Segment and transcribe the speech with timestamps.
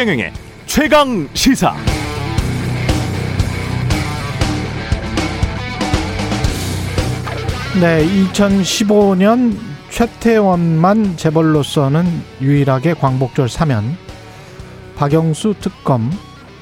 [0.00, 0.32] 최경영의
[0.64, 1.74] 최강 시사.
[7.78, 9.58] 네, 2015년
[9.90, 12.06] 최태원만 재벌로서는
[12.40, 13.94] 유일하게 광복절 사면
[14.96, 16.10] 박영수 특검,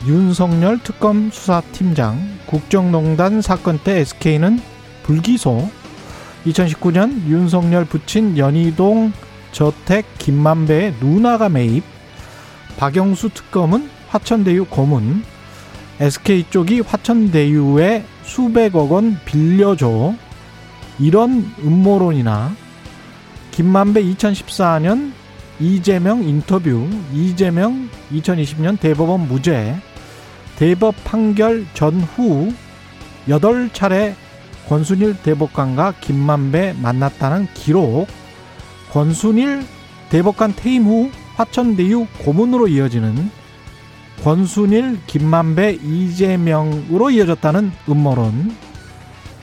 [0.08, 4.60] 윤석열 특검 수사팀장, 국정농단 사건 때 SK는
[5.04, 5.70] 불기소,
[6.44, 9.12] 2019년 윤석열 부친 연희동
[9.52, 11.84] 저택 김만배의 누나가 매입,
[12.78, 15.24] 박영수 특검은 화천대유 고문,
[15.98, 20.14] SK 쪽이 화천대유에 수백억 원 빌려줘,
[21.00, 22.52] 이런 음모론이나.
[23.50, 25.10] 김만배 2014년
[25.58, 29.74] 이재명 인터뷰, 이재명 2020년 대법원 무죄,
[30.54, 32.52] 대법 판결 전후
[33.26, 34.14] 8차례
[34.68, 38.06] 권순일 대법관과 김만배 만났다는 기록,
[38.92, 39.66] 권순일
[40.10, 43.30] 대법관 퇴임 후 화천대유 고문으로 이어지는
[44.24, 48.56] 권순일, 김만배, 이재명으로 이어졌다는 음모론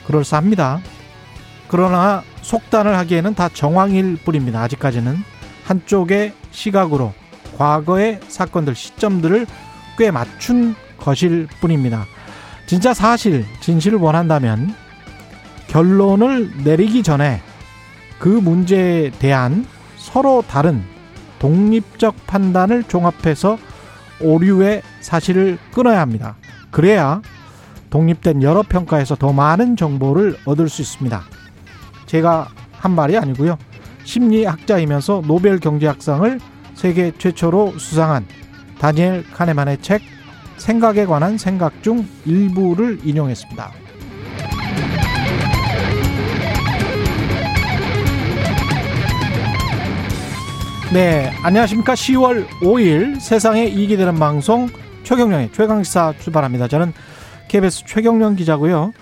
[0.06, 0.80] 그럴싸합니다.
[1.68, 4.62] 그러나 속단을 하기에는 다 정황일 뿐입니다.
[4.62, 5.16] 아직까지는
[5.64, 7.14] 한쪽의 시각으로
[7.56, 9.46] 과거의 사건들 시점들을
[9.96, 12.04] 꽤 맞춘 것일 뿐입니다.
[12.66, 14.74] 진짜 사실 진실을 원한다면
[15.68, 17.40] 결론을 내리기 전에
[18.18, 20.84] 그 문제에 대한 서로 다른
[21.38, 23.58] 독립적 판단을 종합해서
[24.20, 26.36] 오류의 사실을 끊어야 합니다.
[26.70, 27.20] 그래야
[27.90, 31.22] 독립된 여러 평가에서 더 많은 정보를 얻을 수 있습니다.
[32.06, 33.58] 제가 한 말이 아니고요.
[34.04, 36.40] 심리학자이면서 노벨 경제학상을
[36.74, 38.26] 세계 최초로 수상한
[38.78, 40.02] 다니엘 카네만의 책
[40.58, 43.85] 생각에 관한 생각 중 일부를 인용했습니다.
[50.92, 51.94] 네, 안녕하십니까.
[51.94, 54.68] 10월 5일 세상에 이익이 되는 방송
[55.02, 56.68] 최경령의 최강시사 출발합니다.
[56.68, 56.92] 저는
[57.48, 58.92] KBS 최경령 기자고요.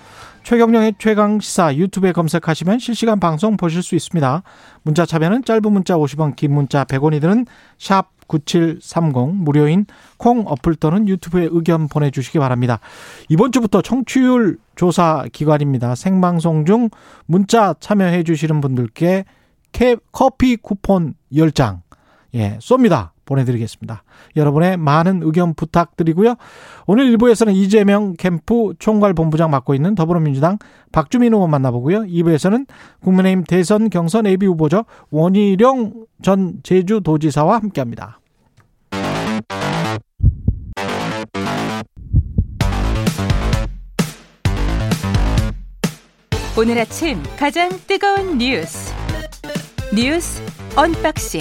[0.45, 4.43] 최경령의 최강시사 유튜브에 검색하시면 실시간 방송 보실 수 있습니다.
[4.83, 7.45] 문자 참여는 짧은 문자 50원, 긴 문자 100원이 드는
[7.79, 9.85] 샵 9730 무료인
[10.17, 12.81] 콩 어플 또는 유튜브에 의견 보내주시기 바랍니다.
[13.29, 15.95] 이번 주부터 청취율 조사 기관입니다.
[15.95, 16.89] 생방송 중
[17.27, 19.27] 문자 참여해 주시는 분들께
[20.13, 21.81] 커피 쿠폰 10장
[22.35, 23.11] 예, 쏩니다.
[23.25, 24.03] 보내드리겠습니다.
[24.37, 26.35] 여러분의 많은 의견 부탁드리고요.
[26.87, 30.59] 오늘 1부에서는 이재명 캠프 총괄본부장 맡고 있는 더불어민주당
[30.93, 32.01] 박주민 의원 만나보고요.
[32.01, 32.67] 2부에서는
[33.03, 34.85] 국민의힘 대선 경선 예비 후보죠.
[35.11, 38.21] 원희룡 전 제주도지사와 함께합니다.
[46.57, 49.04] 오늘 아침 가장 뜨거운 뉴스
[49.95, 50.43] 뉴스
[50.77, 51.41] 언박싱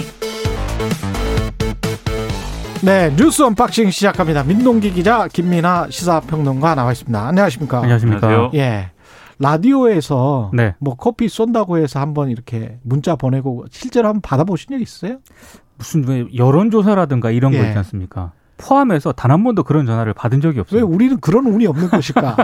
[2.84, 4.44] 네, 뉴스 unboxing 시작합니다.
[4.44, 7.28] 민동기 기자, 김민아 시사평론가 나와 있습니다.
[7.28, 7.78] 안녕하십니까?
[7.80, 8.52] 안녕하십니까?
[8.56, 8.91] 예.
[9.40, 10.75] 라디오에서 네.
[10.80, 15.20] 뭐 커피 쏜다고 해서 한번 이렇게 문자 보내고 실제로 한번 받아보신 적 있어요?
[15.78, 17.59] 무슨 왜 여론조사라든가 이런 예.
[17.59, 18.34] 거 있지 않습니까?
[18.58, 20.81] 포함해서 단 한 번도 그런 전화를 받은 적이 없어요.
[20.81, 22.35] 왜 우리는 그런 운이 없는 것일까?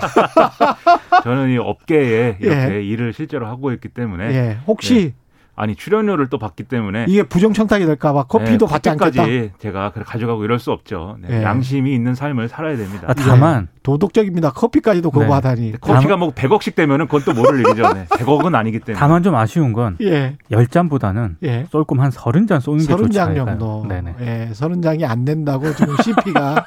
[1.24, 2.84] 저는 이 업계에 이렇게 예.
[2.84, 4.58] 일을 실제로 하고 있기 때문에 예.
[4.66, 5.19] 혹시 예.
[5.60, 9.26] 아니 출연료를 또 받기 때문에 이게 부정 청탁이 될까봐 커피도 네, 받지 않겠다.
[9.60, 11.18] 제가 가져가고 이럴 수 없죠.
[11.20, 11.44] 네, 네.
[11.44, 13.08] 양심이 있는 삶을 살아야 됩니다.
[13.10, 14.52] 아, 다만 도덕적입니다.
[14.52, 15.72] 커피까지도 거부하다니.
[15.72, 15.78] 네.
[15.82, 17.92] 커피가 뭐 100억씩 되면은 그건 또 모를 일이죠.
[17.94, 18.06] 네.
[18.06, 18.98] 100억은 아니기 때문에.
[18.98, 20.38] 다만 좀 아쉬운 건 예.
[20.50, 21.66] 10잔보다는 예.
[21.70, 23.86] 쏠금 한 30잔 쏘는 게 좋지 30장 정도.
[23.90, 24.16] 네네.
[24.22, 26.66] 예, 30장이 안 된다고 지금 CP가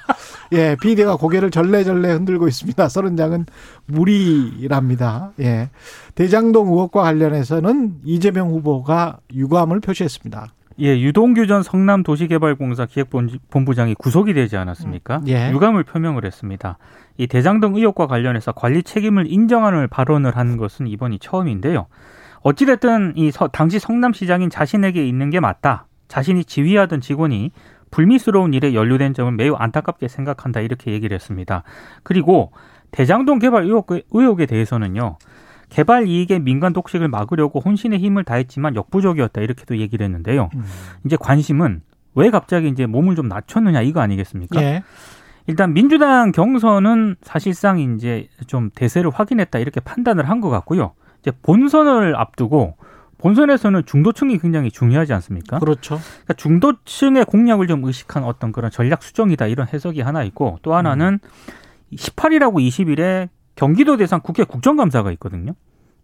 [0.52, 2.86] 예, 비대가 고개를 절레절레 흔들고 있습니다.
[2.86, 3.46] 30장은
[3.86, 5.32] 무리랍니다.
[5.40, 5.70] 예.
[6.14, 10.48] 대장동 의혹과 관련해서는 이재명 후보가 유감을 표시했습니다.
[10.80, 15.18] 예, 유동규 전 성남도시개발공사 기획본부장이 구속이 되지 않았습니까?
[15.18, 15.50] 음, 예.
[15.50, 16.78] 유감을 표명을 했습니다.
[17.18, 21.86] 이 대장동 의혹과 관련해서 관리 책임을 인정하는 발언을 한 것은 이번이 처음인데요.
[22.41, 25.86] 어찌됐든 이 당시 성남시장인 자신에게 있는 게 맞다.
[26.09, 27.53] 자신이 지휘하던 직원이
[27.92, 31.62] 불미스러운 일에 연루된 점을 매우 안타깝게 생각한다 이렇게 얘기를 했습니다.
[32.03, 32.50] 그리고
[32.91, 35.18] 대장동 개발 의혹, 의혹 에 대해서는요.
[35.68, 40.50] 개발 이익의 민간 독식을 막으려고 혼신의 힘을 다했지만 역부족이었다 이렇게도 얘기를 했는데요.
[40.54, 40.65] 음.
[41.06, 41.83] 이제 관심은
[42.15, 44.60] 왜 갑자기 이제 몸을 좀 낮췄느냐 이거 아니겠습니까?
[44.62, 44.83] 예.
[45.47, 50.92] 일단 민주당 경선은 사실상 이제 좀 대세를 확인했다 이렇게 판단을 한 것 같고요.
[51.21, 52.77] 이제 본선을 앞두고
[53.22, 55.60] 본선에서는 중도층이 굉장히 중요하지 않습니까?
[55.60, 56.01] 그렇죠.
[56.01, 61.21] 그러니까 중도층의 공략을 좀 의식한 어떤 그런 전략 수정이다 이런 해석이 하나 있고 또 하나는
[61.22, 61.95] 음.
[61.95, 65.53] 18일하고 20일에 경기도 대상 국회 국정감사가 있거든요.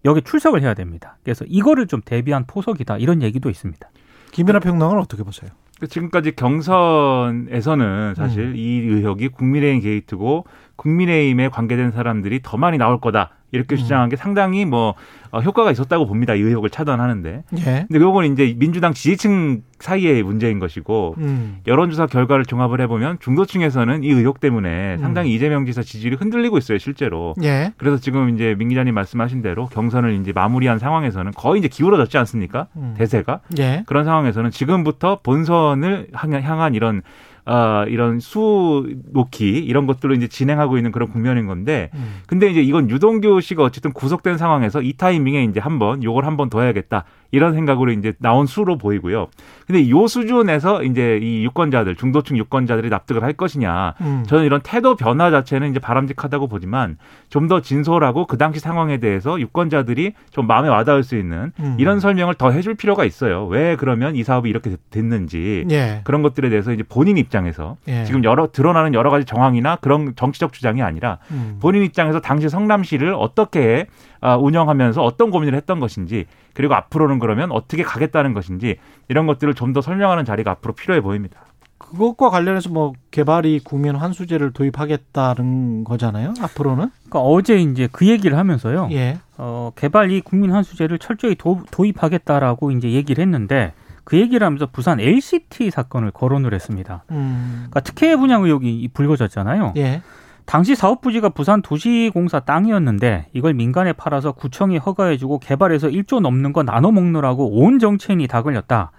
[0.05, 1.19] 여기 출석을 해야 됩니다.
[1.25, 3.91] 그래서 이거를 좀 대비한 포석이다 이런 얘기도 있습니다.
[4.31, 5.51] 김연아 평론가는 어떻게 보세요?
[5.89, 8.57] 지금까지 경선에서는 사실 음.
[8.57, 10.45] 이 의혹이 국민의힘 게이트고
[10.77, 13.31] 국민의힘에 관계된 사람들이 더 많이 나올 거다.
[13.51, 13.79] 이렇게 음.
[13.79, 14.95] 주장한 게 상당히 뭐
[15.31, 16.35] 어, 효과가 있었다고 봅니다.
[16.35, 17.45] 이 의혹을 차단하는데.
[17.59, 17.87] 예.
[17.89, 21.59] 근데 요건 이제 민주당 지지층 사이의 문제인 것이고 음.
[21.67, 24.99] 여론조사 결과를 종합을 해보면 중도층에서는 이 의혹 때문에 음.
[24.99, 27.35] 상당히 이재명 지사 지지율이 흔들리고 있어요, 실제로.
[27.43, 27.73] 예.
[27.77, 32.69] 그래서 지금 이제 민 기자님 말씀하신 대로 경선을 이제 마무리한 상황에서는 거의 이제 기울어졌지 않습니까?
[32.77, 32.95] 음.
[32.97, 33.41] 대세가.
[33.59, 33.83] 예.
[33.87, 37.03] 그런 상황에서는 지금부터 본선을 향한 이런
[37.49, 42.21] 어, 이런 수 놓기 이런 것들로 이제 진행하고 있는 그런 국면인 건데 음.
[42.27, 46.61] 근데 이제 이건 유동규 씨가 어쨌든 구속된 상황에서 이 타이밍에 이제 한번 요걸 한번 더
[46.61, 49.27] 해야겠다 이런 생각으로 이제 나온 수로 보이고요.
[49.67, 54.25] 근데 요 수준에서 이제 이 유권자들 중도층 유권자들이 납득을 할 것이냐 음.
[54.27, 56.97] 저는 이런 태도 변화 자체는 이제 바람직하다고 보지만
[57.29, 61.77] 좀 더 진솔하고 그 당시 상황에 대해서 유권자들이 좀 마음에 와닿을 수 있는 음.
[61.79, 63.47] 이런 설명을 더 해줄 필요가 있어요.
[63.47, 66.03] 왜 그러면 이 사업이 이렇게 됐는지 예.
[66.05, 68.05] 그런 것들에 대해서 이제 본인 입장에서 예.
[68.05, 71.57] 지금 여러 드러나는 여러 가지 정황이나 그런 정치적 주장이 아니라 음.
[71.61, 73.87] 본인 입장에서 당시 성남시를 어떻게
[74.18, 78.77] 아, 운영하면서 어떤 고민을 했던 것인지 그리고 앞으로는 그러면 어떻게 가겠다는 것인지
[79.09, 81.41] 이런 것들을 좀 더 설명하는 자리가 앞으로 필요해 보입니다.
[81.77, 86.35] 그것과 관련해서 뭐 개발이 국민 환수제를 도입하겠다는 거잖아요.
[86.41, 86.91] 앞으로는.
[87.09, 88.89] 그러니까 어제 이제 그 얘기를 하면서요.
[88.93, 89.19] 예.
[89.37, 93.73] 어, 개발이 국민 환수제를 철저히 도, 도입하겠다라고 이제 얘기를 했는데
[94.05, 97.05] 그 얘기를 하면서 부산 LCT 사건을 거론을 했습니다.
[97.11, 97.67] 음.
[97.71, 99.75] 그러니까 특혜 분양 의혹이 불거졌잖아요.
[99.77, 100.03] 예.
[100.49, 106.63] 당시 사업 부지가 부산 도시공사 땅이었는데 이걸 민간에 팔아서 구청이 허가해주고 개발해서 1조 넘는 거
[106.63, 108.91] 나눠 먹느라고 온 정치인이 다 걸렸다.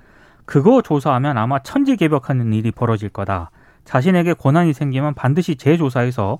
[0.45, 3.49] 그거 조사하면 아마 천지개벽하는 일이 벌어질 거다.
[3.83, 6.37] 자신에게 권한이 생기면 반드시 재조사해서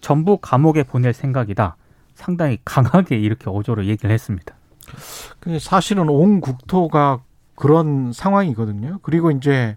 [0.00, 1.76] 전부 감옥에 보낼 생각이다.
[2.16, 4.56] 상당히 강하게 이렇게 어조로 얘기를 했습니다.
[5.60, 7.20] 사실은 온 국토가
[7.54, 8.98] 그런 상황이거든요.
[9.02, 9.76] 그리고 이제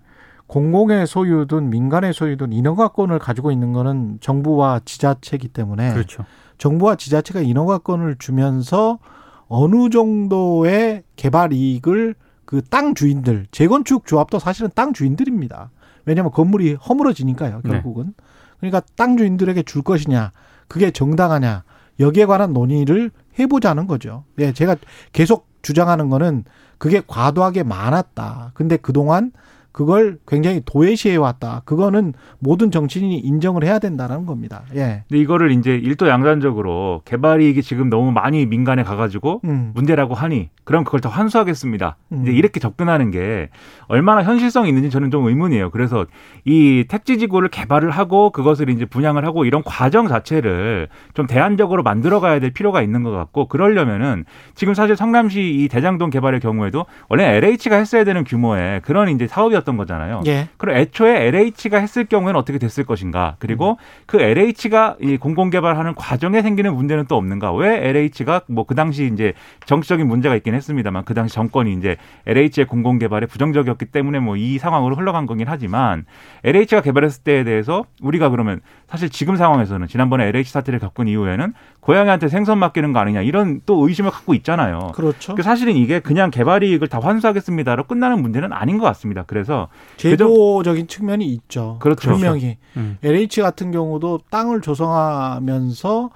[0.52, 6.26] 공공의 소유든 민간의 소유든 인허가권을 가지고 있는 거는 정부와 지자체이기 때문에 그렇죠.
[6.58, 9.00] 정부와 지자체가 인허가권을 주면서
[9.48, 15.72] 어느 정도의 개발 이익을 그 땅 주인들 재건축 조합도 사실은 땅 주인들입니다.
[16.04, 17.62] 왜냐하면 건물이 허물어지니까요.
[17.64, 17.70] 네.
[17.70, 18.14] 결국은 네.
[18.60, 20.34] 그러니까 땅 주인들에게 줄 것이냐
[20.68, 21.64] 그게 정당하냐
[22.02, 24.26] 여기에 관한 논의를 해보자는 거죠.
[24.40, 24.76] 예, 제가
[25.14, 26.44] 계속 주장하는 거는
[26.78, 28.52] 그게 과도하게 많았다.
[28.54, 29.32] 근데 그동안
[29.72, 31.62] 그걸 굉장히 도외시해 왔다.
[31.66, 34.64] 그거는 모든 정치인이 인정을 해야 된다는 겁니다.
[34.76, 35.04] 예.
[35.08, 39.72] 근데 이거를 이제 일도 양단적으로 개발 이익이 지금 너무 많이 민간에 가가지고 음.
[39.74, 41.96] 문제라고 하니 그럼 그걸 더 환수하겠습니다.
[42.12, 42.24] 음.
[42.24, 43.50] 이제 이렇게 접근하는 게
[43.88, 45.70] 얼마나 현실성이 있는지 저는 좀 의문이에요.
[45.70, 46.06] 그래서
[46.44, 52.40] 이 택지 지구를 개발을 하고 그것을 이제 분양을 하고 이런 과정 자체를 좀 대안적으로 만들어가야
[52.40, 57.78] 될 필요가 있는 것 같고 그러려면은 지금 사실 성남시 이 대장동 개발의 경우에도 원래 LH가
[57.78, 60.22] 했어야 되는 규모의 그런 이제 사업이 문제 였던 거잖아요.
[60.28, 60.50] 예.
[60.58, 63.36] 그럼 애초에 LH가 했을 경우에는 어떻게 됐을 것인가?
[63.40, 64.04] 그리고 음.
[64.06, 67.54] 그 LH가 이 공공 개발하는 과정에 생기는 문제는 또 없는가?
[67.54, 69.34] 왜 LH가 뭐 그 당시 이제
[69.66, 74.58] 정치적인 문제가 있긴 했습니다만 그 당시 정권이 이제 LH의 공공 개발에 부정적이었기 때문에 뭐 이
[74.58, 76.06] 상황으로 흘러간 거긴 하지만
[76.44, 82.28] LH가 개발했을 때에 대해서 우리가 그러면 사실 지금 상황에서는 지난번에 LH 사태를 겪은 이후에는 고양이한테
[82.28, 84.92] 생선 맡기는 거 아니냐 이런 또 의심을 갖고 있잖아요.
[84.96, 85.36] 그렇죠.
[85.36, 89.24] 그 사실은 이게 그냥 개발 이익을 다 환수하겠습니다로 끝나는 문제는 아닌 것 같습니다.
[89.28, 91.78] 그래서 그래서 제도적인 측면이 있죠.
[91.82, 92.12] 그렇죠.
[92.12, 92.98] 분명히 음.
[93.04, 96.10] LH 같은 경우도 땅을 조성하면서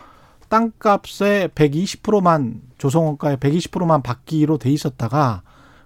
[0.48, 5.42] 땅값의 120%만 조성원가의 120%만 받기로 돼 있었다가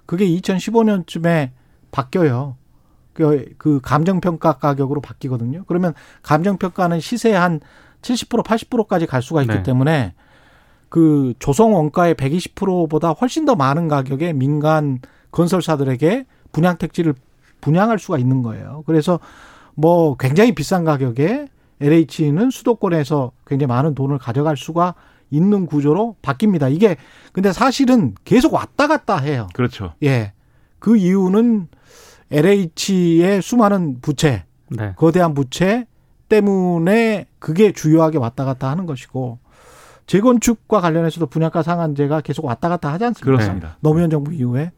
[0.05, 1.51] 그게 2015년쯤에
[1.91, 2.55] 바뀌어요.
[3.13, 5.63] 그, 그 감정평가 가격으로 바뀌거든요.
[5.67, 7.59] 그러면 감정평가는 시세 한
[8.01, 9.63] 70% 80%까지 갈 수가 있기 네.
[9.63, 10.13] 때문에
[10.89, 14.99] 그 조성 원가의 120%보다 훨씬 더 많은 가격에 민간
[15.31, 17.13] 건설사들에게 분양 택지를
[17.61, 18.83] 분양할 수가 있는 거예요.
[18.85, 19.19] 그래서
[19.75, 21.47] 뭐 굉장히 비싼 가격에
[21.81, 24.95] LH는 수도권에서 굉장히 많은 돈을 가져갈 수가
[25.29, 26.73] 있는 구조로 바뀝니다.
[26.73, 26.97] 이게
[27.31, 29.47] 근데 사실은 계속 왔다 갔다 해요.
[29.53, 29.93] 그렇죠.
[30.03, 30.33] 예.
[30.79, 31.67] 그 이유는
[32.31, 34.93] LH의 수많은 부채, 네.
[34.97, 35.85] 거대한 부채
[36.29, 39.39] 때문에 그게 주요하게 왔다 갔다 하는 것이고
[40.05, 43.25] 재건축과 관련해서도 분양가 상한제가 계속 왔다 갔다 하지 않습니까?
[43.25, 43.77] 그렇습니다.
[43.79, 44.71] 노무현 정부 이후에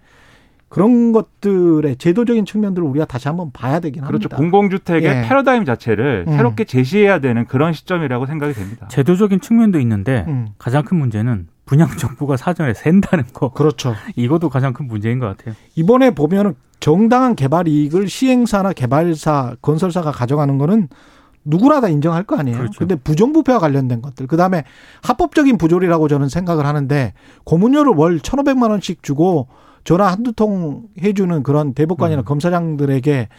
[0.71, 4.29] 그런 것들의 제도적인 측면들을 우리가 다시 한번 봐야 되긴 그렇죠.
[4.31, 4.37] 합니다.
[4.37, 5.27] 공공주택의 예.
[5.27, 6.37] 패러다임 자체를 음.
[6.37, 8.87] 새롭게 제시해야 되는 그런 시점이라고 생각이 됩니다.
[8.87, 10.47] 제도적인 측면도 있는데 음.
[10.57, 13.51] 가장 큰 문제는 분양 정부가 사전에 샌다는 거.
[13.51, 13.95] 그렇죠.
[14.15, 15.55] 이것도 가장 큰 문제인 것 같아요.
[15.75, 20.87] 이번에 보면은 정당한 개발 이익을 시행사나 개발사, 건설사가 가져가는 거는
[21.43, 22.57] 누구나 다 인정할 거 아니에요.
[22.57, 22.79] 그렇죠.
[22.79, 24.25] 근데 부정부패와 관련된 것들.
[24.25, 24.63] 그다음에
[25.03, 27.11] 합법적인 부조리라고 저는 생각을 하는데
[27.43, 29.49] 고문료를 월 1,500만 원씩 주고
[29.83, 32.25] 전화 한두 통 해주는 그런 대법관이나 음.
[32.25, 33.29] 검사장들에게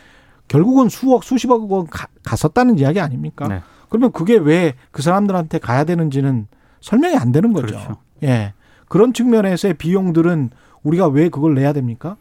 [0.48, 3.48] 결국은 수억 수십억 원 가, 갔었다는 이야기 아닙니까?
[3.48, 3.60] 네.
[3.88, 6.46] 그러면 그게 왜 그 사람들한테 가야 되는지는
[6.80, 7.66] 설명이 안 되는 거죠.
[7.68, 7.96] 그렇죠.
[8.24, 8.52] 예.
[8.88, 10.50] 그런 측면에서의 비용들은
[10.82, 12.16] 우리가 왜 그걸 내야 됩니까?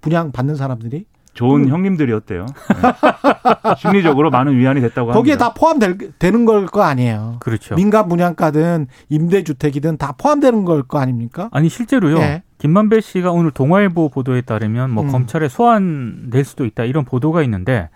[0.00, 1.04] 분양 받는 사람들이?
[1.34, 1.68] 좋은 음.
[1.68, 2.46] 형님들이었대요.
[2.46, 2.76] 네.
[3.78, 5.48] 심리적으로 많은 위안이 됐다고 거기에 합니다.
[5.48, 7.36] 다 포함되는 걸 거 아니에요.
[7.40, 7.74] 그렇죠.
[7.74, 11.48] 민간 분양가든 임대주택이든 다 포함되는 걸 거 아닙니까?
[11.52, 12.18] 아니 실제로요.
[12.18, 12.42] 네.
[12.58, 15.10] 김만배 씨가 오늘 동아일보 보도에 따르면 뭐 음.
[15.10, 17.90] 검찰에 소환 될 수도 있다 이런 보도가 있는데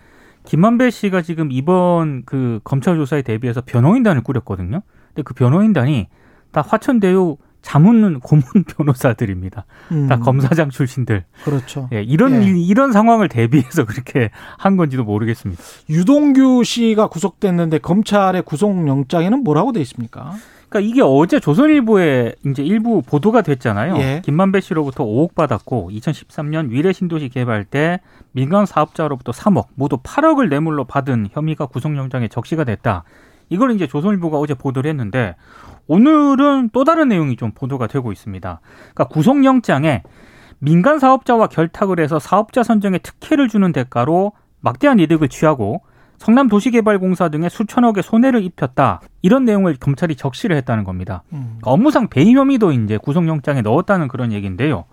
[0.45, 4.83] 김만배 씨가 지금 이번 그 검찰 조사에 대비해서 변호인단을 꾸렸거든요.
[5.09, 6.09] 근데 그 변호인단이
[6.53, 8.43] 다 화천대유 자문 고문
[8.77, 9.65] 변호사들입니다.
[9.93, 10.09] 음.
[10.09, 11.25] 다 검사장 출신들.
[11.45, 11.89] 그렇죠.
[11.93, 12.47] 예, 이런 예.
[12.47, 15.63] 이런 상황을 대비해서 그렇게 한 건지도 모르겠습니다.
[15.89, 20.35] 유동규 씨가 구속됐는데 검찰의 구속영장에는 뭐라고 돼 있습니까?
[20.71, 23.97] 그러니까 이게 어제 조선일보에 이제 일부 보도가 됐잖아요.
[23.99, 24.23] 예.
[24.25, 28.01] 김만배 씨로부터 5억 받았고 2013년 위례 신도시 개발 때
[28.33, 33.03] 민간 사업자로부터 3억, 모두 8억을 뇌물로 받은 혐의가 구속영장에 적시가 됐다.
[33.49, 35.35] 이걸 이제 조선일보가 어제 보도를 했는데
[35.89, 38.61] 오늘은 또 다른 내용이 좀 보도가 되고 있습니다.
[38.95, 40.05] 그러니까 구속영장에
[40.61, 45.83] 민간 사업자와 결탁을 해서 사업자 선정에 특혜를 주는 대가로 막대한 이득을 취하고
[46.21, 49.01] 성남도시개발공사 등의 수천억의 손해를 입혔다.
[49.23, 51.23] 이런 내용을 검찰이 적시를 했다는 겁니다.
[51.33, 51.57] 음.
[51.61, 54.85] 그러니까 업무상 배임 혐의도 이제 구속영장에 넣었다는 그런 얘기인데요.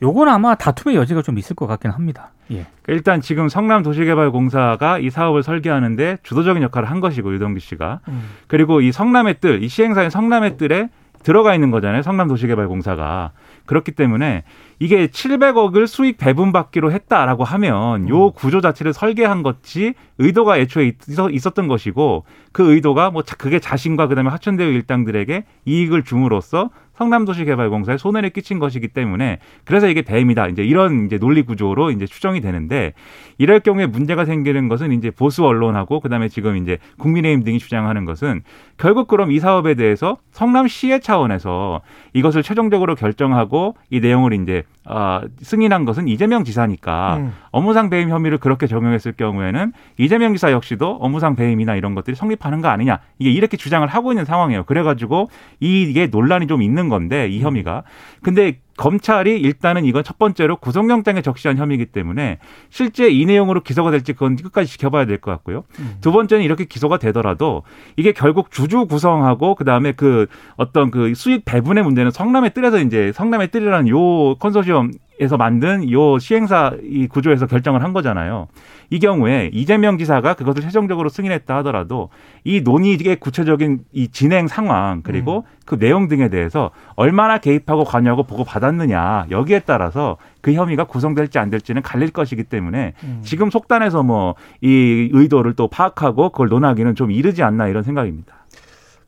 [0.00, 2.30] 요건 아마 다툼의 여지가 좀 있을 것 같긴 합니다.
[2.52, 2.66] 예.
[2.86, 8.30] 일단 지금 성남도시개발공사가 이 사업을 설계하는데 주도적인 역할을 한 것이고 유동규 씨가 음.
[8.46, 10.88] 그리고 이 성남의 뜰, 이 시행사인 성남의 뜰에
[11.24, 12.02] 들어가 있는 거잖아요.
[12.02, 13.32] 성남도시개발공사가
[13.66, 14.44] 그렇기 때문에
[14.80, 18.32] 이게 700억을 수익 배분받기로 했다라고 하면 요 음.
[18.32, 20.92] 구조 자체를 설계한 것이 의도가 애초에
[21.30, 28.58] 있었던 것이고 그 의도가 뭐 그게 자신과 그다음에 하천대유 일당들에게 이익을 줌으로써 성남도시개발공사에 손해를 끼친
[28.58, 30.48] 것이기 때문에 그래서 이게 배임이다.
[30.48, 32.92] 이제 이런 이제 논리 구조로 이제 추정이 되는데
[33.38, 38.42] 이럴 경우에 문제가 생기는 것은 이제 보수 언론하고 그다음에 지금 이제 국민의힘 등이 주장하는 것은
[38.76, 41.80] 결국 그럼 이 사업에 대해서 성남시의 차원에서
[42.12, 47.32] 이것을 최종적으로 결정하고 이 내용을 이제 어, 승인한 것은 이재명 지사니까 음.
[47.50, 52.68] 업무상 배임 혐의를 그렇게 적용했을 경우에는 이재명 지사 역시도 업무상 배임이나 이런 것들이 성립하는 거
[52.68, 54.64] 아니냐 이게 이렇게 주장을 하고 있는 상황이에요.
[54.64, 55.28] 그래가지고
[55.60, 57.82] 이게 논란이 좀 있는 건데 이 혐의가
[58.22, 62.38] 근데 검찰이 일단은 이건 첫 번째로 구속영장에 적시한 혐의이기 때문에
[62.70, 65.64] 실제 이 내용으로 기소가 될지 그건 끝까지 지켜봐야 될 것 같고요.
[65.80, 65.96] 음.
[66.00, 67.64] 두 번째는 이렇게 기소가 되더라도
[67.96, 73.50] 이게 결국 주주 구성하고 그다음에 그 어떤 그 수익 배분의 문제는 성남의 뜰에서 이제 성남의
[73.50, 78.48] 뜰이라는 요 컨소시엄 에서 만든 요 시행사 이 구조에서 결정을 한 거잖아요.
[78.90, 82.08] 이 경우에 이재명 지사가 그것을 최종적으로 승인했다 하더라도
[82.44, 85.58] 이 논의의 구체적인 이 진행 상황 그리고 음.
[85.66, 91.50] 그 내용 등에 대해서 얼마나 개입하고 관여하고 보고 받았느냐 여기에 따라서 그 혐의가 구성될지 안
[91.50, 93.20] 될지는 갈릴 것이기 때문에 음.
[93.22, 98.46] 지금 속단해서 뭐 이 의도를 또 파악하고 그걸 논하기는 좀 이르지 않나 이런 생각입니다.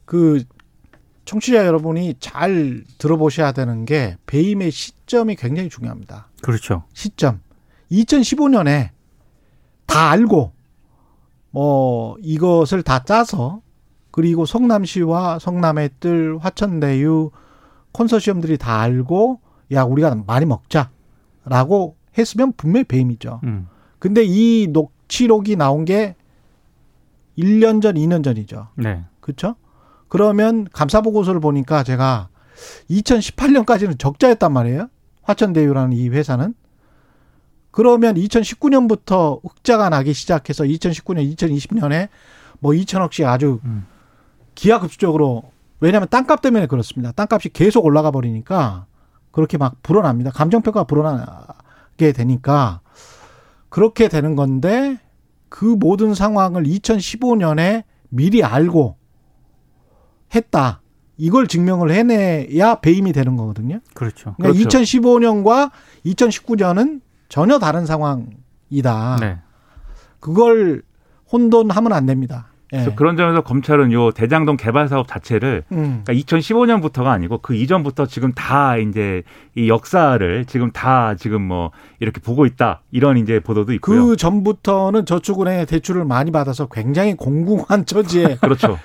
[0.04, 0.42] 그
[1.24, 6.28] 청취자 여러분이 잘 들어보셔야 되는 게 배임의 시점이 굉장히 중요합니다.
[6.42, 6.84] 그렇죠.
[6.92, 7.40] 시점.
[7.92, 8.90] 2015년에
[9.86, 10.52] 다 알고
[11.50, 13.60] 뭐 이것을 다 짜서
[14.10, 17.30] 그리고 성남시와 성남의 뜰 화천대유
[17.92, 19.40] 컨소시엄들이 다 알고
[19.72, 23.40] 야 우리가 많이 먹자라고 했으면 분명히 배임이죠.
[23.44, 23.68] 음.
[23.98, 26.16] 근데 이 녹취록이 나온 게
[27.38, 28.68] 1년 전, 2년 전이죠.
[28.76, 29.04] 네.
[29.20, 29.56] 그렇죠?
[30.10, 32.28] 그러면 감사 보고서를 보니까 제가
[32.90, 34.88] 2018년까지는 적자였단 말이에요.
[35.22, 36.52] 화천대유라는 이 회사는.
[37.70, 42.08] 그러면 2019년부터 흑자가 나기 시작해서 2019년, 2020년에
[42.58, 43.86] 뭐 2천억씩 아주 음.
[44.56, 47.12] 기하급수적으로 왜냐하면 땅값 때문에 그렇습니다.
[47.12, 48.86] 땅값이 계속 올라가 버리니까
[49.30, 50.32] 그렇게 막 불어납니다.
[50.32, 52.80] 감정평가가 불어나게 되니까
[53.68, 54.98] 그렇게 되는 건데
[55.48, 58.96] 그 모든 상황을 2015년에 미리 알고
[60.34, 60.80] 했다.
[61.16, 63.80] 이걸 증명을 해내야 배임이 되는 거거든요.
[63.94, 64.34] 그렇죠.
[64.38, 64.78] 그러니까 그렇죠.
[64.78, 65.70] 2015년과
[66.06, 69.18] 2019년은 전혀 다른 상황이다.
[69.20, 69.38] 네.
[70.18, 70.82] 그걸
[71.30, 72.49] 혼돈하면 안 됩니다.
[72.72, 72.86] 예.
[72.94, 76.02] 그런 점에서 검찰은 요 대장동 개발 사업 자체를 음.
[76.04, 79.22] 그러니까 2015년부터가 아니고 그 이전부터 지금 다 이제
[79.56, 84.06] 이 역사를 지금 다 지금 뭐 이렇게 보고 있다 이런 이제 보도도 있고요.
[84.06, 88.78] 그 전부터는 저축은행에 대출을 많이 받아서 굉장히 공공한 처지에 그렇죠.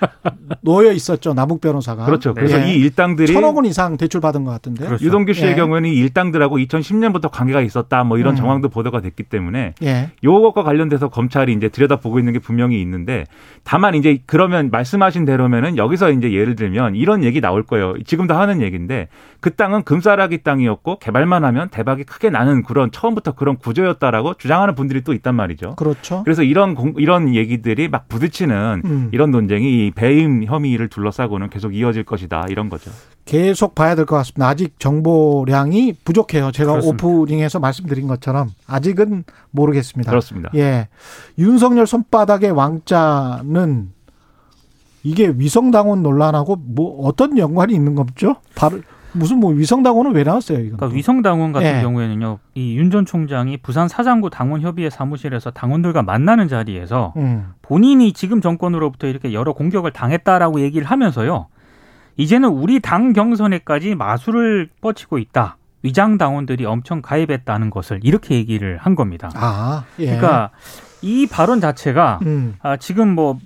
[0.62, 2.04] 놓여 있었죠 남욱 변호사가.
[2.06, 2.34] 그렇죠.
[2.34, 2.72] 그래서 예.
[2.72, 4.86] 이 일당들이 천억 원 이상 대출 받은 것 같은데.
[4.86, 5.04] 그렇죠.
[5.04, 5.54] 유동규 씨의 예.
[5.54, 8.36] 경우에는 이 일당들하고 2010년부터 관계가 있었다 뭐 이런 음.
[8.36, 10.10] 정황도 보도가 됐기 때문에 예.
[10.24, 13.24] 요것과 관련돼서 검찰이 이제 들여다 보고 있는 게 분명히 있는데.
[13.64, 17.94] 다만 이제 그러면 말씀하신 대로면은 여기서 이제 예를 들면 이런 얘기 나올 거예요.
[18.04, 19.08] 지금도 하는 얘기인데
[19.40, 25.02] 그 땅은 금싸라기 땅이었고 개발만 하면 대박이 크게 나는 그런 처음부터 그런 구조였다라고 주장하는 분들이
[25.02, 25.76] 또 있단 말이죠.
[25.76, 26.22] 그렇죠.
[26.24, 29.08] 그래서 이런 공, 이런 얘기들이 막 부딪히는 음.
[29.12, 32.90] 이런 논쟁이 배임 혐의를 둘러싸고는 계속 이어질 것이다 이런 거죠.
[33.26, 34.48] 계속 봐야 될 것 같습니다.
[34.48, 36.52] 아직 정보량이 부족해요.
[36.52, 37.06] 제가 그렇습니다.
[37.06, 40.10] 오프닝에서 말씀드린 것처럼 아직은 모르겠습니다.
[40.10, 40.50] 그렇습니다.
[40.54, 40.88] 예.
[41.38, 43.90] 윤석열 손바닥의 왕자는
[45.02, 48.36] 이게 위성당원 논란하고 뭐 어떤 연관이 있는 겁죠?
[48.54, 48.80] 바로
[49.12, 50.58] 무슨 뭐 위성당원은 왜 나왔어요?
[50.58, 51.80] 이건 그러니까 위성당원 같은 예.
[51.80, 57.46] 경우에는요, 이 윤 전 총장이 부산 사장구 당원협의회 사무실에서 당원들과 만나는 자리에서 음.
[57.62, 61.46] 본인이 지금 정권으로부터 이렇게 여러 공격을 당했다라고 얘기를 하면서요,
[62.16, 65.56] 이제는 우리 당 경선에까지 마술을 뻗치고 있다.
[65.82, 69.30] 위장 당원들이 엄청 가입했다는 것을 이렇게 얘기를 한 겁니다.
[69.34, 70.06] 아, 예.
[70.06, 70.50] 그러니까
[71.02, 72.56] 이 발언 자체가 음.
[72.62, 73.38] 아, 지금 뭐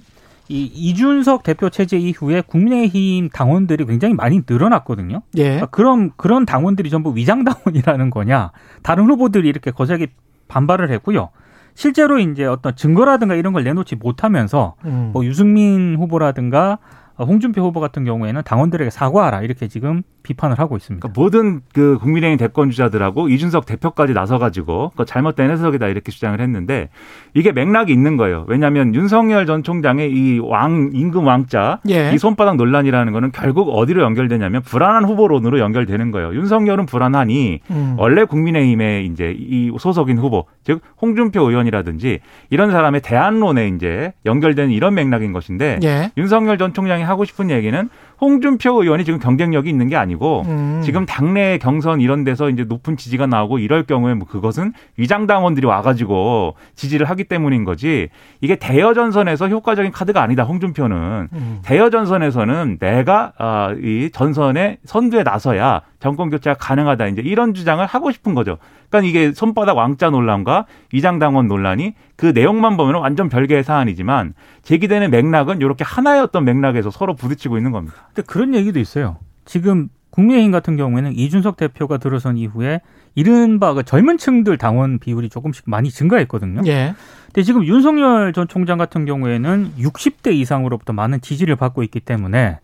[0.51, 5.23] 이 이준석 대표 체제 이후에 국민의힘 당원들이 굉장히 많이 늘어났거든요.
[5.37, 5.45] 예.
[5.45, 8.51] 그러니까 그럼 그런 당원들이 전부 위장 당원이라는 거냐?
[8.83, 10.09] 다른 후보들이 이렇게 거세게
[10.49, 11.31] 반발을 했고요.
[11.75, 15.11] 실제로 이제 어떤 증거라든가 이런 걸 내놓지 못하면서 음.
[15.13, 16.79] 뭐 유승민 후보라든가
[17.10, 21.01] 어, 홍준표 후보 같은 경우에는 당원들에게 사과하라 이렇게 지금 비판을 하고 있습니다.
[21.09, 26.89] 그러니까 모든 그 국민의힘 대권 주자들하고 이준석 대표까지 나서가지고 그 잘못된 해석이다 이렇게 주장을 했는데
[27.35, 28.45] 이게 맥락이 있는 거예요.
[28.49, 32.13] 왜냐하면 윤석열 전 총장의 이 왕 임금 왕자 예.
[32.13, 36.35] 이 손바닥 논란이라는 거는 결국 어디로 연결되냐면 불안한 후보론으로 연결되는 거예요.
[36.35, 37.95] 윤석열은 불안하니 음.
[37.99, 44.95] 원래 국민의힘의 이제 이 소속인 후보 즉 홍준표 의원이라든지 이런 사람의 대안론에 이제 연결되는 이런
[44.95, 46.11] 맥락인 것인데 예.
[46.17, 47.89] 윤석열 전 총장이 하고 싶은 얘기는
[48.21, 50.81] 홍준표 의원이 지금 경쟁력이 있는 게 아니고 음.
[50.85, 55.67] 지금 당내 경선 이런 데서 이제 높은 지지가 나오고 이럴 경우에 뭐 그것은 위장 당원들이
[55.67, 58.09] 와가지고 지지를 하기 때문인 거지
[58.41, 60.45] 이게 대여 전선에서 효과적인 카드가 아니다.
[60.45, 61.59] 홍준표는 음.
[61.63, 67.07] 대여 전선에서는 내가 어, 이 전선의 선두에 나서야 정권 교체가 가능하다.
[67.09, 68.59] 이제 이런 주장을 하고 싶은 거죠.
[68.89, 75.11] 그러니까 이게 손바닥 왕자 논란과 위장 당원 논란이 그 내용만 보면 완전 별개의 사안이지만 제기되는
[75.11, 77.97] 맥락은 이렇게 하나의 어떤 맥락에서 서로 부딪히고 있는 겁니다.
[78.15, 79.19] 근데 그런 얘기도 있어요.
[79.45, 82.81] 지금 국민의힘 같은 경우에는 이준석 대표가 들어선 이후에
[83.15, 86.63] 이른바 그 젊은 층들 당원 비율이 조금씩 많이 증가했거든요.
[86.67, 86.95] 예.
[87.27, 92.59] 근데 지금 윤석열 전 총장 같은 경우에는 60대 이상으로부터 많은 지지를 받고 있기 때문에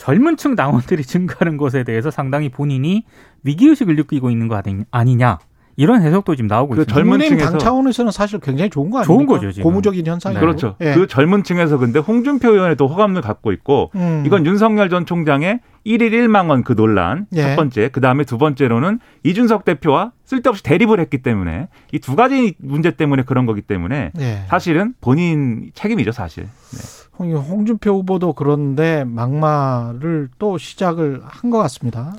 [0.00, 3.04] 젊은 층 당원들이 증가하는 것에 대해서 상당히 본인이
[3.42, 4.60] 위기의식을 느끼고 있는 거
[4.90, 5.38] 아니냐.
[5.76, 6.94] 이런 해석도 지금 나오고 그 있습니다.
[6.94, 9.14] 젊은 층에서 당 차원에서는 사실 굉장히 좋은 거 아닙니까?
[9.14, 9.64] 좋은 거죠, 지금.
[9.70, 10.40] 고무적인 현상이 네.
[10.40, 10.76] 그렇죠.
[10.80, 10.94] 예.
[10.94, 14.22] 그 젊은 층에서 근데 홍준표 의원의 또 호감을 갖고 있고 음.
[14.26, 17.42] 이건 윤석열 전 총장의 1일 1만 원 그 논란 예.
[17.42, 22.54] 첫 번째, 그 다음에 두 번째로는 이준석 대표와 쓸데없이 대립을 했기 때문에 이 두 가지
[22.58, 24.44] 문제 때문에 그런 거기 때문에 예.
[24.48, 26.44] 사실은 본인 책임이죠, 사실.
[26.44, 27.00] 네.
[27.34, 32.14] 홍준표 후보도 그런데 막말을 또 시작을 한 것 같습니다.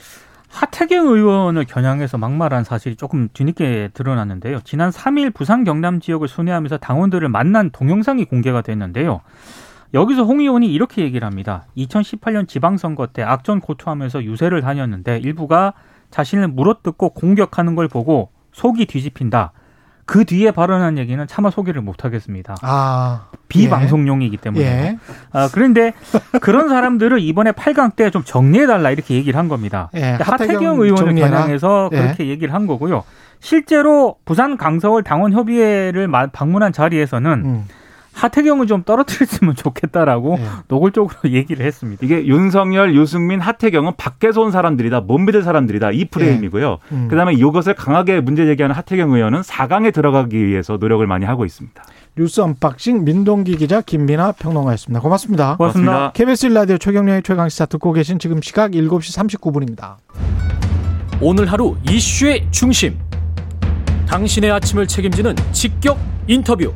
[0.52, 4.60] 하태경 의원을 겨냥해서 막말한 사실이 조금 뒤늦게 드러났는데요.
[4.64, 9.22] 지난 3일 부산 경남 지역을 순회하면서 당원들을 만난 동영상이 공개가 됐는데요.
[9.94, 11.66] 여기서 홍 의원이 이렇게 얘기를 합니다.
[11.78, 15.74] 2018년 지방선거 때 악전 고투하면서 유세를 다녔는데 일부가
[16.12, 19.54] 자신을 물어뜯고 공격하는 걸 보고 속이 뒤집힌다.
[20.06, 22.56] 그 뒤에 발언한 얘기는 차마 소개를 못 하겠습니다.
[22.62, 24.64] 아, 비방송용이기 때문에.
[24.66, 24.98] 예.
[25.32, 25.94] 아, 그런데
[26.42, 29.90] 그런 사람들을 이번에 8강 때 좀 정리해달라 이렇게 얘기를 한 겁니다.
[29.96, 31.30] 예, 하태경 의원을 정리해라.
[31.38, 31.98] 겨냥해서 예.
[31.98, 33.04] 그렇게 얘기를 한 거고요.
[33.40, 37.66] 실제로 부산 강서울 당원 협의회를 방문한 자리에서는 음.
[38.22, 40.46] 하태경을 좀 떨어뜨렸으면 좋겠다라고 네.
[40.68, 42.06] 노골적으로 얘기를 했습니다.
[42.06, 46.70] 이게 윤석열, 유승민, 하태경은 밖에서 온 사람들이다, 못 믿을 사람들이다 이 프레임이고요.
[46.90, 46.96] 네.
[46.96, 47.08] 음.
[47.08, 51.84] 그다음에 이것을 강하게 문제 제기하는 하태경 의원은 4강에 들어가기 위해서 노력을 많이 하고 있습니다.
[52.16, 55.02] 뉴스 unboxing 민동기 기자 김민아 평론가였습니다.
[55.02, 55.56] 고맙습니다.
[55.58, 55.92] 고맙습니다.
[55.92, 56.12] 고맙습니다.
[56.12, 59.96] KBS 라디오 최경영의 최강시사 듣고 계신 지금 시각 7시 39분입니다.
[61.22, 63.00] 오늘 하루 이슈의 중심.
[64.08, 66.74] 당신의 아침을 책임지는 직격 인터뷰.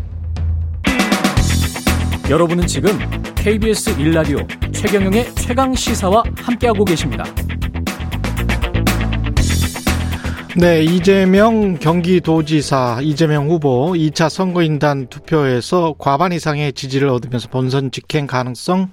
[2.27, 2.89] 여러분은 지금
[3.35, 4.39] KBS 1라디오
[4.73, 7.23] 최경영의 최강 시사와 함께하고 계십니다.
[10.57, 18.89] 네, 이재명 경기도지사 이재명 후보 2차 선거인단 투표에서 과반 이상의 지지를 얻으면서 본선 직행 가능성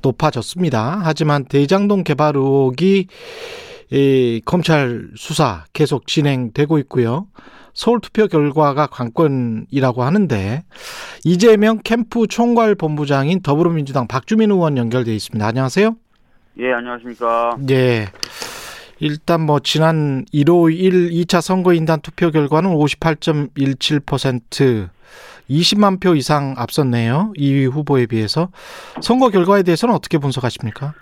[0.00, 1.00] 높아졌습니다.
[1.02, 3.08] 하지만 대장동 개발 의혹이
[4.46, 7.26] 검찰 수사 계속 진행되고 있고요.
[7.72, 10.64] 서울 투표 결과가 관건이라고 하는데
[11.24, 15.46] 이재명 캠프 총괄 본부장인 더불어민주당 박주민 의원 연결돼 있습니다.
[15.46, 15.94] 안녕하세요.
[16.58, 17.56] 예, 안녕하십니까.
[17.70, 18.06] 예.
[18.98, 24.88] 일단 뭐 지난 1호 1 2차 선거인단 투표 결과는 58.17%
[25.48, 27.32] 20만 표 이상 앞섰네요.
[27.36, 28.50] 2위 후보에 비해서.
[29.00, 30.94] 선거 결과에 대해서는 어떻게 분석하십니까?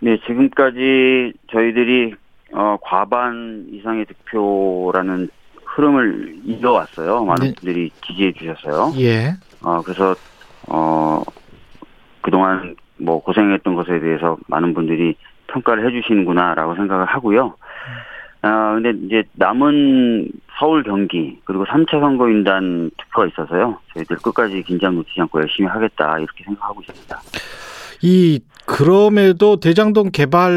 [0.00, 2.14] 네, 지금까지 저희들이
[2.52, 5.28] 어, 과반 이상의 득표라는
[5.74, 7.24] 흐름을 이어왔어요.
[7.24, 7.54] 많은 네.
[7.54, 8.92] 분들이 지지해 주셔서요.
[9.00, 9.34] 예.
[9.62, 10.14] 어, 그래서
[10.68, 11.22] 어,
[12.22, 15.16] 그동안 뭐 고생했던 것에 대해서 많은 분들이
[15.48, 17.54] 평가를 해 주시는구나라고 생각을 하고요.
[18.42, 23.78] 아, 근데 이제 남은 서울 경기 그리고 3차 선거인단 투표가 있어서요.
[23.94, 27.20] 저희들 끝까지 긴장 놓치지 않고 열심히 하겠다 이렇게 생각하고 있습니다.
[28.06, 30.50] 이 그럼에도 대장동 개발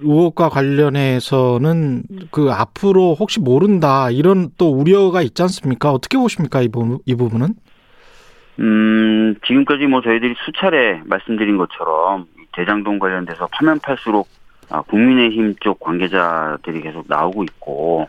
[0.00, 5.92] 의혹과 관련해서는 그 앞으로 혹시 모른다 이런 또 우려가 있지 않습니까?
[5.92, 7.54] 어떻게 보십니까 이, 부, 이 부분은?
[8.58, 14.26] 음 지금까지 뭐 저희들이 수차례 말씀드린 것처럼 대장동 관련돼서 파면 팔수록
[14.68, 18.08] 아, 국민의힘 쪽 관계자들이 계속 나오고 있고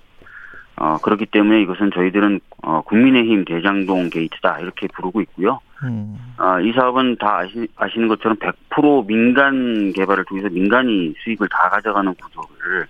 [0.78, 5.60] 어, 그렇기 때문에 이것은 저희들은 어, 국민의힘 대장동 게이트다 이렇게 부르고 있고요.
[5.84, 6.18] 음.
[6.38, 12.14] 아, 이 사업은 다 아시, 아시는 것처럼 100% 민간 개발을 통해서 민간이 수익을 다 가져가는
[12.16, 12.88] 구조를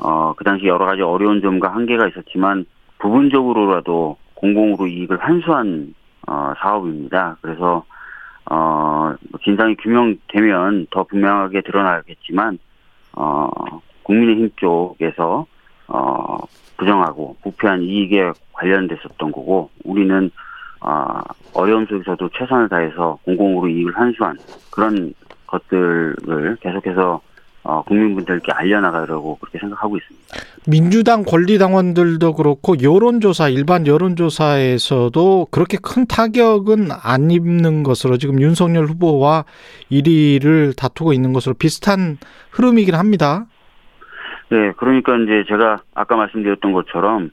[0.00, 2.66] 어, 그 당시 여러 가지 어려운 점과 한계가 있었지만
[2.98, 5.94] 부분적으로라도 공공으로 이익을 환수한
[6.26, 7.36] 어, 사업입니다.
[7.40, 7.84] 그래서
[8.50, 12.58] 어, 진상이 규명되면 더 분명하게 드러나겠지만
[13.12, 13.50] 어,
[14.02, 15.46] 국민의힘 쪽에서
[15.88, 16.38] 어,
[16.76, 20.30] 부정하고 부패한 이익에 관련됐었던 거고 우리는
[20.80, 21.20] 어,
[21.54, 24.36] 어려움 속에서도 최선을 다해서 공공으로 이익을 환수한
[24.70, 25.14] 그런
[25.46, 27.20] 것들을 계속해서
[27.68, 30.26] 어, 국민분들께 알려나가려고 그렇게 생각하고 있습니다.
[30.68, 39.44] 민주당 권리당원들도 그렇고 여론조사 일반 여론조사에서도 그렇게 큰 타격은 안 입는 것으로 지금 윤석열 후보와
[39.90, 42.18] 1위를 다투고 있는 것으로 비슷한
[42.52, 43.46] 흐름이긴 합니다.
[44.50, 47.32] 네, 그러니까 이제 제가 아까 말씀드렸던 것처럼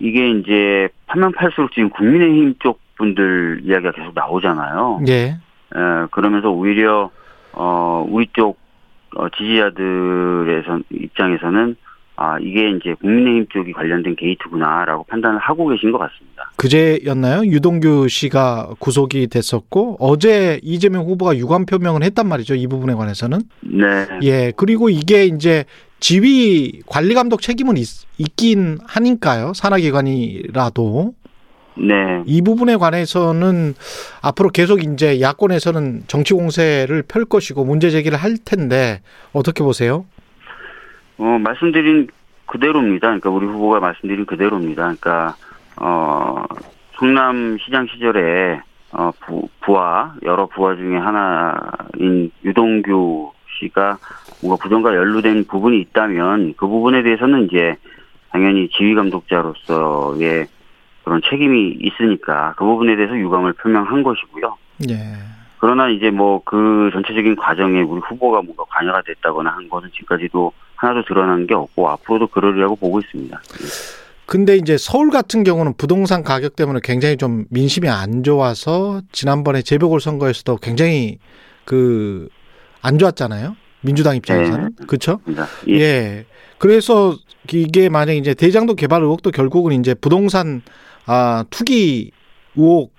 [0.00, 5.00] 이게 이제 파면 팔수록 지금 국민의힘 쪽 분들 이야기가 계속 나오잖아요.
[5.08, 5.12] 예.
[5.14, 7.10] 에, 그러면서 오히려
[7.52, 8.58] 어 우리 쪽
[9.16, 11.76] 어, 지지자들의 입장에서는
[12.20, 16.50] 아 이게 이제 국민의힘 쪽이 관련된 게이트구나라고 판단을 하고 계신 것 같습니다.
[16.56, 17.44] 그제였나요?
[17.44, 22.56] 유동규 씨가 구속이 됐었고 어제 이재명 후보가 유감 표명을 했단 말이죠.
[22.56, 23.38] 이 부분에 관해서는.
[23.60, 24.08] 네.
[24.22, 24.52] 예.
[24.56, 25.64] 그리고 이게 이제
[26.00, 27.86] 지휘 관리 감독 책임은 있,
[28.18, 29.52] 있긴 하니까요.
[29.54, 31.14] 산하기관이라도.
[31.76, 31.94] 네.
[32.26, 33.74] 이 부분에 관해서는
[34.22, 39.02] 앞으로 계속 이제 야권에서는 정치 공세를 펼 것이고 문제 제기를 할 텐데
[39.32, 40.04] 어떻게 보세요?
[41.18, 42.08] 어, 말씀드린
[42.46, 43.08] 그대로입니다.
[43.08, 44.82] 그러니까 우리 후보가 말씀드린 그대로입니다.
[44.82, 45.36] 그러니까
[45.76, 46.44] 어,
[46.98, 48.60] 성남 시장 시절에
[48.92, 53.98] 어, 부, 부하 여러 부하 중에 하나인 유동규 씨가
[54.42, 57.76] 뭔가 부정과 연루된 부분이 있다면 그 부분에 대해서는 이제
[58.30, 60.46] 당연히 지휘 감독자로서의
[61.04, 64.56] 그런 책임이 있으니까 그 부분에 대해서 유감을 표명한 것이고요.
[64.90, 64.94] 예.
[65.58, 71.04] 그러나 이제 뭐 그 전체적인 과정에 우리 후보가 뭔가 관여가 됐다거나 한 것은 지금까지도 하나도
[71.04, 73.40] 드러난 게 없고 앞으로도 그러리라고 보고 있습니다.
[74.26, 80.00] 근데 이제 서울 같은 경우는 부동산 가격 때문에 굉장히 좀 민심이 안 좋아서 지난번에 재보궐
[80.00, 81.18] 선거에서도 굉장히
[81.64, 82.28] 그
[82.82, 83.56] 안 좋았잖아요.
[83.80, 84.86] 민주당 입장에서는 네.
[84.86, 85.20] 그렇죠?
[85.68, 85.74] 예.
[85.74, 86.24] 예.
[86.58, 87.16] 그래서
[87.52, 90.62] 이게 만약 이제 대장도 개발 의혹도 결국은 이제 부동산
[91.06, 92.10] 아, 투기
[92.56, 92.92] 의혹,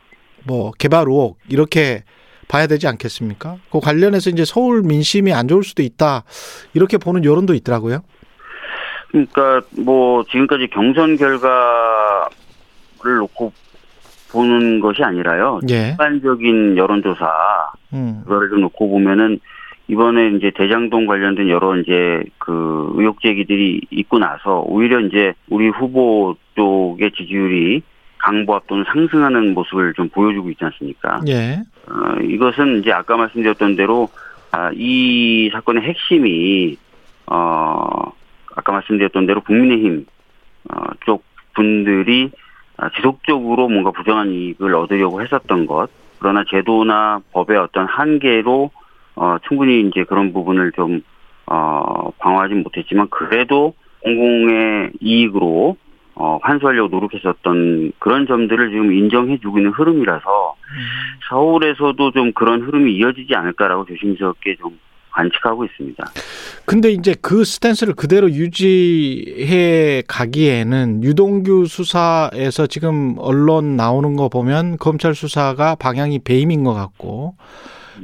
[0.46, 2.04] 뭐 개발 의혹 이렇게
[2.50, 3.58] 봐야 되지 않겠습니까?
[3.72, 6.24] 그 관련해서 이제 서울 민심이 안 좋을 수도 있다
[6.74, 8.02] 이렇게 보는 여론도 있더라고요.
[9.12, 12.30] 그러니까 뭐 지금까지 경선 결과를
[13.20, 13.54] 놓고
[14.32, 15.62] 보는 것이 아니라요.
[15.70, 15.92] 예.
[15.92, 18.22] 일반적인 여론조사 음.
[18.24, 19.40] 그거를 좀 놓고 보면은
[19.88, 26.36] 이번에 이제 대장동 관련된 여러 이제 그 의혹 제기들이 있고 나서 오히려 이제 우리 후보
[26.56, 27.82] 쪽의 지지율이
[28.20, 31.22] 강보합 또는 상승하는 모습을 좀 보여주고 있지 않습니까?
[31.28, 31.62] 예.
[31.88, 34.10] 어, 이것은 이제 아까 말씀드렸던 대로
[34.52, 36.78] 아, 이 사건의 핵심이
[37.28, 38.12] 어,
[38.56, 40.06] 아까 말씀드렸던 대로 국민의힘
[40.72, 41.24] 어, 쪽
[41.56, 42.30] 분들이
[42.78, 48.72] 아, 지속적으로 뭔가 부정한 이익을 얻으려고 했었던 것 그러나 제도나 법의 어떤 한계로
[49.16, 51.02] 어, 충분히 이제 그런 부분을 좀
[51.46, 55.78] 어, 방어하지 못했지만 그래도 공공의 이익으로
[56.22, 60.78] 어, 환수하려고 노력했었던 그런 점들을 지금 인정해주고 있는 흐름이라서 음.
[61.30, 64.78] 서울에서도 좀 그런 흐름이 이어지지 않을까라고 조심스럽게 좀
[65.12, 66.06] 관측하고 있습니다.
[66.66, 75.16] 근데 이제 그 스탠스를 그대로 유지해 가기에는 유동규 수사에서 지금 언론 나오는 거 보면 검찰
[75.16, 77.36] 수사가 방향이 배임인 것 같고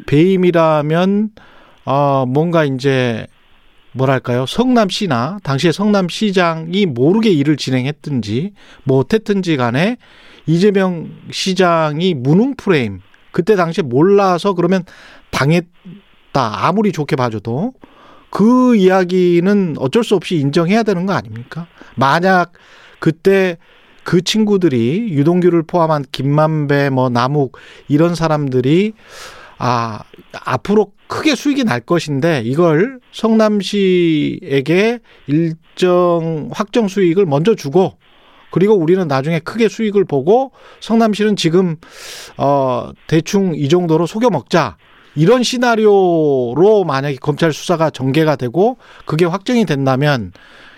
[0.07, 1.29] 배임이라면
[1.85, 3.27] 어 뭔가 이제
[3.95, 8.53] 뭐랄까요 성남시나 당시에 성남시장이 모르게 일을 진행했든지
[8.83, 9.97] 뭐 어땠든지 간에
[10.45, 12.99] 이재명 시장이 무능 프레임
[13.31, 14.83] 그때 당시에 몰라서 그러면
[15.31, 15.67] 당했다
[16.33, 17.73] 아무리 좋게 봐줘도
[18.29, 21.67] 그 이야기는 어쩔 수 없이 인정해야 되는 거 아닙니까?
[21.95, 22.51] 만약
[22.99, 23.57] 그때
[24.03, 28.93] 그 친구들이 유동규를 포함한 김만배 뭐 남욱 이런 사람들이
[29.57, 30.01] 아
[30.45, 37.97] 앞으로 크게 수익이 날 것인데 이걸 성남시에게 일정 확정 수익을 먼저 주고
[38.51, 41.75] 그리고 우리는 나중에 크게 수익을 보고 성남시는 지금
[42.37, 44.77] 어 대충 이 정도로 속여 먹자.
[45.17, 50.33] 이런 시나리오로 만약에 검찰 수사가 전개가 되고 그게 확정이 된다면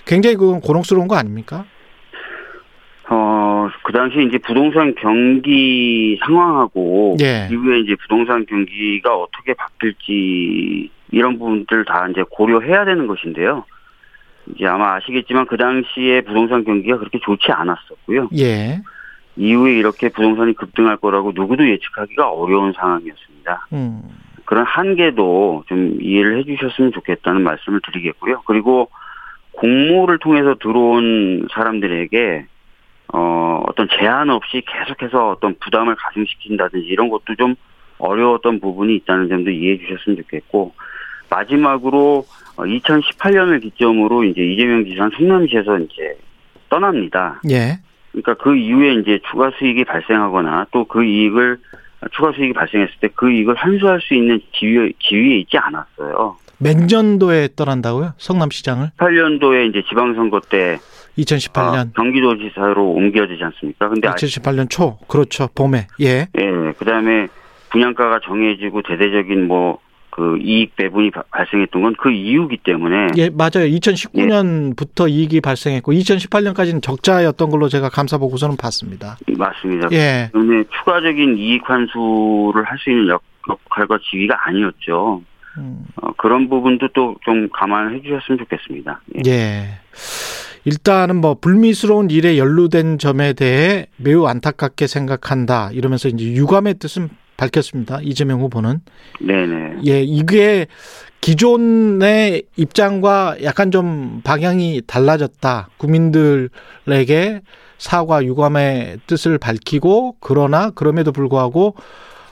[0.05, 1.65] 굉장히 그건 곤혹스러운 거 아닙니까?
[3.09, 7.47] 어, 그 당시 이제 부동산 경기 상황하고 예.
[7.51, 13.63] 이후에 이제 부동산 경기가 어떻게 바뀔지 이런 부분들 다 이제 고려해야 되는 것인데요.
[14.55, 18.29] 이제 아마 아시겠지만 그 당시에 부동산 경기가 그렇게 좋지 않았었고요.
[18.37, 18.81] 예.
[19.35, 23.67] 이후에 이렇게 부동산이 급등할 거라고 누구도 예측하기가 어려운 상황이었습니다.
[23.73, 24.01] 음.
[24.45, 28.41] 그런 한계도 좀 이해를 해주셨으면 좋겠다는 말씀을 드리겠고요.
[28.45, 28.89] 그리고
[29.51, 32.45] 공모를 통해서 들어온 사람들에게
[33.13, 37.55] 어, 어떤 제한 없이 계속해서 어떤 부담을 가중시킨다든지 이런 것도 좀
[37.99, 40.73] 어려웠던 부분이 있다는 점도 이해해 주셨으면 좋겠고,
[41.29, 42.25] 마지막으로
[42.57, 46.17] 2018년을 어, 기점으로 이제 이재명 지사는 성남시에서 이제
[46.69, 47.41] 떠납니다.
[47.49, 47.79] 예.
[48.11, 51.57] 그러니까 그 이후에 이제 추가 수익이 발생하거나 또 그 이익을
[52.13, 56.37] 추가 수익이 발생했을 때 그 이익을 환수할 수 있는 지위, 지위에 있지 않았어요.
[56.59, 58.13] 몇 년도에 떠난다고요?
[58.17, 58.91] 성남시장을?
[58.97, 60.77] 8년도에 이제 지방선거 때
[61.17, 63.89] 2018년 어, 경기도지사로 옮겨지지 않습니까?
[63.89, 66.27] 근데 2018년 초 그렇죠 봄에 예.
[66.37, 66.71] 예.
[66.77, 67.27] 그다음에
[67.69, 69.79] 분양가가 정해지고 대대적인 뭐
[70.17, 75.13] 그 이익 배분이 바, 발생했던 건 그 이유기 때문에 예 맞아요 2019년부터 예.
[75.13, 79.17] 이익이 발생했고 2018년까지는 적자였던 걸로 제가 감사 보고서는 봤습니다.
[79.37, 79.89] 맞습니다.
[79.91, 80.31] 예.
[80.33, 85.21] 때문에 추가적인 이익 환수를 할 수 있는 역, 역할과 지위가 아니었죠.
[85.59, 85.85] 음.
[85.97, 88.99] 어, 그런 부분도 또 좀 감안해 주셨으면 좋겠습니다.
[89.27, 89.31] 예.
[89.31, 89.67] 예.
[90.67, 97.99] 일단은 뭐 불미스러운 일에 연루된 점에 대해 매우 안타깝게 생각한다 이러면서 이제 유감의 뜻은 밝혔습니다.
[98.01, 98.81] 이재명 후보는.
[99.21, 99.77] 네네.
[99.85, 100.67] 예, 이게
[101.21, 105.69] 기존의 입장과 약간 좀 방향이 달라졌다.
[105.77, 107.41] 국민들에게
[107.77, 111.75] 사과 유감의 뜻을 밝히고 그러나 그럼에도 불구하고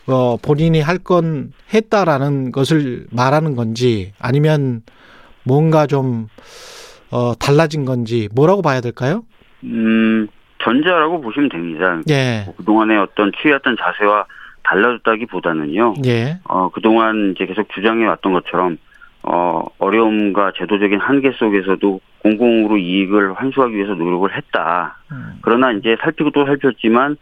[0.08, 4.82] 어 본인이 할 건 했다라는 것을 말하는 건지 아니면
[5.44, 6.28] 뭔가 좀
[7.12, 9.24] 어, 달라진 건지 뭐라고 봐야 될까요?
[9.64, 10.28] 음,
[10.64, 12.02] 전자라고 보시면 됩니다.
[12.10, 12.44] 예.
[12.46, 14.26] 뭐 그동안의 어떤 취해왔던 자세와
[14.64, 15.96] 달라졌다기보다는요.
[16.06, 16.40] 예.
[16.46, 18.78] 어, 그동안 이제 계속 주장해 왔던 것처럼
[19.24, 24.98] 어, 어려움과 제도적인 한계 속에서도 공공으로 이익을 환수하기 위해서 노력을 했다.
[25.12, 25.40] 음.
[25.42, 27.18] 그러나 이제 살피고 또 살폈지만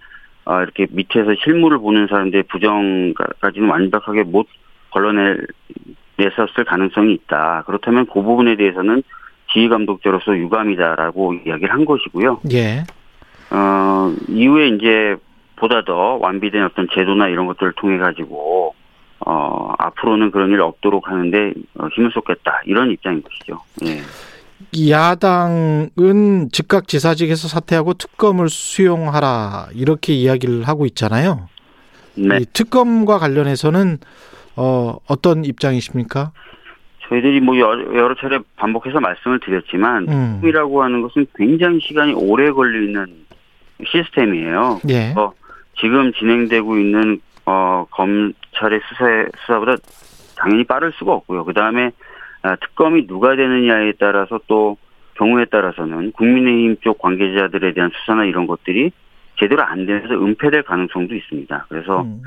[0.46, 4.48] 어, 이렇게 밑에서 실물을 보는 사람들의 부정까지는 완벽하게 못
[4.92, 5.48] 걸러낼
[6.18, 7.64] 냈었을 가능성이 있다.
[7.66, 9.04] 그렇다면 그 부분에 대해서는
[9.54, 12.42] 지휘 감독자로서 유감이다라고 이야기를 한 것이고요.
[12.52, 12.84] 예.
[13.52, 15.16] 어, 이후에 이제
[15.56, 18.74] 보다 더 완비된 어떤 제도나 이런 것들을 통해 가지고
[19.26, 23.60] 어, 앞으로는 그런 일 없도록 하는데 어, 힘을 쏟겠다 이런 입장인 것이죠.
[23.86, 24.02] 예.
[24.90, 31.48] 야당은 즉각 지사직에서 사퇴하고 특검을 수용하라 이렇게 이야기를 하고 있잖아요.
[32.16, 32.40] 네.
[32.54, 34.00] 특검과 관련해서는
[34.56, 36.32] 어, 어떤 입장이십니까?
[37.14, 40.42] 저희들이 뭐 여러, 차례 반복해서 말씀을 드렸지만 음.
[40.44, 43.06] 이라고 하는 것은 굉장히 시간이 오래 걸리는
[43.86, 44.80] 시스템이에요.
[44.90, 45.14] 예.
[45.16, 45.32] 어,
[45.80, 49.76] 지금 진행되고 있는 어, 검찰의 수사 수사보다
[50.38, 51.46] 당연히 빠를 수가 없고요.
[51.46, 51.92] 그 다음에
[52.42, 54.78] 아, 특검이 누가 되느냐에 따라서 또
[55.16, 58.92] 경우에 따라서는 국민의힘 쪽 관계자들에 대한 수사나 이런 것들이
[59.40, 61.66] 제대로 안 돼서 은폐될 가능성도 있습니다.
[61.70, 62.22] 그래서 음.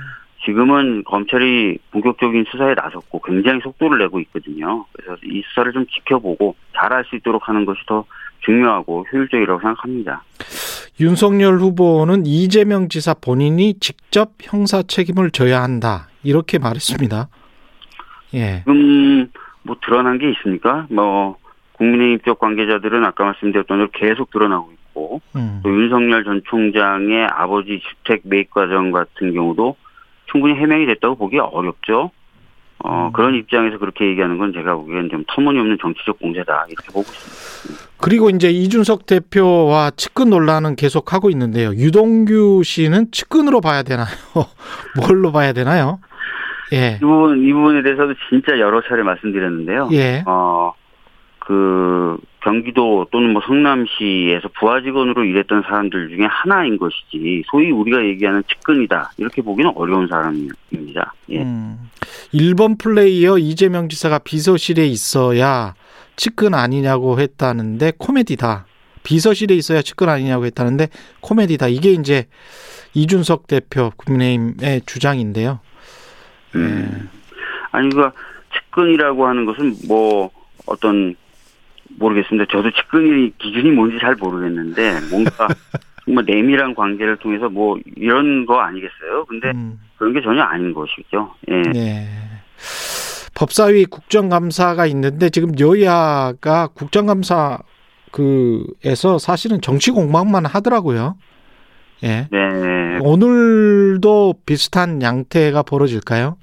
[0.44, 4.84] 지금은 검찰이 본격적인 수사에 나섰고 굉장히 속도를 내고 있거든요.
[4.92, 8.04] 그래서 이 수사를 좀 지켜보고 잘할 수 있도록 하는 것이 더
[8.40, 10.22] 중요하고 효율적이라고 생각합니다.
[11.00, 16.08] 윤석열 후보는 이재명 지사 본인이 직접 형사 책임을 져야 한다.
[16.22, 17.28] 이렇게 말했습니다.
[18.34, 18.60] 예.
[18.60, 19.28] 지금
[19.62, 20.86] 뭐 드러난 게 있습니까?
[20.90, 21.36] 뭐
[21.72, 25.60] 국민의힘 쪽 관계자들은 아까 말씀드렸던 대로 계속 드러나고 있고 음.
[25.62, 29.76] 또 윤석열 전 총장의 아버지 주택 매입 과정 같은 경우도
[30.30, 32.10] 충분히 해명이 됐다고 보기 어렵죠.
[32.78, 33.12] 어, 음.
[33.12, 37.86] 그런 입장에서 그렇게 얘기하는 건 제가 보기엔 좀 터무니없는 정치적 공세다 이렇게 보고 있습니다.
[37.98, 41.70] 그리고 이제 이준석 대표와 측근 논란은 계속하고 있는데요.
[41.70, 44.06] 유동규 씨는 측근으로 봐야 되나요?
[45.00, 46.00] 뭘로 봐야 되나요?
[46.72, 46.96] 예.
[46.96, 49.88] 이 부분 이 부분에 대해서도 진짜 여러 차례 말씀드렸는데요.
[49.92, 50.22] 예.
[50.26, 50.72] 어,
[51.46, 58.42] 그 경기도 또는 뭐 성남시에서 부하 직원으로 일했던 사람들 중에 하나인 것이지 소위 우리가 얘기하는
[58.48, 61.14] 측근이다 이렇게 보기는 어려운 사람입니다.
[61.30, 61.42] 예.
[61.42, 61.88] 음,
[62.34, 65.74] 1번 플레이어 이재명 지사가 비서실에 있어야
[66.16, 68.66] 측근 아니냐고 했다는데 코미디다.
[69.04, 70.88] 비서실에 있어야 측근 아니냐고 했다는데
[71.20, 71.68] 코미디다.
[71.68, 72.26] 이게 이제
[72.94, 75.60] 이준석 대표 국민의힘의 주장인데요.
[76.56, 77.08] 음.
[77.70, 78.10] 아니 그
[78.52, 80.30] 측근이라고 하는 것은 뭐
[80.66, 81.14] 어떤
[81.98, 82.46] 모르겠습니다.
[82.50, 85.48] 저도 측근이 기준이 뭔지 잘 모르겠는데 뭔가
[86.04, 89.24] 정말 내밀한 관계를 통해서 뭐 이런 거 아니겠어요?
[89.26, 89.80] 근데 음.
[89.96, 91.34] 그런 게 전혀 아닌 것이죠.
[91.48, 91.62] 예.
[91.72, 92.06] 네.
[93.34, 97.58] 법사위 국정감사가 있는데 지금 여야가 국정감사
[98.12, 101.16] 그에서 사실은 정치 공방만 하더라고요.
[102.04, 102.28] 예.
[102.30, 102.98] 네.
[103.00, 106.36] 오늘도 비슷한 양태가 벌어질까요?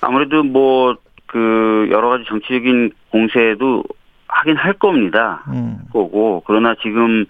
[0.00, 0.96] 아무래도 뭐
[1.28, 3.84] 그 여러 가지 정치적인 공세도
[4.28, 5.44] 하긴 할 겁니다.
[5.48, 5.78] 음.
[5.92, 7.24] 거고 그러나 지금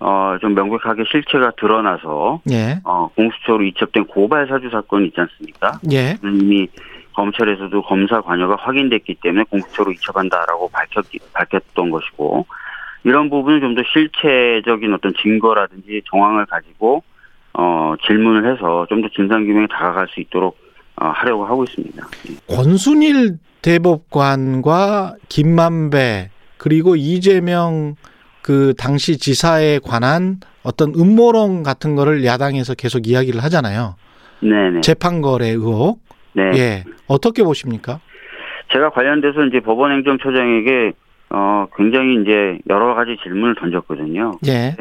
[0.00, 2.80] 어좀 명백하게 실체가 드러나서 예.
[2.84, 5.78] 어 공수처로 이첩된 고발 사주 사건이 있지 않습니까?
[5.92, 6.16] 예.
[6.22, 6.68] 이미
[7.14, 12.46] 검찰에서도 검사 관여가 확인됐기 때문에 공수처로 이첩한다라고 밝혔 밝혔던 것이고
[13.04, 17.02] 이런 부분은 좀 더 실체적인 어떤 증거라든지 정황을 가지고
[17.54, 20.56] 어 질문을 해서 좀 더 진상 규명에 다가갈 수 있도록
[21.00, 22.06] 어, 하려고 하고 있습니다.
[22.48, 27.94] 권순일 대법관과 김만배 그리고 이재명
[28.42, 33.96] 그 당시 지사에 관한 어떤 음모론 같은 거를 야당에서 계속 이야기를 하잖아요.
[34.40, 34.80] 네네.
[34.82, 36.00] 재판 거래 의혹.
[36.32, 36.42] 네.
[36.56, 36.84] 예.
[37.06, 38.00] 어떻게 보십니까?
[38.72, 40.92] 제가 관련돼서 이제 법원행정처장에게
[41.30, 44.38] 어 굉장히 이제 여러 가지 질문을 던졌거든요.
[44.46, 44.76] 예.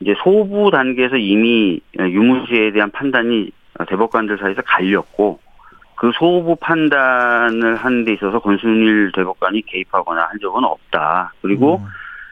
[0.00, 3.50] 이제 소부 단계에서 이미 유무죄에 대한 판단이
[3.88, 5.38] 대법관들 사이에서 갈렸고
[5.96, 11.32] 그 소부 판단을 하는 데 있어서 권순일 대법관이 개입하거나 한 적은 없다.
[11.42, 11.86] 그리고 음.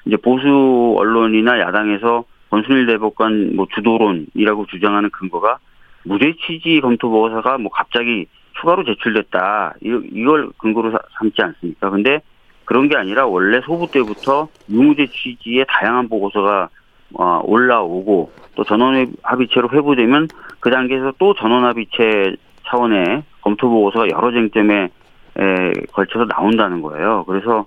[0.05, 5.59] 이제 보수 언론이나 야당에서 권순일 대법관 뭐 주도론이라고 주장하는 근거가
[6.05, 8.27] 무죄 취지 검토 보고서가 뭐 갑자기
[8.61, 9.74] 추가로 제출됐다.
[9.81, 11.90] 이걸 근거로 삼지 않습니까?
[11.90, 12.20] 근데
[12.66, 16.68] 그런 게 아니라 원래 소부 때부터 유무죄 취지의 다양한 보고서가
[17.14, 20.29] 어, 올라오고 또 전원합의체로 회부되면
[20.61, 24.88] 그 단계에서 또 전원합의체 차원의 검토 보고서가 여러 쟁점에
[25.37, 27.24] 에 걸쳐서 나온다는 거예요.
[27.26, 27.66] 그래서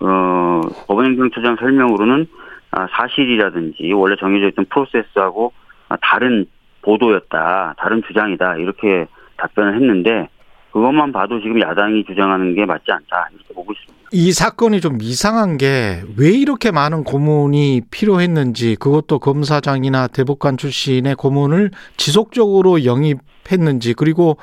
[0.00, 2.26] 어 법원행정처장 설명으로는
[2.72, 5.52] 아, 사실이라든지 원래 정해져 있던 프로세스하고
[5.88, 6.46] 아, 다른
[6.82, 9.06] 보도였다, 다른 주장이다 이렇게
[9.36, 10.28] 답변을 했는데
[10.72, 13.94] 그것만 봐도 지금 야당이 주장하는 게 맞지 않다 이렇게 보고 있습니다.
[14.10, 21.70] 이 사건이 좀 이상한 게 왜 이렇게 많은 고문이 필요했는지 그것도 검사장이나 대법관 출신의 고문을
[21.96, 24.36] 지속적으로 영입했는지 그리고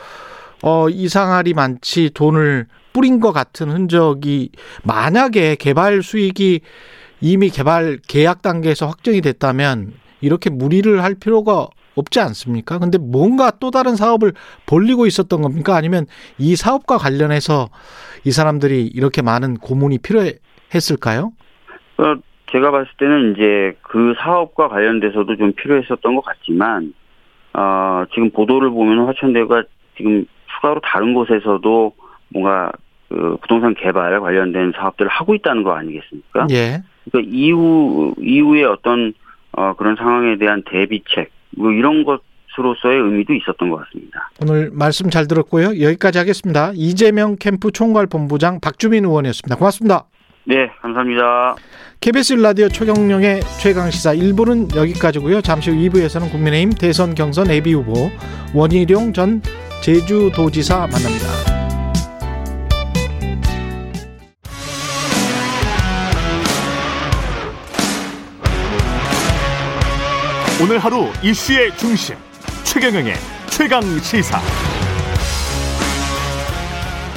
[0.63, 4.51] 어, 이상할이 많지 돈을 뿌린 것 같은 흔적이
[4.83, 6.61] 만약에 개발 수익이
[7.21, 12.79] 이미 개발 계약 단계에서 확정이 됐다면 이렇게 무리를 할 필요가 없지 않습니까?
[12.79, 14.33] 근데 뭔가 또 다른 사업을
[14.65, 15.75] 벌리고 있었던 겁니까?
[15.75, 16.05] 아니면
[16.37, 17.69] 이 사업과 관련해서
[18.23, 21.31] 이 사람들이 이렇게 많은 고문이 필요했을까요?
[21.97, 22.15] 어,
[22.51, 26.93] 제가 봤을 때는 이제 그 사업과 관련돼서도 좀 필요했었던 것 같지만,
[27.53, 29.63] 어, 지금 보도를 보면 화천대가
[29.97, 30.25] 지금
[30.61, 31.93] 추가로 다른 곳에서도
[32.29, 32.71] 뭔가
[33.09, 36.47] 그 부동산 개발 관련된 사업들을 하고 있다는 거 아니겠습니까?
[36.51, 36.81] 예.
[37.09, 39.13] 그러니까 이후 이후에 어떤
[39.51, 44.29] 어 그런 상황에 대한 대비책 뭐 이런 것으로서의 의미도 있었던 것 같습니다.
[44.41, 45.81] 오늘 말씀 잘 들었고요.
[45.81, 46.71] 여기까지 하겠습니다.
[46.73, 49.57] 이재명 캠프 총괄 본부장 박주민 의원이었습니다.
[49.57, 50.05] 고맙습니다.
[50.45, 51.55] 네, 감사합니다.
[51.99, 55.41] KBS 라디오 최경령의 최강 시사 1부는 여기까지고요.
[55.41, 58.09] 잠시 후 2부에서는 국민의힘 대선 경선 예비 후보
[58.55, 59.41] 원희룡 전
[59.81, 61.25] 제주도지사 만납니다.
[70.61, 72.15] 오늘 하루 이슈의 중심
[72.63, 73.15] 최경영의
[73.49, 74.39] 최강 시사.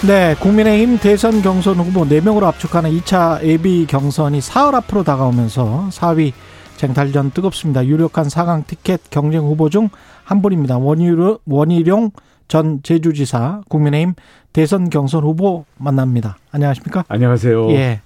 [0.07, 6.33] 네, 국민의힘 대선 경선 후보 4명으로 압축하는 2차 예비 경선이 사흘 앞으로 다가오면서 4위
[6.79, 7.85] 쟁탈전 뜨겁습니다.
[7.87, 9.91] 유력한 4강 티켓 경쟁 후보 중
[10.25, 10.79] 한 분입니다.
[10.79, 12.11] 원희룡
[12.49, 14.15] 전 제주지사 국민의힘
[14.53, 16.37] 대선 경선 후보 만납니다.
[16.51, 17.05] 안녕하십니까?
[17.09, 17.71] 안녕하세요.
[17.73, 18.01] 예.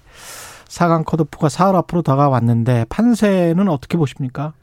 [0.67, 4.53] 4강 컷오프가 사흘 앞으로 다가왔는데 판세는 어떻게 보십니까?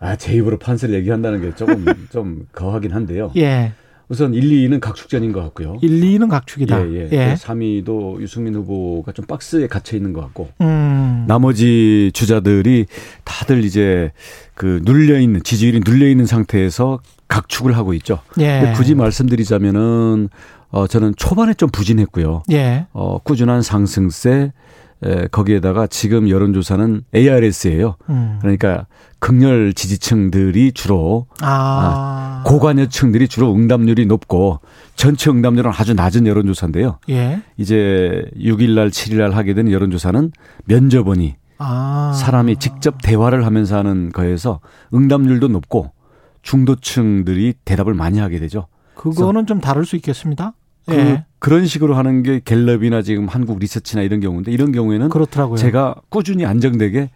[0.00, 3.32] 아, 제 입으로 판세를 얘기한다는 게 조금 좀 거하긴 한데요.
[3.36, 3.72] 예.
[4.08, 5.78] 우선 1, 2위는 각축전인 것 같고요.
[5.80, 6.88] 1, 2위는 각축이다.
[6.88, 7.08] 예, 예.
[7.12, 7.34] 예.
[7.38, 10.50] 3위도 유승민 후보가 좀 박스에 갇혀 있는 것 같고.
[10.60, 11.24] 음.
[11.26, 12.84] 나머지 주자들이
[13.24, 14.12] 다들 이제
[14.54, 17.00] 그 눌려 있는 지지율이 눌려 있는 상태에서
[17.34, 18.20] 각축을 하고 있죠.
[18.38, 18.72] 예.
[18.76, 20.28] 굳이 말씀드리자면은
[20.70, 22.44] 어 저는 초반에 좀 부진했고요.
[22.52, 22.86] 예.
[22.92, 24.52] 어 꾸준한 상승세
[25.04, 27.96] 에, 거기에다가 지금 여론조사는 ARS예요.
[28.08, 28.38] 음.
[28.40, 28.86] 그러니까
[29.18, 32.42] 극렬 지지층들이 주로 아.
[32.42, 34.60] 아, 고관여층들이 주로 응답률이 높고
[34.94, 36.98] 전체 응답률은 아주 낮은 여론조사인데요.
[37.10, 37.42] 예.
[37.56, 40.30] 이제 6일날 7일날 하게 된 여론조사는
[40.66, 42.12] 면접원이 아.
[42.14, 44.60] 사람이 직접 대화를 하면서 하는 거에서
[44.94, 45.90] 응답률도 높고
[46.44, 48.68] 중도층들이 대답을 많이 하게 되죠.
[48.94, 50.54] 그거는 좀 다를 수 있겠습니다.
[50.86, 51.24] 그, 예.
[51.40, 55.56] 그런 식으로 하는 게 갤럽이나 지금 한국 리서치나 이런 경우인데 이런 경우에는 그렇더라고요.
[55.56, 57.10] 제가 꾸준히 안정되게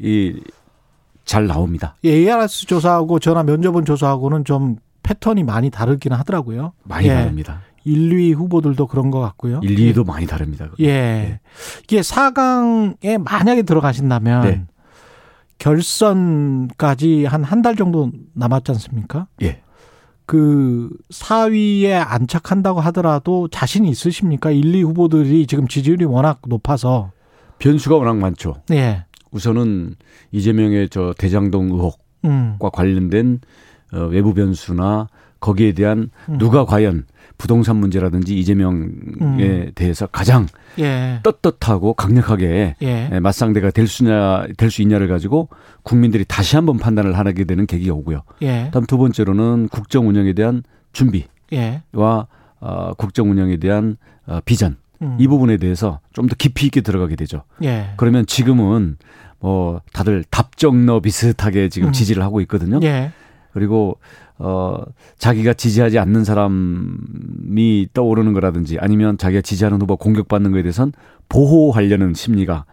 [0.00, 0.40] 이
[1.28, 1.94] 잘 나옵니다.
[2.04, 6.72] ARS 조사하고 전화 면접원 조사하고는 좀 패턴이 많이 다르기는 하더라고요.
[6.84, 7.14] 많이 예.
[7.14, 7.60] 다릅니다.
[7.84, 9.60] 1, 2위 후보들도 그런 것 같고요.
[9.62, 10.04] 1, 2위도 예.
[10.04, 10.70] 많이 다릅니다.
[10.80, 10.86] 예.
[10.86, 11.40] 예.
[11.84, 14.64] 이게 4강에 만약에 들어가신다면 네.
[15.58, 19.26] 결선까지 한 한 달 정도 남았지 않습니까?
[19.42, 19.60] 예.
[20.26, 24.50] 그 4위에 안착한다고 하더라도 자신이 있으십니까?
[24.50, 27.10] 1, 2 후보들이 지금 지지율이 워낙 높아서
[27.58, 28.56] 변수가 워낙 많죠.
[28.70, 29.04] 예.
[29.30, 29.94] 우선은
[30.32, 32.56] 이재명의 저 대장동 의혹과 음.
[32.60, 33.40] 관련된
[33.94, 35.08] 어, 외부 변수나
[35.40, 36.38] 거기에 대한 음.
[36.38, 37.06] 누가 과연
[37.38, 38.76] 부동산 문제라든지 이재명에
[39.20, 39.72] 음.
[39.74, 40.46] 대해서 가장
[40.78, 41.20] 예.
[41.22, 43.10] 떳떳하고 강력하게 예.
[43.12, 45.48] 예 맞상대가 될 수냐 될 수 있냐를 가지고
[45.82, 48.22] 국민들이 다시 한번 판단을 하게 되는 계기가 오고요.
[48.42, 48.70] 예.
[48.72, 50.62] 다음 두 번째로는 국정 운영에 대한
[50.92, 51.82] 준비와 예.
[52.60, 55.16] 어, 국정 운영에 대한 어, 비전 음.
[55.20, 57.44] 이 부분에 대해서 좀 더 깊이 있게 들어가게 되죠.
[57.62, 57.90] 예.
[57.96, 58.96] 그러면 지금은
[59.40, 61.92] 뭐 다들 답정너 비슷하게 지금 음.
[61.92, 62.80] 지지를 하고 있거든요.
[62.82, 63.12] 예.
[63.52, 63.98] 그리고
[64.38, 64.82] 어,
[65.18, 70.92] 자기가 지지하지 않는 사람이 떠오르는 거라든지 아니면 자기가 지지하는 후보 공격받는 거에 대해서는
[71.28, 72.64] 보호하려는 심리가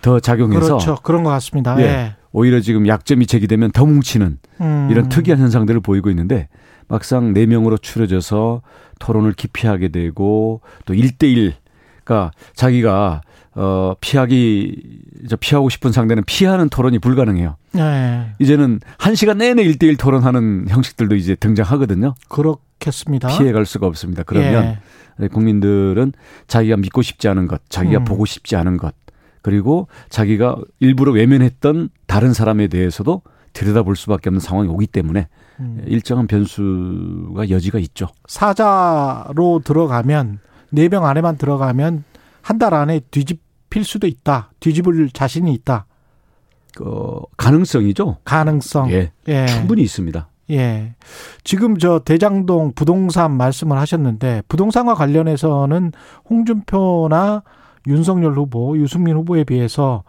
[0.00, 0.96] 더 작용해서 그렇죠.
[1.02, 1.80] 그런 것 같습니다.
[1.80, 1.82] 예.
[1.84, 2.16] 예.
[2.32, 4.88] 오히려 지금 약점이 제기되면 더 뭉치는 음.
[4.90, 6.48] 이런 특이한 현상들을 보이고 있는데
[6.88, 8.62] 막상 네 명으로 추려져서
[8.98, 11.52] 토론을 기피하게 되고 또 1대1
[12.04, 13.20] 그러니까 자기가
[13.54, 17.56] 어 피하기 저 피하고 싶은 상대는 피하는 토론이 불가능해요.
[17.72, 18.32] 네.
[18.38, 22.14] 이제는 한 시간 내내 일대일 토론하는 형식들도 이제 등장하거든요.
[22.28, 23.28] 그렇겠습니다.
[23.36, 24.22] 피해갈 수가 없습니다.
[24.24, 24.78] 그러면
[25.20, 25.28] 예.
[25.28, 26.12] 국민들은
[26.48, 28.04] 자기가 믿고 싶지 않은 것, 자기가 음.
[28.04, 28.94] 보고 싶지 않은 것,
[29.42, 33.20] 그리고 자기가 일부러 외면했던 다른 사람에 대해서도
[33.52, 35.28] 들여다볼 수밖에 없는 상황이 오기 때문에
[35.60, 35.84] 음.
[35.86, 38.08] 일정한 변수가 여지가 있죠.
[38.26, 40.38] 사자로 들어가면
[40.70, 42.04] 네 명 안에만 들어가면
[42.42, 44.50] 한 달 안에 뒤집힐 수도 있다.
[44.60, 45.86] 뒤집을 자신이 있다.
[46.74, 48.18] 그 가능성이죠.
[48.24, 48.90] 가능성.
[48.90, 49.46] 예, 예.
[49.46, 50.28] 충분히 있습니다.
[50.50, 50.94] 예.
[51.44, 55.92] 지금 저 대장동 부동산 말씀을 하셨는데 부동산과 관련해서는
[56.28, 57.42] 홍준표나
[57.86, 60.02] 윤석열 후보, 유승민 후보에 비해서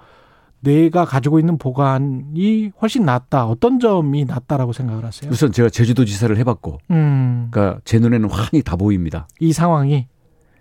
[0.62, 3.46] 내가 가지고 있는 보관이 훨씬 낫다.
[3.48, 5.30] 어떤 점이 낫다라고 생각을 하세요?
[5.30, 7.50] 우선 제가 제주도지사를 해봤고, 음.
[7.52, 9.28] 그러니까 제 눈에는 환히 다 보입니다.
[9.42, 10.08] 이 상황이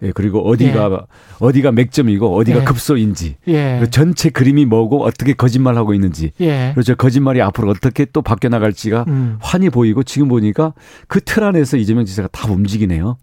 [0.03, 0.99] 예, 그리고 어디가 예.
[1.39, 2.65] 어디가 맥점이고 어디가 예.
[2.65, 3.83] 급소인지 예.
[3.91, 6.73] 전체 그림이 뭐고 어떻게 거짓말하고 있는지 예.
[6.75, 9.39] 그리고 저 거짓말이 앞으로 어떻게 또 바뀌어 나갈지가 음.
[9.41, 10.75] 환히 보이고 지금 보니까
[11.09, 13.17] 그 틀 안에서 이재명 지사가 다 움직이네요.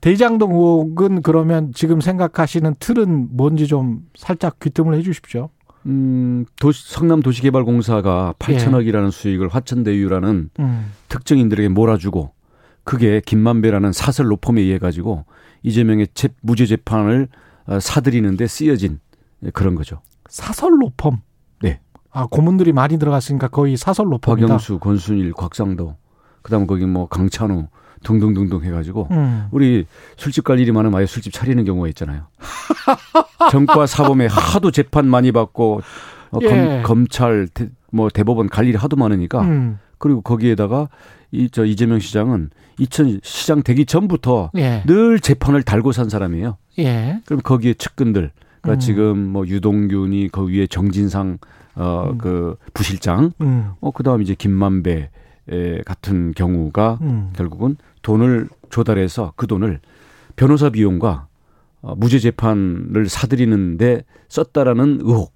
[0.00, 5.50] 대장동 의혹은 그러면 지금 생각하시는 틀은 뭔지 좀 살짝 귀뜸을 해 주십시오.
[5.86, 9.10] 음, 도시, 성남 도시개발공사가 8천억이라는 예.
[9.10, 10.92] 수익을 화천대유라는 음.
[11.08, 12.32] 특정인들에게 몰아주고
[12.84, 15.24] 그게 김만배라는 사설 로펌에 의해 가지고
[15.62, 16.08] 이재명의
[16.42, 17.28] 무죄 재판을
[17.66, 19.00] 어, 사들이는데 쓰여진
[19.52, 20.00] 그런 거죠.
[20.28, 21.18] 사설 로펌.
[21.62, 21.80] 네.
[22.10, 24.46] 아 고문들이 많이 들어갔으니까 거의 사설 로펌이다.
[24.46, 25.96] 박영수, 권순일, 곽상도,
[26.42, 27.68] 그다음 거기 뭐 강찬우
[28.02, 29.46] 등등등등 해가지고 음.
[29.50, 29.86] 우리
[30.16, 32.26] 술집 갈 일이 많으면 아예 술집 차리는 경우가 있잖아요.
[33.50, 35.80] 정과 사범에 하도 재판 많이 받고
[36.32, 36.48] 어, 예.
[36.48, 39.78] 검, 검찰 대, 뭐 대법원 갈 일이 하도 많으니까 음.
[40.00, 40.88] 그리고 거기에다가
[41.30, 44.82] 이 저 이재명 시장은 2000 시장 되기 전부터 예.
[44.86, 46.56] 늘 재판을 달고 산 사람이에요.
[46.80, 47.20] 예.
[47.24, 48.80] 그럼 거기에 측근들 그러니까 음.
[48.80, 51.38] 지금 뭐 유동균이 그 위에 정진상
[51.74, 52.18] 어그 음.
[52.18, 53.70] 그 부실장 음.
[53.80, 55.10] 어 그다음 이제 김만배
[55.50, 57.32] 에 같은 경우가 음.
[57.34, 59.80] 결국은 돈을 조달해서 그 돈을
[60.36, 61.28] 변호사 비용과
[61.82, 65.32] 어, 무죄 재판을 사들이는데 썼다라는 의혹.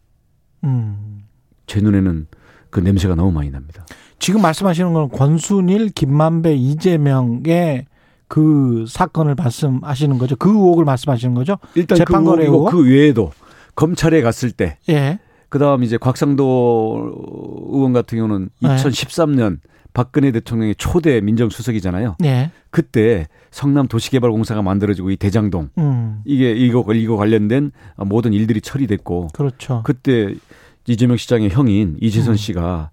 [0.64, 1.24] 음.
[1.66, 2.26] 제 눈에는
[2.74, 3.86] 그 냄새가 너무 많이 납니다.
[4.18, 7.86] 지금 말씀하시는 건 권순일, 김만배, 이재명의
[8.26, 10.34] 그 사건을 말씀하시는 거죠?
[10.34, 11.56] 그 의혹을 말씀하시는 거죠?
[11.76, 13.30] 일단 재판거래 그, 그 외에도
[13.76, 15.20] 검찰에 갔을 때, 예.
[15.50, 17.12] 그다음 이제 곽상도
[17.70, 19.68] 의원 같은 경우는 2013년 예.
[19.92, 22.16] 박근혜 대통령의 초대 민정수석이잖아요.
[22.24, 22.50] 예.
[22.70, 26.22] 그때 성남 도시개발공사가 만들어지고 이 대장동 음.
[26.24, 29.82] 이게 이거 이거 관련된 모든 일들이 처리됐고, 그렇죠.
[29.84, 30.34] 그때
[30.86, 32.36] 이재명 시장의 형인 이재선 음.
[32.36, 32.90] 씨가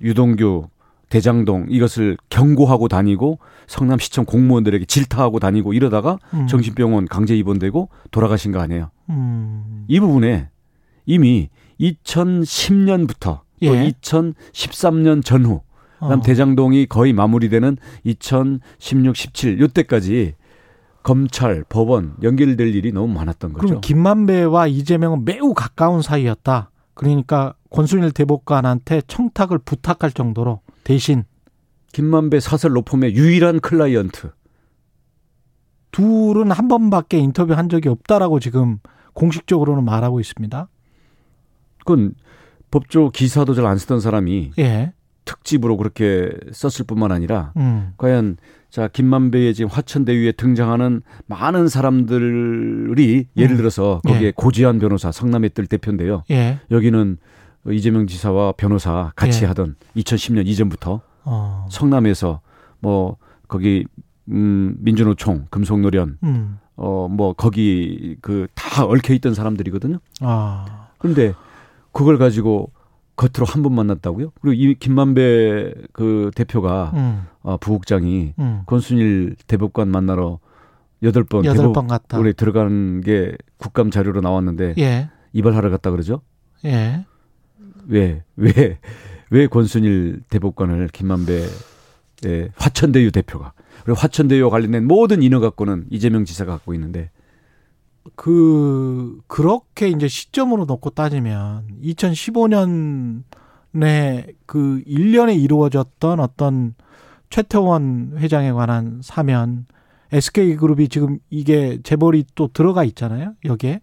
[0.00, 0.68] 유동규
[1.08, 6.46] 대장동 이것을 경고하고 다니고 성남시청 공무원들에게 질타하고 다니고 이러다가 음.
[6.46, 8.90] 정신병원 강제 입원되고 돌아가신 거 아니에요.
[9.10, 9.84] 음.
[9.88, 10.48] 이 부분에
[11.06, 11.48] 이미
[11.80, 13.68] 2010년부터 예.
[13.68, 15.62] 또 2013년 전후
[15.98, 16.22] 그다음 어.
[16.22, 20.34] 대장동이 거의 마무리되는 2016, 17 요때까지
[21.02, 23.66] 검찰, 법원 연결될 일이 너무 많았던 거죠.
[23.66, 26.70] 그럼 김만배와 이재명은 매우 가까운 사이였다.
[26.98, 31.22] 그러니까 권순일 대법관한테 청탁을 부탁할 정도로 대신
[31.92, 34.32] 김만배 사설 로펌의 유일한 클라이언트.
[35.92, 38.78] 둘은 한 번밖에 인터뷰한 적이 없다라고 지금
[39.14, 40.68] 공식적으로는 말하고 있습니다.
[41.78, 42.14] 그건
[42.72, 44.92] 법조 기사도 잘 안 쓰던 사람이 예.
[45.28, 47.92] 특집으로 그렇게 썼을 뿐만 아니라 음.
[47.98, 48.38] 과연
[48.70, 53.56] 자 김만배의 지금 화천대유에 등장하는 많은 사람들이 예를 음.
[53.58, 54.32] 들어서 거기에 예.
[54.34, 56.22] 고지한 변호사 성남의 뜰 대표인데요.
[56.30, 56.60] 예.
[56.70, 57.18] 여기는
[57.70, 59.46] 이재명 지사와 변호사 같이 예.
[59.48, 61.66] 하던 2010년 이전부터 어.
[61.70, 62.40] 성남에서
[62.80, 63.16] 뭐
[63.48, 63.84] 거기
[64.30, 66.58] 음 민주노총 금속노련 음.
[66.76, 69.98] 어뭐 거기 그 다 얽혀 있던 사람들이거든요.
[70.20, 70.88] 아.
[70.98, 71.34] 그런데
[71.92, 72.70] 그걸 가지고
[73.18, 74.30] 겉으로 한 번 만났다고요?
[74.40, 77.22] 그리고 이 김만배 그 대표가 음.
[77.42, 78.62] 어, 부국장이 음.
[78.66, 80.38] 권순일 대법관 만나러
[81.02, 82.18] 여덟 번 여덟 번 갔다.
[82.18, 85.10] 우리 들어간 게 국감 자료로 나왔는데 예.
[85.32, 86.22] 이발하러 갔다 그러죠?
[86.64, 87.04] 예.
[87.88, 88.78] 왜 왜,
[89.30, 91.44] 왜 권순일 대법관을 김만배
[92.26, 93.52] 예, 화천대유 대표가
[93.84, 97.10] 그리고 화천대유와 관련된 모든 인허 갖고는 이재명 지사가 갖고 있는데
[98.14, 106.74] 그 그렇게 이제 시점으로 놓고 따지면 2015년에 그 1년에 이루어졌던 어떤
[107.30, 109.66] 최태원 회장에 관한 사면
[110.12, 113.34] SK그룹이 지금 이게 재벌이 또 들어가 있잖아요.
[113.44, 113.80] 여기에.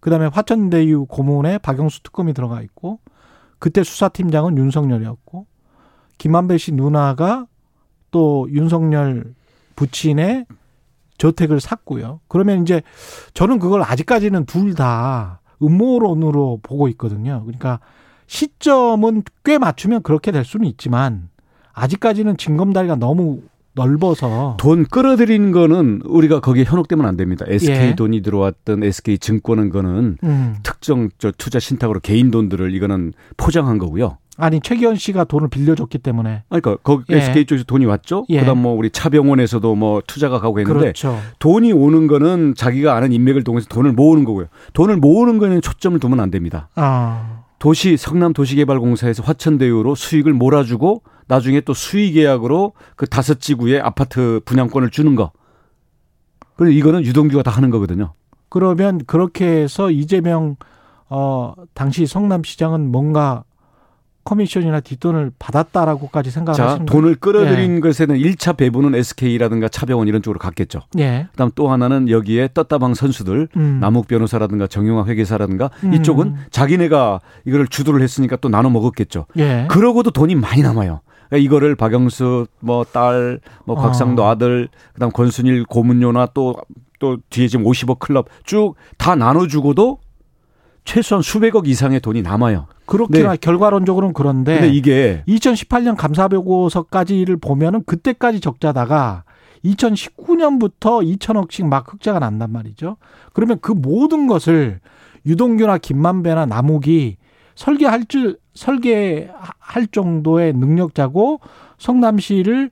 [0.00, 3.00] 그다음에 화천대유 고문에 박영수 특검이 들어가 있고
[3.58, 5.46] 그때 수사팀장은 윤석열이었고
[6.18, 7.46] 김한배 씨 누나가
[8.10, 9.34] 또 윤석열
[9.74, 10.46] 부친의
[11.18, 12.20] 저택을 샀고요.
[12.28, 12.82] 그러면 이제
[13.34, 17.42] 저는 그걸 아직까지는 둘 다 음모론으로 보고 있거든요.
[17.44, 17.80] 그러니까
[18.26, 21.28] 시점은 꽤 맞추면 그렇게 될 수는 있지만
[21.72, 23.40] 아직까지는 징검다리가 너무
[23.74, 27.44] 넓어서 돈 끌어들이는 거는 우리가 거기에 현혹되면 안 됩니다.
[27.48, 27.94] SK 예.
[27.94, 30.56] 돈이 들어왔던 SK 증권은 거는 음.
[30.62, 34.16] 특정 저 투자 신탁으로 개인 돈들을 이거는 포장한 거고요.
[34.36, 36.44] 아니 최기현 씨가 돈을 빌려줬기 때문에.
[36.48, 37.18] 그러니까 거기 예.
[37.18, 38.26] SK 쪽에서 돈이 왔죠.
[38.28, 38.40] 예.
[38.40, 41.18] 그다음 뭐 우리 차병원에서도 뭐 투자가 가고 했는데 그렇죠.
[41.38, 44.46] 돈이 오는 거는 자기가 아는 인맥을 통해서 돈을 모으는 거고요.
[44.74, 46.68] 돈을 모으는 거에는 초점을 두면 안 됩니다.
[46.74, 47.44] 아.
[47.58, 54.90] 도시 성남 도시개발공사에서 화천대유로 수익을 몰아주고 나중에 또 수의 계약으로 그 다섯 지구에 아파트 분양권을
[54.90, 55.32] 주는 거.
[56.56, 58.12] 그리고 이거는 유동규가 다 하는 거거든요.
[58.48, 60.56] 그러면 그렇게 해서 이재명
[61.08, 63.44] 어 당시 성남시장은 뭔가
[64.26, 67.80] 커미션이나 뒷돈을 받았다라고까지 생각하시는 자, 돈을 끌어들인 예.
[67.80, 70.82] 것에는 1차 배분은 SK라든가 차병원 이런 쪽으로 갔겠죠.
[70.98, 71.28] 예.
[71.30, 73.78] 그다음 또 하나는 여기에 떴다방 선수들 음.
[73.80, 75.94] 남욱 변호사라든가 정용화 회계사라든가 음.
[75.94, 79.26] 이쪽은 자기네가 이거를 주도를 했으니까 또 나눠 먹었겠죠.
[79.38, 79.66] 예.
[79.70, 81.00] 그러고도 돈이 많이 남아요.
[81.28, 84.28] 그러니까 이거를 박영수 뭐 딸, 뭐 곽상도 어.
[84.28, 86.54] 아들, 그다음 권순일 고문료나 또
[86.98, 89.98] 또 뒤에 지금 50억 클럽 쭉 다 나눠 주고도
[90.84, 92.66] 최소한 수백억 이상의 돈이 남아요.
[92.86, 93.36] 그렇긴 네.
[93.36, 99.24] 결과론적으로는 그런데 근데 이게 2018년 감사보고서까지를 보면은 그때까지 적자다가
[99.64, 102.96] 2019년부터 2천억씩 막 흑자가 난단 말이죠.
[103.32, 104.80] 그러면 그 모든 것을
[105.26, 107.16] 유동규나 김만배나 남욱이
[107.56, 111.40] 설계할 줄 설계할 정도의 능력자고
[111.78, 112.70] 성남시를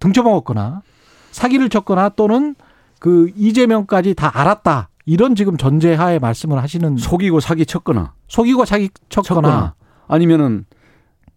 [0.00, 0.82] 등쳐먹었거나
[1.30, 2.54] 사기를 쳤거나 또는
[2.98, 4.88] 그 이재명까지 다 알았다.
[5.04, 9.74] 이런 지금 전제하에 말씀을 하시는 속이고 사기 쳤거나 속이고 사기 쳤거나, 쳤거나.
[10.08, 10.64] 아니면은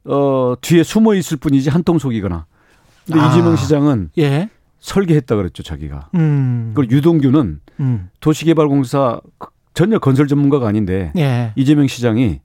[0.05, 2.45] 어 뒤에 숨어 있을 뿐이지 한통 속이거나.
[3.05, 3.29] 근데 아.
[3.29, 4.49] 이재명 시장은 예.
[4.79, 6.09] 설계했다 그랬죠 자기가.
[6.15, 6.73] 음.
[6.75, 8.09] 그리고 유동규는 음.
[8.19, 9.19] 도시개발공사
[9.73, 11.51] 전혀 건설 전문가가 아닌데 예.
[11.55, 12.41] 이재명 시장이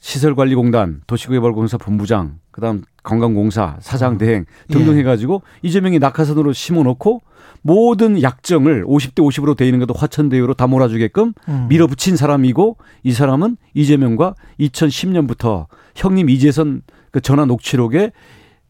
[0.00, 4.18] 시설관리공단, 도시개발공사 본부장, 그다음 관광공사 사장 음.
[4.18, 5.00] 대행 등등 예.
[5.00, 7.22] 해가지고 이재명이 낙하산으로 심어놓고
[7.62, 11.66] 모든 약정을 50대 50으로 돼 있는 것도 화천대유로 다 몰아주게끔 음.
[11.68, 18.12] 밀어붙인 사람이고 이 사람은 이재명과 2010년부터 형님 이재선 그 전화 녹취록에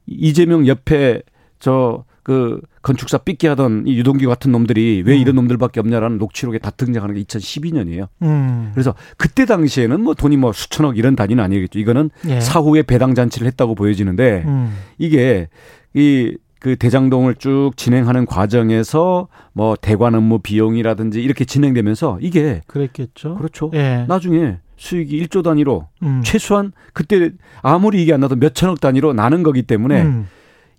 [0.07, 1.23] 이재명 옆에
[1.59, 5.19] 저 그 건축사 삐끼 하던 이 유동규 같은 놈들이 왜 음.
[5.19, 8.09] 이런 놈들밖에 없냐라는 녹취록에 다 등장하는 게 2012년이에요.
[8.21, 8.71] 음.
[8.75, 11.79] 그래서 그때 당시에는 뭐 돈이 뭐 수천억 이런 단위는 아니겠죠.
[11.79, 12.43] 이거는 예.
[12.43, 14.77] 사후에 배당 잔치를 했다고 보여지는데 음.
[14.99, 15.49] 이게
[15.95, 23.37] 이 그 대장동을 쭉 진행하는 과정에서 뭐 대관 업무 비용이라든지 이렇게 진행되면서 이게 그랬겠죠.
[23.37, 23.71] 그렇죠.
[23.75, 24.05] 예.
[24.09, 26.23] 나중에 수익이 1조 단위로 음.
[26.25, 27.31] 최소한 그때
[27.63, 30.29] 아무리 이게 안 나도 몇 천억 단위로 나는 거기 때문에 음.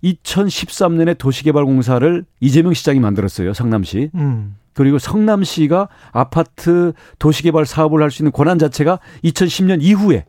[0.04, 3.52] 2013년에 도시개발공사를 이재명 시장이 만들었어요.
[3.54, 4.10] 성남시.
[4.14, 4.56] 음.
[4.72, 10.24] 그리고 성남시가 아파트 도시개발 사업을 할 수 있는 권한 자체가 2010년 이후에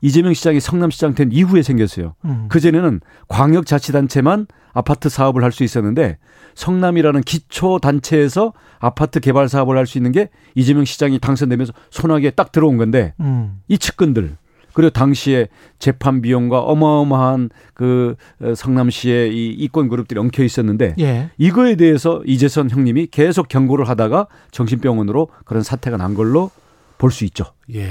[0.00, 2.14] 이재명 시장이 성남시장 된 이후에 생겼어요.
[2.24, 2.46] 음.
[2.48, 6.18] 그전에는 광역자치단체만 아파트 사업을 할 수 있었는데
[6.54, 12.52] 성남이라는 기초 단체에서 아파트 개발 사업을 할 수 있는 게 이재명 시장이 당선되면서 손아귀에 딱
[12.52, 13.60] 들어온 건데 음.
[13.68, 14.36] 이 측근들
[14.72, 15.48] 그리고 당시에
[15.80, 21.30] 재판 비용과 어마어마한 그 어, 성남시의 이 이권 그룹들이 엉켜 있었는데 예.
[21.38, 26.50] 이거에 대해서 이재선 형님이 계속 경고를 하다가 정신병원으로 그런 사태가 난 걸로
[26.98, 27.46] 볼 수 있죠.
[27.74, 27.90] 예.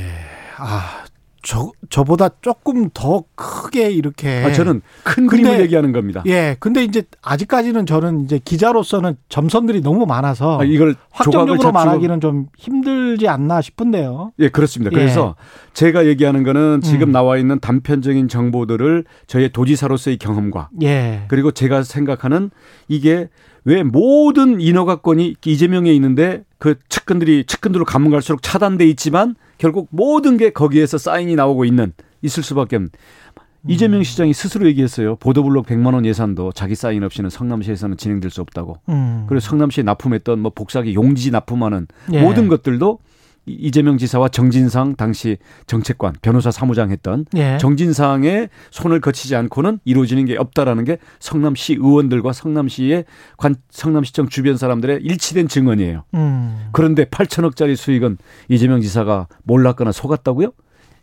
[0.58, 1.04] 아,
[1.42, 4.44] 저, 저보다 조금 더 크게 이렇게.
[4.44, 6.22] 아, 저는 큰 근데, 그림을 얘기하는 겁니다.
[6.26, 6.56] 예.
[6.60, 10.60] 근데 이제 아직까지는 저는 이제 기자로서는 점선들이 너무 많아서.
[10.60, 14.34] 아, 이걸 확정적으로 말하기는 좀 힘들지 않나 싶은데요.
[14.40, 14.90] 예, 그렇습니다.
[14.94, 15.70] 그래서 예.
[15.74, 17.12] 제가 얘기하는 거는 지금 음.
[17.12, 20.70] 나와 있는 단편적인 정보들을 저의 도지사로서의 경험과.
[20.84, 21.24] 예.
[21.30, 22.52] 그리고 제가 생각하는
[22.88, 23.30] 이게
[23.64, 30.50] 왜 모든 인허가권이 이재명에 있는데 그 측근들이 측근들로 가면 갈수록 차단돼 있지만 결국 모든 게
[30.50, 31.94] 거기에서 사인이 나오고 있는
[32.24, 32.90] 있을 수밖에 없는
[33.68, 35.18] 이재명 시장이 스스로 얘기했어요.
[35.18, 38.78] 보도블록 100만 원 예산도 자기 사인 없이는 성남시에서는 진행될 수 없다고.
[38.88, 39.26] 음.
[39.28, 42.22] 그리고 성남시에 납품했던 뭐 복사기 용지 납품하는 예.
[42.22, 43.00] 모든 것들도
[43.50, 45.38] 이재명 지사와 정진상 당시
[45.68, 47.58] 정책관 변호사 사무장 했던 예.
[47.60, 53.06] 정진상의 손을 거치지 않고는 이루어지는 게 없다라는 게 성남시 의원들과 성남시의
[53.38, 56.04] 관 성남시청 주변 사람들의 일치된 증언이에요.
[56.14, 56.70] 음.
[56.72, 60.52] 그런데 8천억짜리 수익은 이재명 지사가 몰랐거나 속았다고요?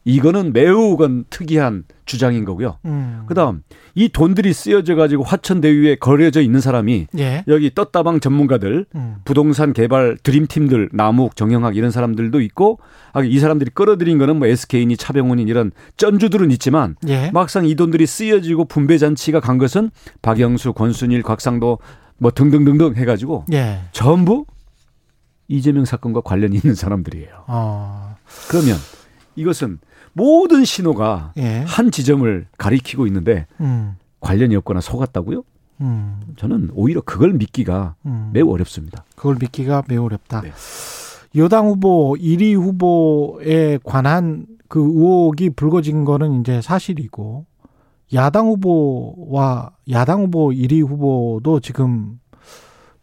[0.07, 2.79] 이거는 매우 건 특이한 주장인 거고요.
[2.85, 3.25] 음.
[3.27, 3.65] 그다음
[3.97, 7.43] 이 돈들이 쓰여져 가지고 화천대 위에 거려져 있는 사람이 예.
[7.49, 9.17] 여기 떴다방 전문가들, 음.
[9.25, 12.79] 부동산 개발 드림팀들, 남욱, 정영학 이런 사람들도 있고
[13.13, 17.33] 아, 이 사람들이 끌어들인 거는 뭐 SK니 차병원인 이런 쩐주들은 있지만 예.
[17.33, 19.91] 막상 이 돈들이 쓰여지고 분배 잔치가 간 것은
[20.23, 21.81] 박영수, 권순일, 곽상도
[22.19, 23.81] 뭐 등등등등 해가지고 예.
[23.91, 24.47] 전부
[25.49, 27.45] 이재명 사건과 관련이 있는 사람들이에요.
[27.49, 28.15] 어.
[28.49, 28.77] 그러면
[29.35, 29.81] 이것은
[30.17, 31.63] 모든 신호가 예.
[31.67, 33.97] 한 지점을 가리키고 있는데 음.
[34.21, 35.45] 관련이 없거나 속았다고요?
[35.83, 36.21] 음.
[36.37, 38.31] 저는 오히려 그걸 믿기가 음.
[38.33, 39.05] 매우 어렵습니다.
[39.15, 40.41] 그걸 믿기가 매우 어렵다.
[40.41, 40.53] 네.
[41.37, 47.45] 여당 후보 1위 후보에 관한 그 의혹이 불거진 거는 이제 사실이고
[48.15, 52.19] 야당 후보와 야당 후보 1위 후보도 지금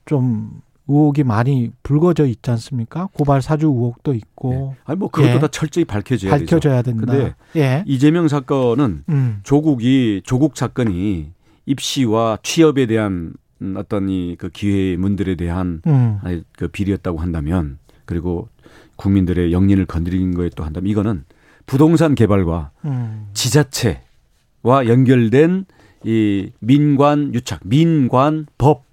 [0.06, 3.08] 좀 의혹이 많이 불거져 있지 않습니까?
[3.14, 4.74] 고발 사주 의혹도 있고.
[4.76, 4.82] 네.
[4.86, 5.40] 아니 뭐 그것도 예.
[5.40, 6.98] 다 철저히 밝혀져야 밝혀져야 되죠.
[6.98, 7.14] 된다.
[7.14, 7.84] 근데 예.
[7.88, 9.40] 이재명 사건은 음.
[9.44, 11.32] 조국이 조국 사건이
[11.66, 13.34] 입시와 취업에 대한
[13.78, 16.20] 어떤 이 그 기회 문들에 대한 음.
[16.58, 18.50] 그 비리였다고 한다면 그리고
[18.98, 21.24] 국민들의 영린을 건드린 거에 또 한다면 이거는
[21.66, 23.28] 부동산 개발과 음.
[23.34, 25.66] 지자체와 연결된
[26.04, 28.84] 이 민관 유착, 민관 법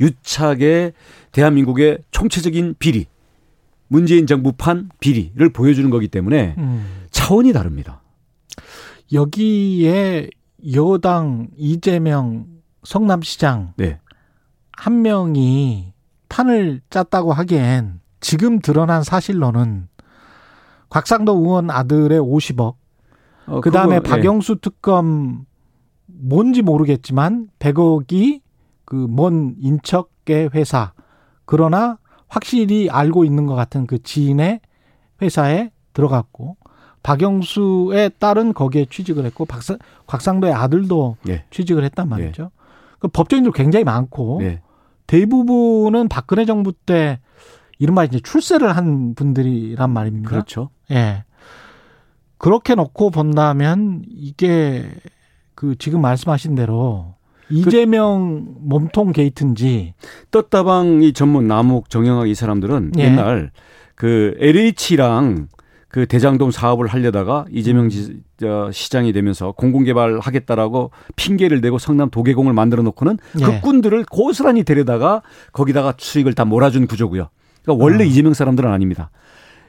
[0.00, 0.92] 유착의
[1.36, 3.04] 대한민국의 총체적인 비리,
[3.88, 7.04] 문재인 정부판 비리를 보여주는 거기 때문에 음.
[7.10, 8.00] 차원이 다릅니다.
[9.12, 10.30] 여기에
[10.74, 12.46] 여당 이재명
[12.84, 14.00] 성남시장 네.
[14.72, 15.92] 한 명이
[16.30, 19.88] 판을 짰다고 하기엔 지금 드러난 사실로는
[20.88, 22.76] 곽상도 의원 아들의 50억,
[23.46, 24.00] 어, 그 다음에 예.
[24.00, 25.44] 박영수 특검
[26.06, 28.40] 뭔지 모르겠지만 100억이
[28.86, 30.94] 그 먼 인척계 회사
[31.46, 34.60] 그러나 확실히 알고 있는 것 같은 그 지인의
[35.22, 36.56] 회사에 들어갔고
[37.02, 39.76] 박영수의 딸은 거기에 취직을 했고 박사,
[40.06, 41.44] 곽상도의 아들도 네.
[41.50, 42.42] 취직을 했단 말이죠.
[42.42, 42.48] 네.
[42.98, 44.60] 그 법조인들 굉장히 많고 네.
[45.06, 47.20] 대부분은 박근혜 정부 때
[47.78, 50.28] 이른바 이제 출세를 한 분들이란 말입니다.
[50.28, 50.70] 그렇죠.
[50.90, 51.24] 예.
[52.38, 54.90] 그렇게 놓고 본다면 이게
[55.54, 57.14] 그 지금 말씀하신 대로
[57.50, 59.94] 이재명 그, 몸통 게이트인지
[60.30, 63.04] 떴다방 이 전문 남욱 정영학 이 사람들은 예.
[63.04, 63.50] 옛날
[63.94, 65.48] 그 LH랑
[65.88, 72.52] 그 대장동 사업을 하려다가 이재명 지, 저, 시장이 되면서 공공개발 하겠다라고 핑계를 대고 성남 도계공을
[72.52, 73.44] 만들어 놓고는 예.
[73.44, 75.22] 그 꾼들을 고스란히 데려다가
[75.52, 77.28] 거기다가 수익을 다 몰아준 구조고요.
[77.62, 78.06] 그러니까 원래 어.
[78.06, 79.10] 이재명 사람들은 아닙니다.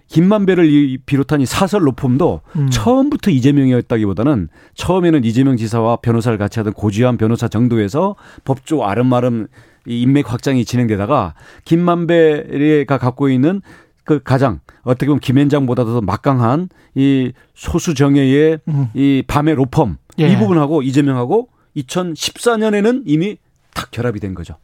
[0.08, 2.70] 김만배를 비롯한 이 사설 로펌도 음.
[2.70, 9.48] 처음부터 이재명이었다기보다는 처음에는 이재명 지사와 변호사를 같이 하던 고지환 변호사 정도에서 법조 아름아름
[9.86, 11.34] 인맥 확장이 진행되다가
[11.66, 13.62] 김만배가 갖고 있는
[14.04, 18.88] 그 가장 어떻게 보면 김현장보다도 더 막강한 이 소수 정예의 음.
[18.94, 20.30] 이 밤의 로펌 예.
[20.30, 23.38] 이 부분하고 이재명하고 2014년에는 이미
[23.74, 24.56] 탁 결합이 된 거죠.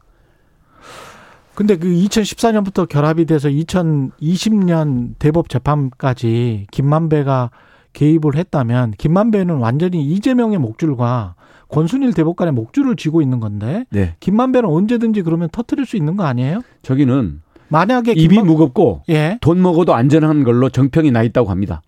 [1.54, 7.50] 근데 그 2014년부터 결합이 돼서 2020년 대법 재판까지 김만배가
[7.92, 11.36] 개입을 했다면 김만배는 완전히 이재명의 목줄과
[11.68, 14.16] 권순일 대법관의 목줄을 쥐고 있는 건데 네.
[14.20, 16.60] 김만배는 언제든지 그러면 터트릴 수 있는 거 아니에요?
[16.82, 18.46] 저기는 만약에 입이 김만...
[18.46, 19.38] 무겁고 예.
[19.40, 21.82] 돈 먹어도 안전한 걸로 정평이 나 있다고 합니다.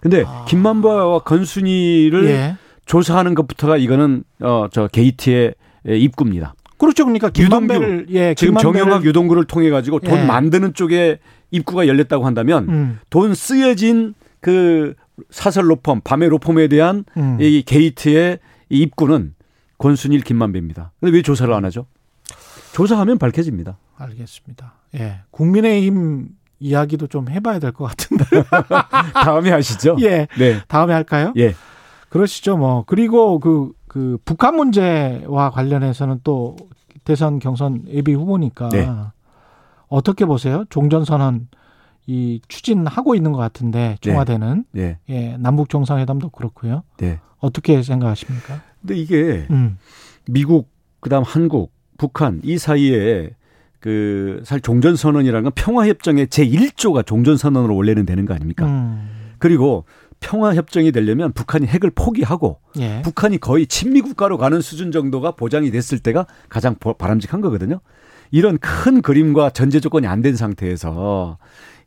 [0.00, 0.44] 근데 아...
[0.46, 2.56] 김만보와 건순이를 예.
[2.86, 5.54] 조사하는 것부터가 이거는 어저 게이트의
[5.86, 6.54] 입구입니다.
[6.80, 7.04] 그렇죠.
[7.04, 8.80] 그러니까 김만배를 예, 지금 김만배를...
[8.80, 10.24] 정영학 유동구를 통해 가지고 돈 예.
[10.24, 11.18] 만드는 쪽에
[11.50, 12.98] 입구가 열렸다고 한다면 음.
[13.10, 14.94] 돈 쓰여진 그
[15.28, 17.36] 사설 로펌, 밤의 로펌에 대한 음.
[17.40, 18.38] 이 게이트의
[18.70, 19.34] 이 입구는
[19.78, 20.92] 권순일 김만배입니다.
[21.00, 21.86] 근데 왜 조사를 안 하죠?
[22.72, 23.78] 조사하면 밝혀집니다.
[23.96, 24.74] 알겠습니다.
[24.94, 25.20] 예.
[25.30, 26.28] 국민의힘
[26.60, 28.24] 이야기도 좀 해봐야 될 것 같은데.
[29.14, 29.96] 다음에 하시죠.
[30.02, 30.28] 예.
[30.38, 30.60] 네.
[30.68, 31.32] 다음에 할까요?
[31.36, 31.54] 예.
[32.08, 32.84] 그러시죠, 뭐.
[32.86, 36.54] 그리고 그, 그, 북한 문제와 관련해서는 또
[37.02, 38.68] 대선 경선 예비 후보니까.
[38.68, 38.88] 네.
[39.88, 40.64] 어떻게 보세요?
[40.70, 41.48] 종전선언
[42.06, 44.98] 이 추진하고 있는 것 같은데 청와대는 네.
[45.08, 45.32] 네.
[45.32, 46.84] 예, 남북 정상회담도 그렇고요.
[46.98, 47.18] 네.
[47.40, 48.62] 어떻게 생각하십니까?
[48.80, 49.76] 근데 이게 음.
[50.24, 50.70] 미국
[51.00, 53.30] 그다음 한국, 북한 이 사이에
[53.80, 58.66] 그 사실 종전 선언이라는 건 평화 협정의 제 1조가 종전 선언으로 원래는 되는 거 아닙니까?
[58.66, 59.34] 음.
[59.38, 59.84] 그리고
[60.20, 63.02] 평화 협정이 되려면 북한이 핵을 포기하고 예.
[63.02, 67.80] 북한이 거의 친미 국가로 가는 수준 정도가 보장이 됐을 때가 가장 바람직한 거거든요.
[68.30, 71.38] 이런 큰 그림과 전제 조건이 안 된 상태에서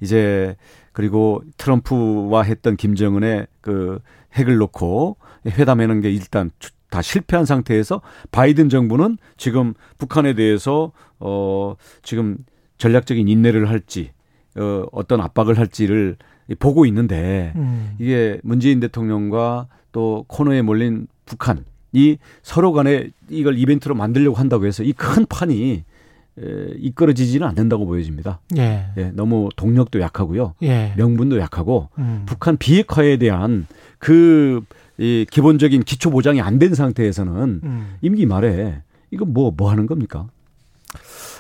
[0.02, 0.58] 이제
[0.92, 4.00] 그리고 트럼프와 했던 김정은의 그
[4.34, 6.50] 핵을 놓고 회담하는 게 일단
[6.90, 12.38] 다 실패한 상태에서 바이든 정부는 지금 북한에 대해서 어 지금
[12.78, 14.12] 전략적인 인내를 할지
[14.58, 16.18] 어 어떤 압박을 할지를
[16.60, 17.96] 보고 있는데 음.
[18.00, 24.84] 이게 문재인 대통령과 또 코너에 몰린 북한 이 서로 간에 이걸 이벤트로 만들려고 한다고 해서
[24.84, 25.84] 이 큰 판이
[26.40, 26.44] 에,
[26.78, 28.40] 이끌어지지는 않는다고 보여집니다.
[28.58, 28.88] 예.
[28.98, 30.56] 예 너무 동력도 약하고요.
[30.64, 30.94] 예.
[30.98, 32.24] 명분도 약하고 음.
[32.26, 33.68] 북한 비핵화에 대한
[34.00, 34.62] 그
[35.00, 37.96] 이 기본적인 기초 보장이 안 된 상태에서는 음.
[38.02, 40.28] 임기 말에 이거 뭐뭐 뭐 하는 겁니까?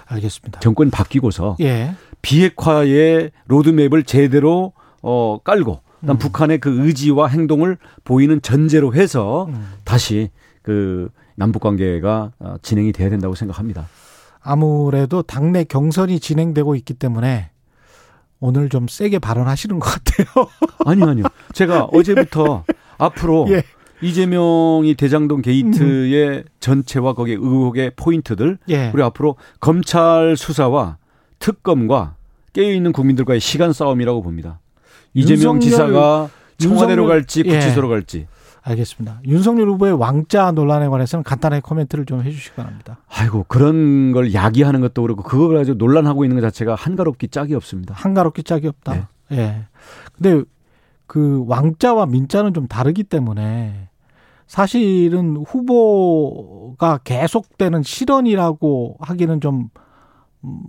[0.08, 0.60] 알겠습니다.
[0.60, 1.93] 정권 바뀌고서 예.
[2.22, 4.74] 비핵화의 로드맵을 제대로
[5.04, 6.18] 어 깔고 그다음 음.
[6.18, 9.74] 북한의 그 의지와 행동을 보이는 전제로 해서 음.
[9.84, 10.32] 다시
[10.64, 13.88] 그 남북 관계가 어, 진행이 돼야 된다고 생각합니다.
[14.41, 17.51] 아무래도 당내 경선이 진행되고 있기 때문에
[18.39, 20.47] 오늘 좀 세게 발언하시는 것 같아요.
[20.86, 21.26] 아니요, 아니요.
[21.54, 22.66] 제가 어제부터
[22.97, 23.64] 앞으로 예.
[24.01, 26.43] 이재명이 대장동 게이트의 음.
[26.60, 28.89] 전체와 거기에 의혹의 포인트들 예.
[28.91, 30.97] 그리고 앞으로 검찰 수사와
[31.39, 32.16] 특검과
[32.51, 34.60] 깨어 있는 국민들과의 시간 싸움이라고 봅니다.
[35.14, 37.55] 이재명 지사가 청와대로 갈지 예.
[37.55, 37.91] 구치소로 예.
[37.91, 38.28] 갈지
[38.66, 39.20] 알겠습니다.
[39.26, 42.97] 윤석열 후보의 왕자 논란에 관해서는 간단하게 코멘트를 좀 해주시기 바랍니다.
[43.09, 47.93] 아이고 그런 걸 야기하는 것도 그렇고 그걸 가지고 논란하고 있는 것 자체가 한가롭기 짝이 없습니다.
[47.93, 49.09] 한가롭기 짝이 없다.
[49.30, 49.38] 네.
[49.38, 49.66] 예.
[50.14, 50.43] 근데
[51.07, 53.89] 그 왕자와 민자는 좀 다르기 때문에
[54.47, 59.70] 사실은 후보가 계속되는 실언이라고 하기는 좀,
[60.43, 60.61] 음,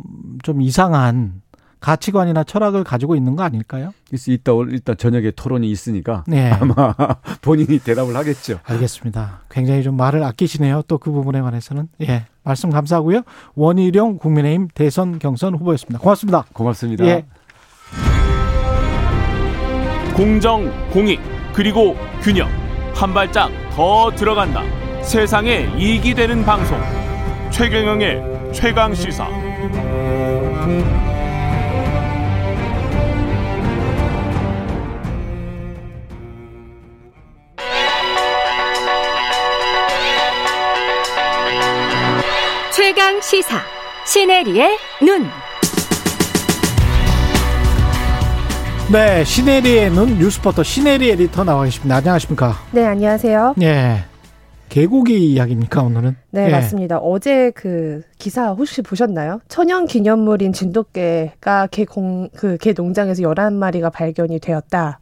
[0.43, 1.43] 좀 이상한
[1.85, 3.93] 가치관이나 철학을 가지고 있는 거 아닐까요?
[4.27, 6.51] 이따 일단 저녁에 토론이 있으니까 네.
[6.51, 6.95] 아마
[7.43, 8.59] 본인이 대답을 하겠죠.
[8.65, 9.41] 알겠습니다.
[9.51, 10.83] 굉장히 좀 말을 아끼시네요.
[10.89, 13.23] 또 그 부분에 관해서는 예 말씀 감사하고요.
[13.57, 15.99] 원희룡 국민의힘 대선 경선 후보였습니다.
[15.99, 16.47] 고맙습니다.
[16.55, 17.05] 고맙습니다.
[17.05, 17.27] 예.
[20.17, 21.21] 공정, 공익,
[21.53, 22.49] 그리고 균형
[22.95, 24.63] 한 발짝 더 들어간다.
[25.03, 26.79] 세상에 이익이 되는 방송
[27.51, 29.29] 최경영의 최강 시사.
[42.85, 43.63] 최강 시사
[44.07, 45.25] 시네리의 눈.
[48.93, 51.97] 네, 시네리의 눈 뉴스포터 시네리 에디터 나와 계십니다.
[51.97, 52.53] 안녕하십니까?
[52.73, 53.55] 네, 안녕하세요.
[53.57, 54.05] 네.
[54.69, 56.15] 개고기 이야기입니까 오늘은?
[56.33, 56.99] 네, 네, 맞습니다.
[56.99, 59.41] 어제 그 기사 혹시 보셨나요?
[59.49, 64.99] 천연 기념물인 진돗개가 개공 그개 농장에서 11마리가 발견이 되었다.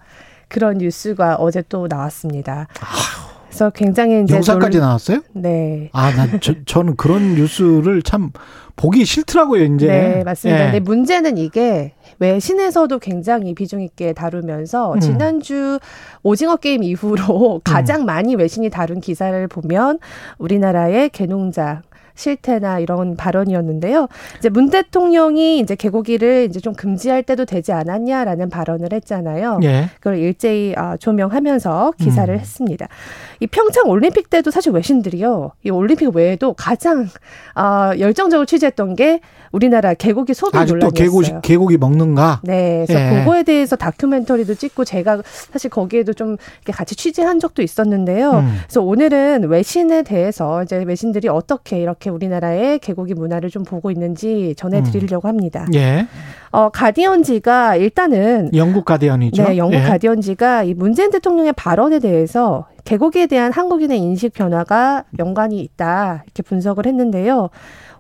[0.47, 2.69] 그런 뉴스가 어제 또 나왔습니다.
[2.81, 3.22] 아휴.
[3.53, 4.87] 그래서 굉장히 이제 영상까지 놀...
[4.87, 5.21] 나왔어요?
[5.35, 5.91] 네.
[5.93, 8.31] 아, 난 저, 저는 그런 뉴스를 참
[8.77, 9.87] 보기 싫더라고요, 이제.
[9.87, 10.59] 네, 맞습니다.
[10.59, 10.65] 예.
[10.65, 15.01] 근데 문제는 이게 외신에서도 굉장히 비중 있게 다루면서 음.
[15.01, 15.79] 지난주
[16.23, 18.07] 오징어 게임 이후로 가장 음.
[18.07, 19.99] 많이 외신이 다룬 기사를 보면
[20.39, 21.83] 우리나라의 개농장
[22.15, 24.09] 실태나 이런 발언이었는데요.
[24.39, 29.61] 이제 문 대통령이 이제 개고기를 이제 좀 금지할 때도 되지 않았냐라는 발언을 했잖아요.
[29.63, 29.91] 예.
[29.95, 32.39] 그걸 일제히 아, 조명하면서 기사를 음.
[32.39, 32.89] 했습니다.
[33.41, 35.53] 이 평창 올림픽 때도 사실 외신들이요.
[35.65, 37.09] 이 올림픽 외에도 가장
[37.55, 39.21] 아, 열정적으로 취재했던 게
[39.53, 40.91] 우리나라 개고기 소비 논란이었어요.
[40.91, 42.41] 개고기, 개고기 먹는가?
[42.43, 42.85] 네.
[42.87, 43.19] 그래서 예.
[43.19, 46.37] 그거에 대해서 다큐멘터리도 찍고 제가 사실 거기에도 좀
[46.73, 48.31] 같이 취재한 적도 있었는데요.
[48.31, 48.59] 음.
[48.63, 54.55] 그래서 오늘은 외신에 대해서 이제 외신들이 어떻게 이렇게 이렇게 우리나라의 개고기 문화를 좀 보고 있는지
[54.57, 55.67] 전해드리려고 합니다.
[55.75, 56.09] 예.
[56.51, 59.45] 어, 가디언지가 일단은 영국 가디언이죠.
[59.45, 59.83] 네, 영국 예.
[59.83, 66.87] 가디언지가 이 문재인 대통령의 발언에 대해서 개고기에 대한 한국인의 인식 변화가 연관이 있다 이렇게 분석을
[66.87, 67.51] 했는데요.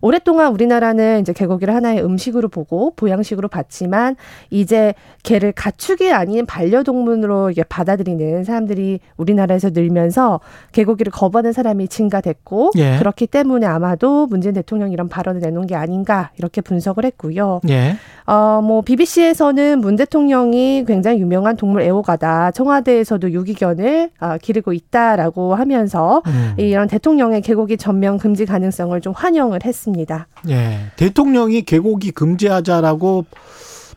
[0.02, 4.16] 오랫동안 우리나라는 이제 개고기를 하나의 음식으로 보고 보양식으로 봤지만
[4.50, 10.40] 이제 개를 가축이 아닌 반려동물로 이게 받아들이는 사람들이 우리나라에서 늘면서
[10.72, 12.98] 개고기를 거부하는 사람이 증가됐고 예.
[12.98, 17.60] 그렇기 때문에 아마도 문재인 대통령이 이런 발언을 내놓은 게 아닌가 이렇게 분석을 했고요.
[17.68, 17.94] 예.
[18.26, 22.50] 어뭐 BBC에서는 문 대통령이 굉장히 유명한 동물 애호가다.
[22.50, 26.54] 청와대에서도 유기견을 어, 기르고 있다라고 하면서 음.
[26.56, 29.91] 이런 대통령의 개고기 전면 금지 가능성을 좀 환영을 했습니다.
[29.92, 30.26] 있습니다.
[30.48, 30.78] 예.
[30.96, 33.26] 대통령이 개고기 금지하자라고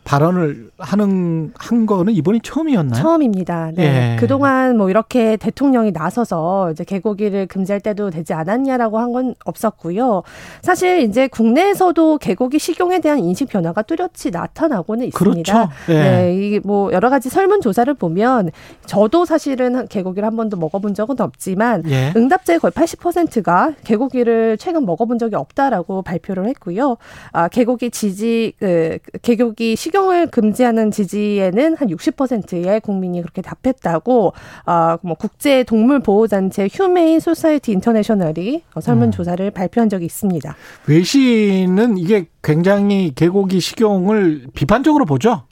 [0.06, 3.02] 발언을 하는 한 거는 이번이 처음이었나요?
[3.02, 3.72] 처음입니다.
[3.74, 4.14] 네.
[4.14, 4.20] 예.
[4.20, 10.24] 그동안 뭐 이렇게 대통령이 나서서 이제 개고기를 금지할 때도 되지 않았냐라고 한 건 없었고요.
[10.62, 15.54] 사실 이제 국내에서도 개고기 식용에 대한 인식 변화가 뚜렷이 나타나고는 있습니다.
[15.54, 15.72] 그렇죠.
[15.90, 15.94] 예.
[15.94, 16.36] 네.
[16.36, 18.52] 이게 뭐 여러 가지 설문 조사를 보면
[18.86, 22.12] 저도 사실은 개고기를 한 번도 먹어본 적은 없지만 예.
[22.16, 26.98] 응답자의 거의 80%가 개고기를 최근 먹어본 적이 없다라고 발표를 했고요.
[27.32, 34.34] 아, 개고기 지지 그 개고기 식 식용을 금지하는 지지에는 한 60%의 국민이 그렇게 답했다고
[34.66, 39.52] 어, 뭐 국제 동물 보호 단체 Humane Society International이 설문 조사를 음.
[39.52, 40.56] 발표한 적이 있습니다.
[40.88, 45.44] 외신은 이게 굉장히 개고기 식용을 비판적으로 보죠.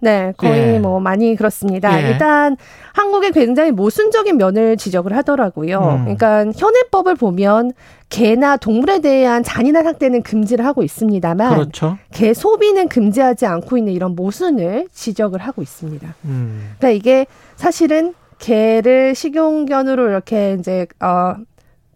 [0.00, 0.78] 네, 거의 예.
[0.78, 2.02] 뭐 많이 그렇습니다.
[2.02, 2.10] 예.
[2.10, 2.56] 일단
[2.92, 5.78] 한국의 굉장히 모순적인 면을 지적을 하더라고요.
[5.78, 6.16] 음.
[6.16, 7.72] 그러니까 현행법을 보면
[8.10, 11.98] 개나 동물에 대한 잔인한 학대는 금지를 하고 있습니다만 그렇죠.
[12.12, 16.14] 개 소비는 금지하지 않고 있는 이런 모순을 지적을 하고 있습니다.
[16.26, 16.74] 음.
[16.78, 17.26] 그러니까 이게
[17.56, 21.36] 사실은 개를 식용견으로 이렇게 이제 어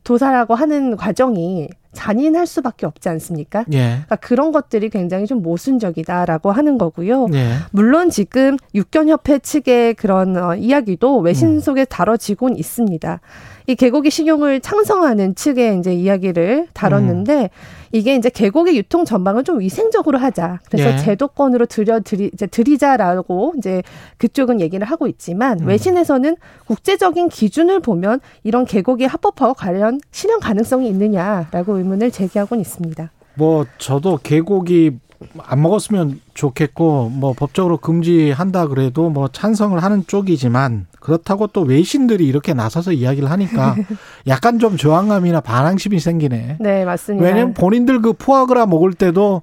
[0.04, 3.64] 도살하고 하는 과정이 잔인할 수밖에 없지 않습니까?
[3.72, 3.78] 예.
[3.78, 7.26] 그러니까 그런 것들이 굉장히 좀 모순적이다라고 하는 거고요.
[7.34, 7.54] 예.
[7.70, 11.60] 물론 지금 육견협회 측의 그런 어, 이야기도 외신 음.
[11.60, 13.20] 속에 다뤄지곤 있습니다.
[13.66, 17.48] 이 개고기 식용을 창성하는 측의 이제 이야기를 다뤘는데 음.
[17.92, 20.60] 이게 이제 개고기 유통 전망을 좀 위생적으로 하자.
[20.70, 20.96] 그래서 예.
[20.98, 23.82] 제도권으로 들여 드리 이제 드리자라고 이제
[24.18, 25.66] 그쪽은 얘기를 하고 있지만 음.
[25.66, 26.36] 외신에서는
[26.66, 33.10] 국제적인 기준을 보면 이런 개고기 합법화와 관련 실현 가능성이 있느냐라고 의문을 제기하고는 있습니다.
[33.34, 34.98] 뭐 저도 개고기
[35.38, 42.54] 안 먹었으면 좋겠고 뭐 법적으로 금지한다 그래도 뭐 찬성을 하는 쪽이지만 그렇다고 또 외신들이 이렇게
[42.54, 43.74] 나서서 이야기를 하니까
[44.28, 46.58] 약간 좀 저항감이나 반항심이 생기네.
[46.60, 47.24] 네, 맞습니다.
[47.26, 49.42] 왜냐면 본인들 그 포아그라 먹을 때도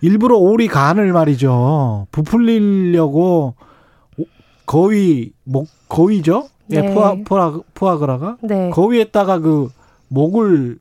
[0.00, 2.06] 일부러 오리 간을 말이죠.
[2.10, 3.54] 부풀리려고
[4.64, 6.48] 거위 목 거위죠?
[6.70, 6.94] 예, 네.
[6.94, 8.70] 포아 포아 포아그라가 네.
[8.70, 9.68] 거위에다가 그
[10.08, 10.78] 목을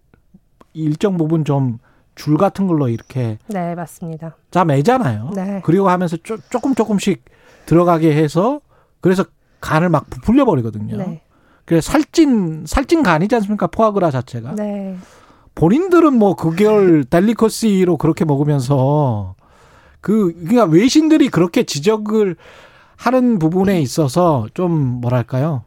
[0.74, 1.80] 일정 부분 좀
[2.22, 4.36] 줄 같은 걸로 이렇게 네 맞습니다.
[4.52, 5.32] 자 매잖아요.
[5.34, 5.62] 네.
[5.64, 7.26] 그리고 하면서 쪼, 조금 조금씩
[7.66, 8.62] 들어가게 해서
[9.00, 9.26] 그래서
[9.60, 10.98] 간을 막 부풀려 버리거든요.
[10.98, 11.24] 네.
[11.66, 13.66] 그래서 살찐 살찐 간이지 않습니까?
[13.66, 14.54] 포아그라 자체가.
[14.54, 14.96] 네.
[15.56, 19.34] 본인들은 뭐 그걸 델리커시로 그렇게 먹으면서
[20.00, 22.36] 그 그러니까 외신들이 그렇게 지적을
[22.98, 25.64] 하는 부분에 있어서 좀 뭐랄까요?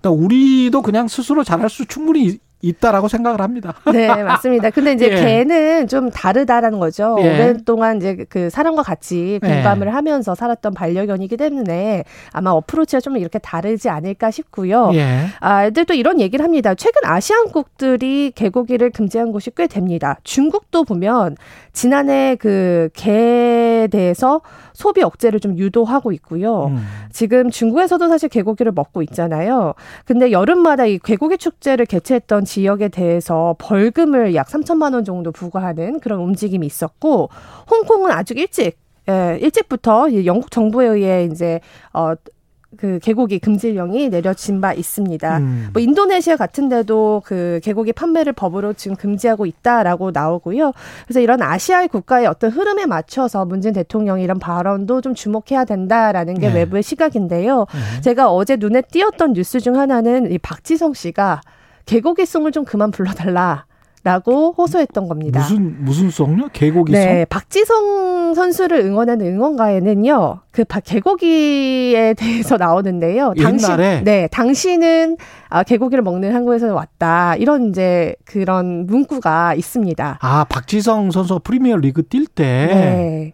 [0.00, 3.74] 그러니까 우리도 그냥 스스로 잘할 수 충분히 있다라고 생각을 합니다.
[3.92, 4.70] 네, 맞습니다.
[4.70, 5.14] 근데 이제 예.
[5.14, 7.16] 개는 좀 다르다라는 거죠.
[7.20, 7.34] 예.
[7.34, 9.90] 오랫동안 이제 그 사람과 같이 공감을 예.
[9.92, 14.90] 하면서 살았던 반려견이기 때문에 아마 어프로치가 좀 이렇게 다르지 않을까 싶고요.
[14.94, 15.26] 예.
[15.40, 16.74] 아, 애들 또 이런 얘기를 합니다.
[16.74, 20.18] 최근 아시안국들이 개고기를 금지한 곳이 꽤 됩니다.
[20.24, 21.36] 중국도 보면
[21.72, 24.40] 지난해 그 개에 대해서
[24.72, 26.66] 소비 억제를 좀 유도하고 있고요.
[26.66, 26.84] 음.
[27.12, 29.74] 지금 중국에서도 사실 개고기를 먹고 있잖아요.
[30.04, 36.20] 근데 여름마다 이 개고기 축제를 개최했던 지역에 대해서 벌금을 약 3천만 원 정도 부과하는 그런
[36.20, 37.28] 움직임이 있었고
[37.70, 38.78] 홍콩은 아주 일찍
[39.08, 41.60] 예, 일찍부터 영국 정부에 의해 이제
[41.92, 42.14] 어
[42.76, 45.38] 그 개고기 금지령이 내려진 바 있습니다.
[45.38, 45.70] 음.
[45.72, 50.72] 뭐 인도네시아 같은 데도 그 개고기 판매를 법으로 지금 금지하고 있다라고 나오고요.
[51.06, 56.48] 그래서 이런 아시아의 국가의 어떤 흐름에 맞춰서 문재인 대통령이 이런 발언도 좀 주목해야 된다라는 게
[56.48, 56.56] 네.
[56.56, 57.60] 외부의 시각인데요.
[57.60, 58.00] 네.
[58.02, 61.40] 제가 어제 눈에 띄었던 뉴스 중 하나는 이 박지성 씨가
[61.88, 63.64] 개고기 송을 좀 그만 불러달라.
[64.04, 65.40] 라고 호소했던 겁니다.
[65.40, 66.50] 무슨 무슨 송요?
[66.52, 67.00] 개고기 송?
[67.02, 70.38] 네, 박지성 선수를 응원하는 응원가에는요.
[70.52, 73.34] 그 개고기에 대해서 나오는데요.
[73.36, 74.02] 당신 옛날에?
[74.04, 75.16] 네, 당신은
[75.48, 77.34] 아, 개고기를 먹는 한국에서 왔다.
[77.36, 80.18] 이런 이제 그런 문구가 있습니다.
[80.22, 82.44] 아, 박지성 선수가 프리미어 리그 뛸 때.
[82.44, 83.32] 네.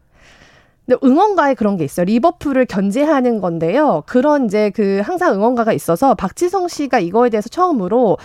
[0.86, 2.04] 근데 응원가에 그런 게 있어요.
[2.04, 4.02] 리버풀을 견제하는 건데요.
[4.06, 8.18] 그런 이제 그 항상 응원가가 있어서 박지성 씨가 이거에 대해서 처음으로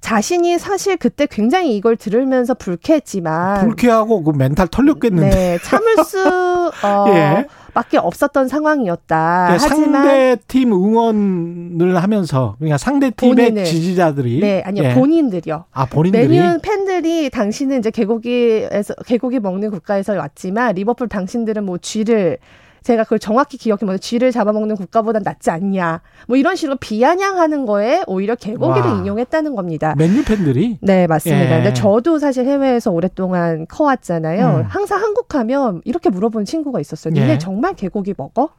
[0.00, 7.04] 자신이 사실 그때 굉장히 이걸 들으면서 불쾌했지만 불쾌하고 그 멘탈 털렸겠는데 네, 참을 수 어,
[7.08, 7.46] 예.
[7.76, 9.48] 밖에 없었던 상황이었다.
[9.50, 14.94] 네, 상대 팀 응원을 하면서 그러니까 상대 팀의 본인을, 지지자들이 네 아니요 예.
[14.94, 15.66] 본인들이요.
[15.72, 22.38] 아 본인들이 메뉴 팬들이 당신은 이제 개고기에서 개고기 먹는 국가에서 왔지만 리버풀 당신들은 뭐 쥐를
[22.86, 26.02] 제가 그걸 정확히 기억해보면 쥐를 잡아먹는 국가보단 낫지 않냐.
[26.28, 28.98] 뭐 이런 식으로 비아냥하는 거에 오히려 개고기를 와.
[28.98, 29.96] 인용했다는 겁니다.
[29.98, 30.78] 맨유 팬들이?
[30.82, 31.46] 네, 맞습니다.
[31.46, 31.48] 예.
[31.48, 34.58] 근데 저도 사실 해외에서 오랫동안 커왔잖아요.
[34.58, 34.64] 음.
[34.68, 37.12] 항상 한국 하면 이렇게 물어보는 친구가 있었어요.
[37.12, 37.38] 니네 예.
[37.38, 38.50] 정말 개고기 먹어?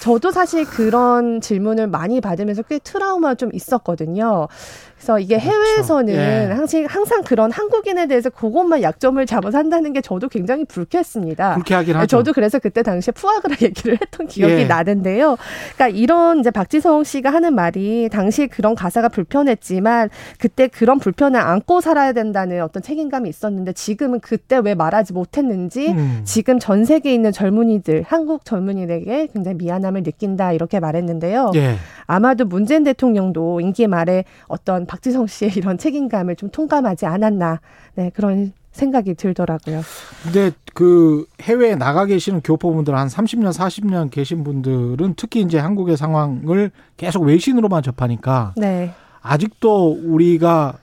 [0.00, 4.48] 저도 사실 그런 질문을 많이 받으면서 꽤 트라우마 좀 있었거든요.
[5.04, 5.50] 그래서 이게 그렇죠.
[5.50, 6.52] 해외에서는 예.
[6.54, 11.54] 항상 항상 그런 한국인에 대해서 그것만 약점을 잡아서 한다는 게 저도 굉장히 불쾌했습니다.
[11.56, 12.06] 불쾌하긴 하죠.
[12.06, 14.64] 저도 그래서 그때 당시에 푸아그라 얘기를 했던 기억이 예.
[14.64, 15.36] 나는데요.
[15.74, 21.82] 그러니까 이런 이제 박지성 씨가 하는 말이 당시 그런 가사가 불편했지만 그때 그런 불편을 안고
[21.82, 26.22] 살아야 된다는 어떤 책임감이 있었는데 지금은 그때 왜 말하지 못했는지 음.
[26.24, 31.52] 지금 전 세계에 있는 젊은이들 한국 젊은이들에게 굉장히 미안함을 느낀다 이렇게 말했는데요.
[31.56, 31.74] 예.
[32.06, 37.60] 아마도 문재인 대통령도 임기 말에 어떤 박지성 씨의 이런 책임감을 좀 통감하지 않았나.
[37.96, 39.82] 네, 그런 생각이 들더라고요.
[40.22, 46.70] 근데 그 해외에 나가 계시는 교포분들 한 30년, 40년 계신 분들은 특히 이제 한국의 상황을
[46.96, 48.92] 계속 외신으로만 접하니까 네.
[49.20, 50.78] 아직도 우리가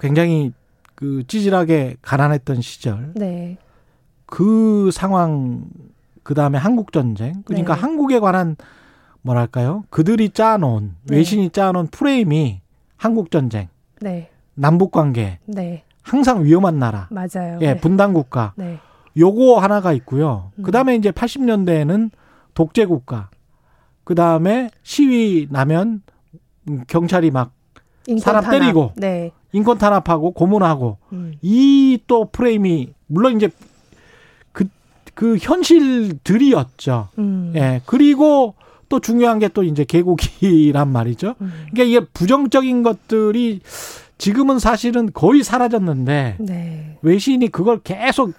[0.00, 0.52] 굉장히
[0.94, 3.12] 그 찌질하게 가난했던 시절.
[3.14, 3.56] 네.
[4.26, 5.64] 그 상황
[6.22, 7.42] 그 다음에 한국 전쟁.
[7.44, 7.80] 그러니까 네.
[7.80, 8.56] 한국에 관한
[9.22, 9.84] 뭐랄까요?
[9.90, 11.16] 그들이 짜놓은 네.
[11.16, 12.60] 외신이 짜놓은 프레임이
[12.98, 13.68] 한국 전쟁,
[14.00, 14.28] 네.
[14.54, 15.84] 남북 관계, 네.
[16.02, 17.58] 항상 위험한 나라, 맞아요.
[17.62, 17.80] 예, 네.
[17.80, 18.52] 분단 국가.
[18.56, 18.78] 네.
[19.16, 20.52] 요거 하나가 있고요.
[20.56, 20.62] 음.
[20.64, 22.10] 그다음에 이제 80년대에는
[22.54, 23.30] 독재 국가.
[24.04, 26.02] 그다음에 시위 나면
[26.86, 27.52] 경찰이 막
[28.20, 28.58] 사람 탄압.
[28.58, 29.32] 때리고 네.
[29.52, 31.34] 인권 탄압하고 고문하고 음.
[31.42, 33.48] 이또 프레임이 물론 이제
[34.52, 34.66] 그,
[35.14, 37.08] 그 현실들이었죠.
[37.18, 37.52] 음.
[37.56, 37.80] 예.
[37.86, 38.54] 그리고
[38.88, 41.34] 또 중요한 게 또 이제 개고기란 말이죠.
[41.40, 41.52] 음.
[41.72, 43.60] 그러니까 이게 부정적인 것들이
[44.18, 46.98] 지금은 사실은 거의 사라졌는데 네.
[47.02, 48.32] 외신이 그걸 계속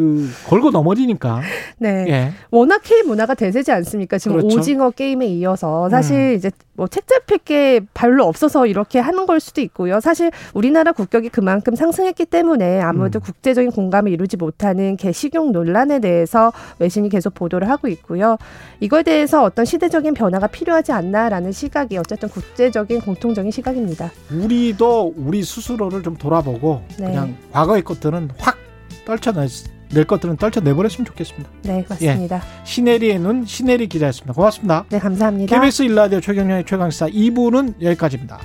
[0.00, 1.42] 그 걸고 넘어지니까.
[1.78, 2.06] 네.
[2.08, 2.32] 예.
[2.50, 4.16] 워낙 K 문화가 대세지 않습니까?
[4.16, 4.56] 지금 그렇죠.
[4.58, 6.34] 오징어 게임에 이어서 사실 음.
[6.34, 10.00] 이제 뭐 책 잡힐 게 별로 없어서 이렇게 하는 걸 수도 있고요.
[10.00, 13.20] 사실 우리나라 국격이 그만큼 상승했기 때문에 아무래도 음.
[13.20, 18.38] 국제적인 공감을 이루지 못하는 개식용 논란에 대해서 외신이 계속 보도를 하고 있고요.
[18.80, 24.10] 이거에 대해서 어떤 시대적인 변화가 필요하지 않나라는 시각이 어쨌든 국제적인 공통적인 시각입니다.
[24.32, 27.06] 우리도 우리 스스로를 좀 돌아보고 네.
[27.06, 28.56] 그냥 과거의 것들은 확
[29.04, 29.46] 떨쳐내
[29.92, 31.50] 낼 것들은 떨쳐내버렸으면 좋겠습니다.
[31.62, 32.36] 네, 맞습니다.
[32.36, 32.64] 예.
[32.64, 34.32] 시네리의 눈 시네리 기자였습니다.
[34.32, 34.84] 고맙습니다.
[34.88, 35.60] 네, 감사합니다.
[35.60, 38.40] KBS 일라디오 최경영의 최강시사 2부는 여기까지입니다.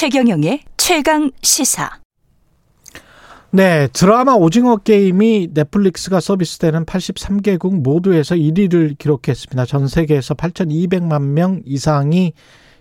[0.00, 1.90] 최경영의 최강 시사.
[3.50, 9.66] 네, 드라마 오징어 게임이 넷플릭스가 서비스되는 83개국 모두에서 1위를 기록했습니다.
[9.66, 12.32] 전 세계에서 8,200만 명 이상이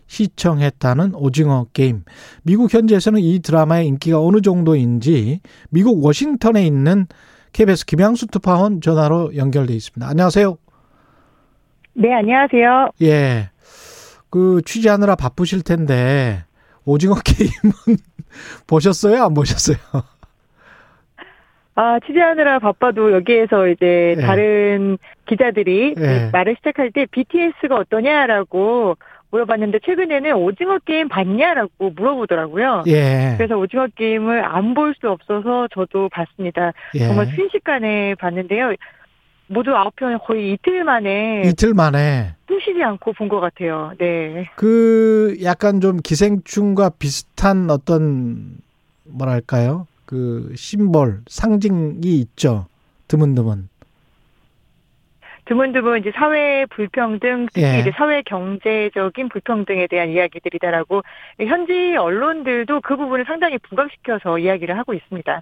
[0.07, 2.05] 시청했다는 오징어 게임.
[2.43, 5.41] 미국 현지에서는 이 드라마의 인기가 어느 정도인지
[5.71, 7.05] 미국 워싱턴에 있는
[7.51, 10.07] KBS 김양수 특파원 전화로 연결돼 있습니다.
[10.07, 10.57] 안녕하세요.
[11.95, 12.91] 네, 안녕하세요.
[13.01, 13.49] 예.
[14.29, 16.45] 그 취재하느라 바쁘실 텐데
[16.89, 17.97] 오징어 게임은
[18.67, 19.23] 보셨어요?
[19.23, 19.77] 안 보셨어요?
[21.75, 24.21] 아, 취재하느라 바빠도 여기에서 이제 네.
[24.25, 26.29] 다른 기자들이 네.
[26.31, 28.97] 말을 시작할 때 BTS가 어떠냐라고
[29.31, 32.83] 물어봤는데 최근에는 오징어 게임 봤냐라고 물어보더라고요.
[32.87, 33.35] 예.
[33.37, 36.73] 그래서 오징어 게임을 안 볼 수 없어서 저도 봤습니다.
[36.95, 37.07] 예.
[37.07, 38.73] 정말 순식간에 봤는데요.
[39.47, 42.33] 모두 아홉 편 거의 이틀 만에 이틀 만에
[42.79, 43.91] 숨쉬지 않고 본 것 같아요.
[43.99, 44.49] 네.
[44.55, 48.57] 그 약간 좀 기생충과 비슷한 어떤
[49.03, 49.85] 뭐랄까요?
[50.05, 52.65] 그 심볼 상징이 있죠.
[53.07, 53.69] 드문드문.
[55.49, 57.79] 드문드문 이제 사회 불평등, 특히 예.
[57.79, 61.01] 이제 사회 경제적인 불평등에 대한 이야기들이다라고
[61.39, 65.41] 현지 언론들도 그 부분을 상당히 부각시켜서 이야기를 하고 있습니다.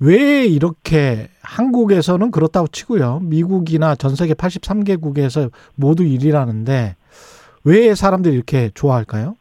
[0.00, 3.20] 왜 이렇게 한국에서는 그렇다고 치고요.
[3.22, 6.94] 미국이나 전 세계 83개국에서 모두 1위라는데
[7.64, 9.36] 왜 사람들이 이렇게 좋아할까요?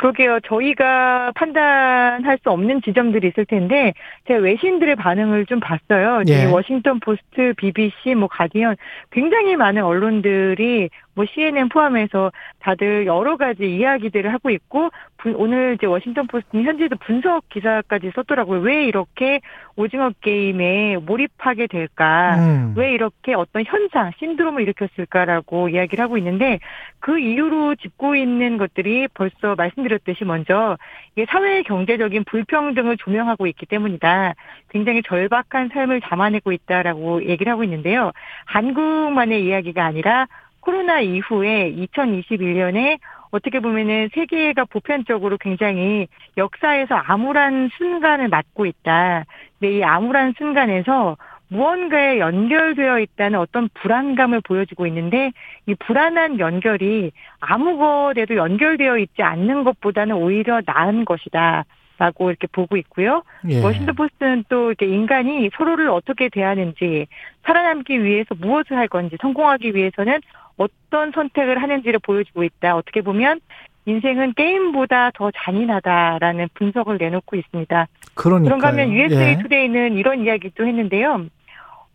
[0.00, 0.40] 그러게요.
[0.40, 3.92] 저희가 판단할 수 없는 지점들이 있을 텐데
[4.26, 6.22] 제가 외신들의 반응을 좀 봤어요.
[6.28, 6.46] 예.
[6.46, 8.76] 워싱턴 포스트, BBC, 뭐 가디언
[9.10, 14.90] 굉장히 많은 언론들이 뭐 CNN 포함해서 다들 여러 가지 이야기들을 하고 있고
[15.34, 18.60] 오늘 이제 워싱턴 포스트는 현지에서 분석 기사까지 썼더라고요.
[18.60, 19.40] 왜 이렇게
[19.76, 22.36] 오징어 게임에 몰입하게 될까?
[22.36, 22.74] 음.
[22.76, 26.58] 왜 이렇게 어떤 현상, 신드롬을 일으켰을까라고 이야기를 하고 있는데
[27.00, 30.76] 그 이유로 짚고 있는 것들이 벌써 말씀드렸듯이 먼저
[31.14, 34.34] 이게 사회 경제적인 불평등을 조명하고 있기 때문이다.
[34.70, 38.12] 굉장히 절박한 삶을 담아내고 있다라고 얘기를 하고 있는데요.
[38.46, 40.26] 한국만의 이야기가 아니라
[40.60, 42.98] 코로나 이후에 2021년에
[43.30, 49.24] 어떻게 보면은 세계가 보편적으로 굉장히 역사에서 암울한 순간을 맞고 있다.
[49.58, 51.16] 근데 이 암울한 순간에서
[51.48, 55.32] 무언가에 연결되어 있다는 어떤 불안감을 보여주고 있는데
[55.66, 61.64] 이 불안한 연결이 아무것에도 연결되어 있지 않는 것보다는 오히려 나은 것이다.
[62.00, 63.22] 라고 이렇게 보고 있고요.
[63.50, 63.62] 예.
[63.62, 67.06] 워싱턴 포스트는 또 이렇게 인간이 서로를 어떻게 대하는지,
[67.44, 70.20] 살아남기 위해서 무엇을 할 건지, 성공하기 위해서는
[70.56, 72.74] 어떤 선택을 하는지를 보여주고 있다.
[72.74, 73.40] 어떻게 보면
[73.84, 77.86] 인생은 게임보다 더 잔인하다라는 분석을 내놓고 있습니다.
[78.14, 79.38] 그러니까 그런가 하면 USA 예.
[79.38, 81.26] Today는 이런 이야기도 했는데요.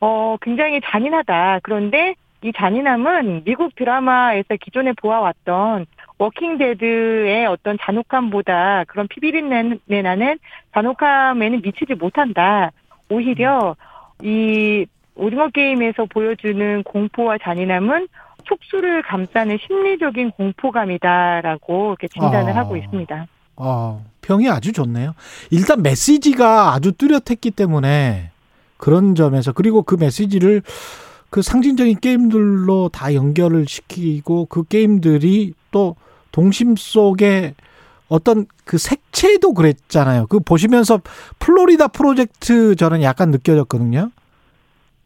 [0.01, 1.61] 어, 굉장히 잔인하다.
[1.63, 10.39] 그런데 이 잔인함은 미국 드라마에서 기존에 보아왔던 Walking Dead의 어떤 잔혹함보다 그런 피비린내 나는
[10.73, 12.71] 잔혹함에는 미치지 못한다.
[13.09, 13.75] 오히려
[14.23, 14.85] 이
[15.15, 18.07] 오징어 게임에서 보여주는 공포와 잔인함은
[18.45, 23.27] 촉수를 감싸는 심리적인 공포감이다라고 이렇게 진단을 아, 하고 있습니다.
[23.57, 25.15] 아, 평이 아주 좋네요.
[25.51, 28.31] 일단 메시지가 아주 뚜렷했기 때문에
[28.77, 30.61] 그런 점에서 그리고 그 메시지를
[31.29, 35.95] 그 상징적인 게임들로 다 연결을 시키고 그 게임들이 또
[36.35, 37.55] 동심 속에
[38.09, 40.27] 어떤 그 색채도 그랬잖아요.
[40.27, 40.99] 그 보시면서
[41.39, 44.11] 플로리다 프로젝트 저는 약간 느껴졌거든요.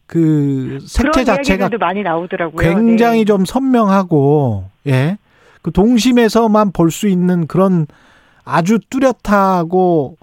[0.07, 2.57] 그 색채 자체가 많이 나오더라고요.
[2.57, 3.25] 굉장히 네.
[3.25, 5.19] 좀 선명하고 예.
[5.61, 7.86] 그 동심에서만 볼 수 있는 그런
[8.43, 10.17] 아주 뚜렷하고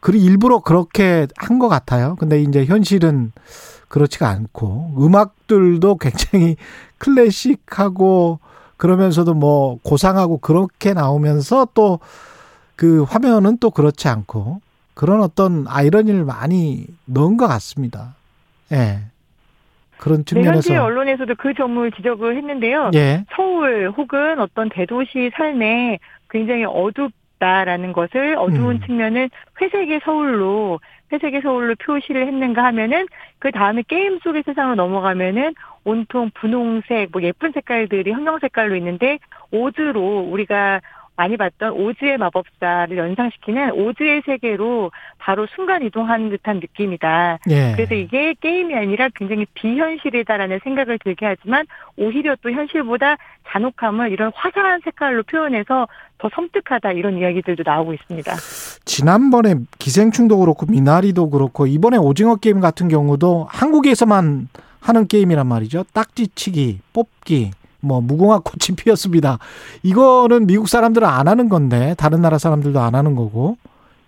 [0.00, 2.16] 그리 일부러 그렇게 한 것 같아요.
[2.18, 3.32] 근데 이제 현실은
[3.88, 6.56] 그렇지가 않고 음악들도 굉장히
[6.96, 8.38] 클래식하고
[8.76, 11.98] 그러면서도 뭐 고상하고 그렇게 나오면서 또
[12.76, 14.60] 그 화면은 또 그렇지 않고
[14.94, 18.14] 그런 어떤 아이러니를 많이 넣은 것 같습니다.
[18.72, 18.98] 예.
[19.98, 22.90] 그런 측면에서 네, 현지 언론에서도 그 점을 지적을 했는데요.
[22.94, 23.24] 예.
[23.34, 25.98] 서울 혹은 어떤 대도시 삶에
[26.28, 28.80] 굉장히 어둡다라는 것을 어두운 음.
[28.86, 30.80] 측면을 회색의 서울로
[31.12, 33.06] 회색의 서울로 표시를 했는가 하면은
[33.38, 35.54] 그 다음에 게임 속의 세상으로 넘어가면은
[35.86, 39.18] 온통 분홍색 뭐 예쁜 색깔들이 형형 색깔로 있는데
[39.52, 40.80] 오즈로 우리가
[41.16, 47.38] 많이 봤던 오즈의 마법사를 연상시키는 오즈의 세계로 바로 순간 이동한 듯한 느낌이다.
[47.48, 47.72] 예.
[47.74, 51.64] 그래서 이게 게임이 아니라 굉장히 비현실이다라는 생각을 들게 하지만
[51.96, 53.16] 오히려 또 현실보다
[53.48, 58.34] 잔혹함을 이런 화사한 색깔로 표현해서 더 섬뜩하다 이런 이야기들도 나오고 있습니다.
[58.84, 64.48] 지난번에 기생충도 그렇고 미나리도 그렇고 이번에 오징어 게임 같은 경우도 한국에서만
[64.80, 65.84] 하는 게임이란 말이죠.
[65.92, 67.50] 딱지치기, 뽑기,
[67.80, 69.38] 뭐 무궁화 꽃이 피었습니다.
[69.82, 73.56] 이거는 미국 사람들은 안 하는 건데 다른 나라 사람들도 안 하는 거고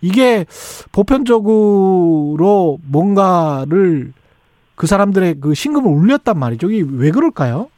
[0.00, 0.46] 이게
[0.92, 4.12] 보편적으로 뭔가를
[4.74, 6.70] 그 사람들의 그 신금을 울렸단 말이죠.
[6.70, 7.68] 이게 왜 그럴까요?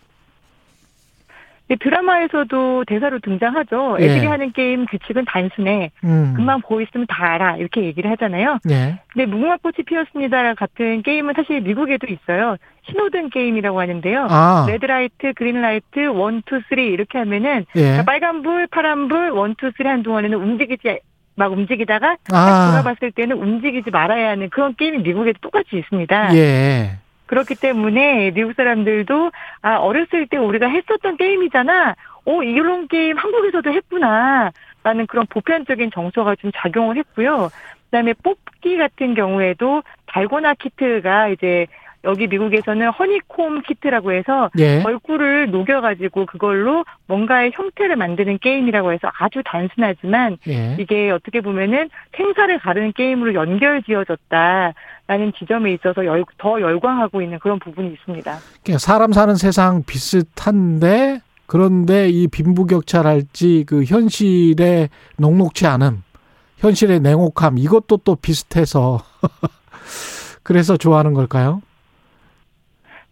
[1.77, 3.99] 드라마에서도 대사로 등장하죠.
[4.01, 4.05] 예.
[4.05, 4.27] 애들이 예.
[4.27, 5.91] 하는 게임 규칙은 단순해.
[6.05, 6.35] 음.
[6.37, 7.57] 금방 보고 있으면 다 알아.
[7.57, 8.59] 이렇게 얘기를 하잖아요.
[8.71, 9.01] 예.
[9.13, 12.57] 근데 무궁화꽃이 피었습니다 같은 게임은 사실 미국에도 있어요.
[12.89, 14.27] 신호등 게임이라고 하는데요.
[14.31, 14.67] 아.
[14.69, 17.81] red light, green light, one, two, three 이렇게 하면은 예.
[17.81, 21.01] 그러니까 빨간불, 파란불, one, two, three 한 동안에는 움직이지
[21.37, 22.71] 막 움직이다가 아.
[22.71, 26.37] 돌아봤을 때는 움직이지 말아야 하는 그런 게임이 미국에도 똑같이 있습니다.
[26.37, 26.99] 예.
[27.31, 29.31] 그렇기 때문에 미국 사람들도
[29.63, 31.95] 아 어렸을 때 우리가 했었던 게임이잖아.
[32.25, 34.51] 오 이런 게임 한국에서도 했구나.
[34.83, 37.51] 라는 그런 보편적인 정서가 좀 작용을 했고요.
[37.85, 41.69] 그다음에 뽑기 같은 경우에도 달고나 키트가 이제
[42.03, 44.83] 여기 미국에서는 허니콤 키트라고 해서 예.
[44.83, 50.77] 얼굴을 녹여가지고 그걸로 뭔가의 형태를 만드는 게임이라고 해서 아주 단순하지만 예.
[50.79, 54.73] 이게 어떻게 보면은 생사를 가르는 게임으로 연결지어졌다
[55.11, 58.39] 라는 지점에 있어서 열, 더 열광하고 있는 그런 부분이 있습니다.
[58.63, 64.89] 그러니까 사람 사는 세상 비슷한데 그런데 이 빈부격차랄지 그 현실에
[65.19, 66.05] 녹록치 않음,
[66.59, 69.01] 현실의 냉혹함 이것도 또 비슷해서
[70.45, 71.61] 그래서 좋아하는 걸까요?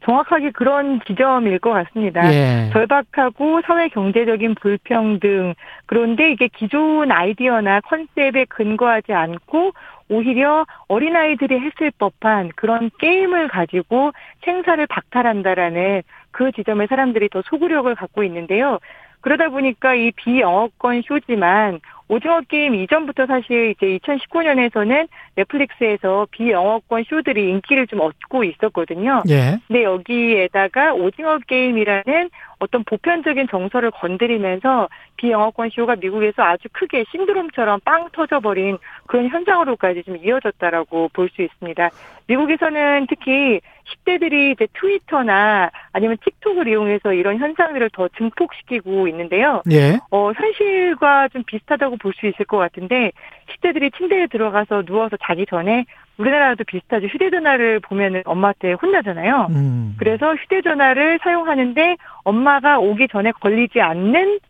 [0.04, 2.32] 정확하게 그런 지점일 것 같습니다.
[2.32, 2.70] 예.
[2.72, 5.54] 절박하고 사회 경제적인 불평등
[5.86, 9.72] 그런데 이게 기존 아이디어나 컨셉에 근거하지 않고
[10.08, 14.12] 오히려 어린아이들이 했을 법한 그런 게임을 가지고
[14.44, 18.78] 생사를 박탈한다라는 그 지점에 사람들이 더 소구력을 갖고 있는데요.
[19.20, 27.86] 그러다 보니까 이 비영어권 쇼지만 오징어 게임 이전부터 사실 이제 2019년에서는 넷플릭스에서 비영어권 쇼들이 인기를
[27.86, 29.22] 좀 얻고 있었거든요.
[29.28, 29.58] 예.
[29.66, 32.30] 근데 여기에다가 오징어 게임이라는
[32.60, 40.16] 어떤 보편적인 정서를 건드리면서 비영어권 쇼가 미국에서 아주 크게 신드롬처럼 빵 터져버린 그런 현장으로까지 좀
[40.16, 41.90] 이어졌다라고 볼 수 있습니다.
[42.26, 43.60] 미국에서는 특히
[44.04, 49.62] 10대들이 이제 트위터나 아니면 틱톡을 이용해서 이런 현상들을 더 증폭시키고 있는데요.
[49.70, 49.98] 예.
[50.10, 53.12] 어, 현실과 좀 비슷하다고 볼 수 있을 것 같은데
[53.50, 55.84] 10대들이 침대에 들어가서 누워서 자기 전에
[56.18, 57.06] 우리나라도 비슷하죠.
[57.06, 59.46] 휴대전화를 보면은 엄마한테 혼나잖아요.
[59.50, 59.94] 음.
[59.98, 64.40] 그래서 휴대전화를 사용하는데 엄마가 오기 전에 걸리지 않는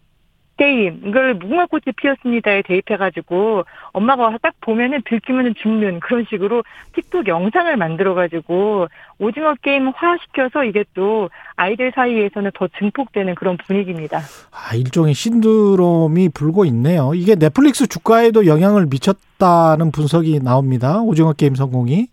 [0.59, 6.65] 게임 이걸 무궁화꽃이 피었습니다에 대입해가지고 엄마가 딱 보면은 들키면은 죽는 그런 식으로
[6.95, 14.19] 틱톡 영상을 만들어가지고 오징어 게임 화 시켜서 이게 또 아이들 사이에서는 더 증폭되는 그런 분위기입니다.
[14.51, 17.15] 아 일종의 신드롬이 불고 있네요.
[17.15, 21.01] 이게 넷플릭스 주가에도 영향을 미쳤다는 분석이 나옵니다.
[21.01, 22.09] 오징어 게임 성공이.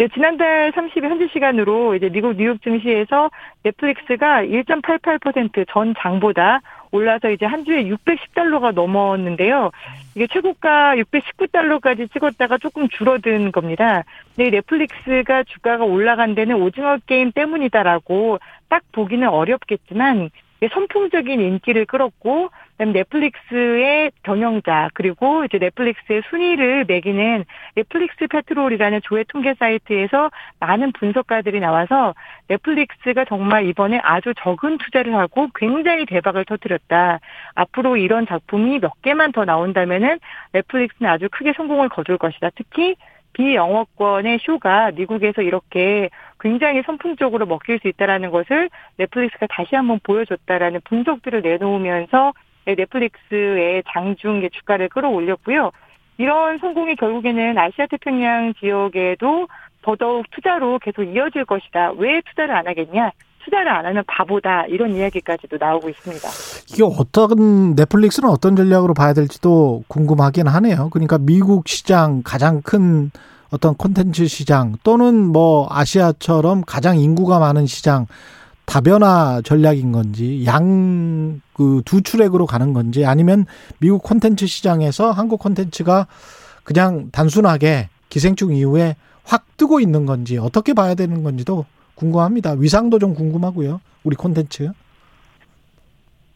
[0.00, 3.30] 네, 지난달 30일 현지 시간으로 이제 미국 뉴욕 증시에서
[3.64, 6.60] 넷플릭스가 1.88%전 장보다
[6.90, 9.70] 올라서 이제 한 주에 610달러가 넘었는데요.
[10.14, 14.04] 이게 최고가 619달러까지 찍었다가 조금 줄어든 겁니다.
[14.34, 18.38] 근데 넷플릭스가 주가가 올라간 데는 오징어 게임 때문이다라고
[18.70, 20.30] 딱 보기는 어렵겠지만
[20.68, 30.30] 선풍적인 인기를 끌었고 넷플릭스의 경영자 그리고 이제 넷플릭스의 순위를 매기는 넷플릭스 페트롤이라는 조회 통계 사이트에서
[30.58, 32.14] 많은 분석가들이 나와서
[32.48, 37.20] 넷플릭스가 정말 이번에 아주 적은 투자를 하고 굉장히 대박을 터뜨렸다.
[37.54, 40.18] 앞으로 이런 작품이 몇 개만 더 나온다면은
[40.52, 42.50] 넷플릭스는 아주 크게 성공을 거둘 것이다.
[42.54, 42.96] 특히
[43.40, 46.10] 비영어권의 쇼가 미국에서 이렇게
[46.40, 48.68] 굉장히 선풍적으로 먹힐 수 있다라는 것을
[48.98, 52.34] 넷플릭스가 다시 한번 보여줬다라는 분석들을 내놓으면서
[52.66, 55.70] 넷플릭스의 장중 주가를 끌어올렸고요.
[56.18, 59.48] 이런 성공이 결국에는 아시아 태평양 지역에도
[59.80, 61.92] 더더욱 투자로 계속 이어질 것이다.
[61.92, 63.10] 왜 투자를 안 하겠냐?
[63.44, 66.28] 투자를 안 하면 바보다 이런 이야기까지도 나오고 있습니다.
[66.72, 70.90] 이게 어떤 넷플릭스는 어떤 전략으로 봐야 될지도 궁금하긴 하네요.
[70.90, 73.10] 그러니까 미국 시장 가장 큰
[73.50, 78.06] 어떤 콘텐츠 시장 또는 뭐 아시아처럼 가장 인구가 많은 시장
[78.64, 83.46] 다변화 전략인 건지 양 그두 트랙으로 가는 건지 아니면
[83.78, 86.06] 미국 콘텐츠 시장에서 한국 콘텐츠가
[86.62, 88.94] 그냥 단순하게 기생충 이후에
[89.24, 91.64] 확 뜨고 있는 건지 어떻게 봐야 되는 건지도
[92.00, 92.52] 궁금합니다.
[92.52, 93.80] 위상도 좀 궁금하고요.
[94.04, 94.72] 우리 콘텐츠.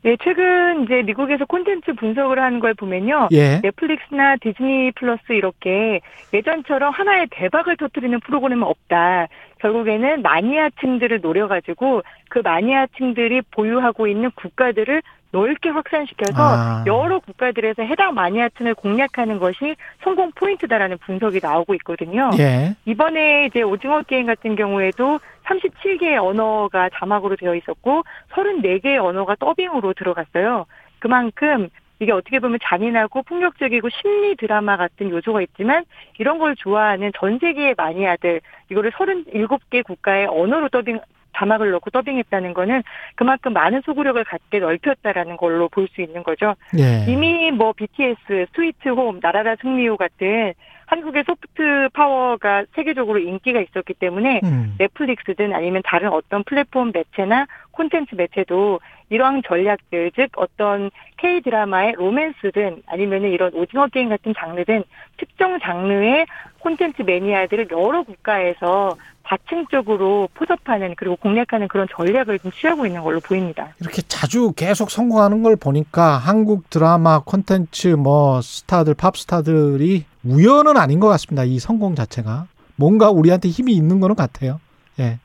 [0.03, 3.29] 네, 최근 이제 미국에서 콘텐츠 분석을 하는 걸 보면요.
[3.33, 3.63] 예.
[3.63, 6.03] 넷플릭스나 디즈니 플러스 이렇게
[6.35, 9.29] 예전처럼 하나의 대박을 터뜨리는 프로그램은 없다.
[9.61, 15.01] 결국에는 마니아층들을 노려가지고 그 마니아층들이 보유하고 있는 국가들을
[15.35, 16.85] 넓게 확산시켜서 아.
[16.87, 19.75] 여러 국가들에서 해당 마니아층을 공략하는 것이
[20.05, 22.31] 성공 포인트다라는 분석이 나오고 있거든요.
[22.39, 22.77] 예.
[22.85, 30.67] 이번에 이제 오징어 게임 같은 경우에도 37개의 언어가 자막으로 되어 있었고 34개의 언어가 더빙으로 들어갔어요.
[31.01, 35.85] 그만큼 이게 어떻게 보면 잔인하고 폭력적이고 심리 드라마 같은 요소가 있지만
[36.19, 38.41] 이런 걸 좋아하는 전 세계의 마니아들
[38.71, 41.01] 이거를 37개 국가의 언어로 더빙
[41.35, 42.83] 자막을 넣고 더빙했다는 거는
[43.15, 46.55] 그만큼 많은 소구력을 갖게 넓혔다라는 걸로 볼 수 있는 거죠.
[46.79, 47.05] 예.
[47.11, 50.55] 이미 뭐 BTS, 스위트 홈, 나라라 승리호 같은
[50.87, 54.75] 한국의 소프트 파워가 세계적으로 인기가 있었기 때문에 음.
[54.79, 58.81] 넷플릭스든 아니면 다른 어떤 플랫폼 매체나 콘텐츠 매체도
[59.11, 64.85] 이러한 전략들, 즉 어떤 K 드라마의 로맨스든 아니면은 이런 오징어 게임 같은 장르든
[65.17, 66.27] 특정 장르의
[66.59, 73.75] 콘텐츠 매니아들을 여러 국가에서 다층적으로 포섭하는 그리고 공략하는 그런 전략을 좀 취하고 있는 걸로 보입니다.
[73.81, 81.01] 이렇게 자주 계속 성공하는 걸 보니까 한국 드라마 콘텐츠 뭐 스타들 팝 스타들이 우연은 아닌
[81.01, 81.45] 것 같습니다.
[81.45, 82.47] 이 성공 자체가
[82.77, 84.61] 뭔가 우리한테 힘이 있는 거는 같아요.
[85.01, 85.19] 예.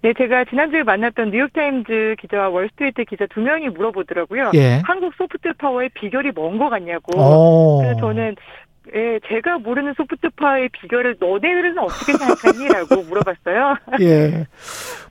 [0.00, 4.52] 네, 제가 지난주에 만났던 뉴욕타임즈 기자와 월스트리트 기자 두 명이 물어보더라고요.
[4.54, 4.80] 예.
[4.84, 7.18] 한국 소프트 파워의 비결이 뭔 것 같냐고.
[7.18, 7.78] 오.
[7.78, 8.36] 그래서 저는
[8.94, 12.68] 예, 제가 모르는 소프트파워의 비결을 너네들은 어떻게 생각하니?
[12.68, 13.76] 라고 물어봤어요.
[14.00, 14.46] 예.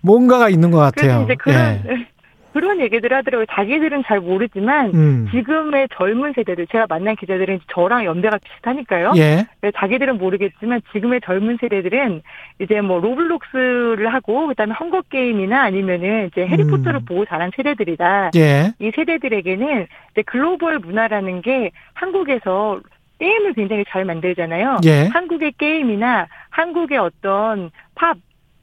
[0.02, 1.24] 뭔가가 있는 것 같아요.
[1.24, 2.08] 이제 그런, 예.
[2.54, 3.46] 그런 얘기들 하더라고요.
[3.52, 5.28] 자기들은 잘 모르지만 음.
[5.32, 9.14] 지금의 젊은 세대들 제가 만난 기자들은 저랑 연배가 비슷하니까요.
[9.18, 9.46] 예.
[9.62, 12.22] 네, 자기들은 모르겠지만 지금의 젊은 세대들은
[12.60, 17.06] 이제 뭐 로블록스를 하고 그다음에 헝거 게임이나 아니면은 이제 해리포터를 음.
[17.06, 18.32] 보고 자란 세대들이다.
[18.38, 18.74] 예.
[18.80, 22.80] 이 세대들에게는 이제 글로벌 문화라는 게 한국에서
[23.20, 24.78] 게임을 굉장히 잘 만들잖아요.
[24.86, 25.08] 예.
[25.08, 28.18] 한국의 게임이나 한국의 어떤 팝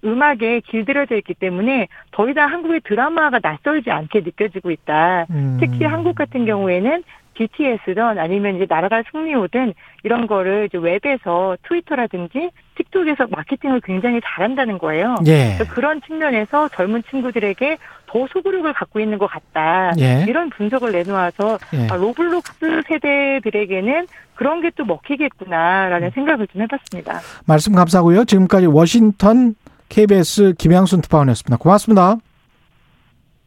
[0.05, 5.27] 음악에 길들여져 있기 때문에 더 이상 한국의 드라마가 낯설지 않게 느껴지고 있다.
[5.31, 5.57] 음.
[5.61, 7.03] 특히 한국 같은 경우에는
[7.35, 15.17] BTS든 아니면 이제 나라가 승리호든 이런 거를 이제 웹에서 트위터라든지 틱톡에서 마케팅을 굉장히 잘한다는 거예요.
[15.27, 15.57] 예.
[15.71, 19.93] 그런 측면에서 젊은 친구들에게 더 소구력을 갖고 있는 것 같다.
[19.99, 20.25] 예.
[20.29, 21.89] 이런 분석을 내놓아서 예.
[21.89, 26.11] 아, 로블록스 세대들에게는 그런 게 또 먹히겠구나라는 음.
[26.15, 27.21] 생각을 좀 해봤습니다.
[27.47, 28.25] 말씀 감사하고요.
[28.25, 29.55] 지금까지 워싱턴
[29.89, 31.57] KBS 김양순 특파원이었습니다.
[31.59, 32.17] 고맙습니다.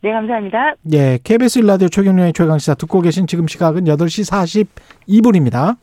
[0.03, 0.75] 네, 감사합니다.
[0.93, 4.67] 예, KBS 1라디오 최경영의 최강시사 듣고 계신 지금 시각은 8시
[5.07, 5.77] 42분입니다.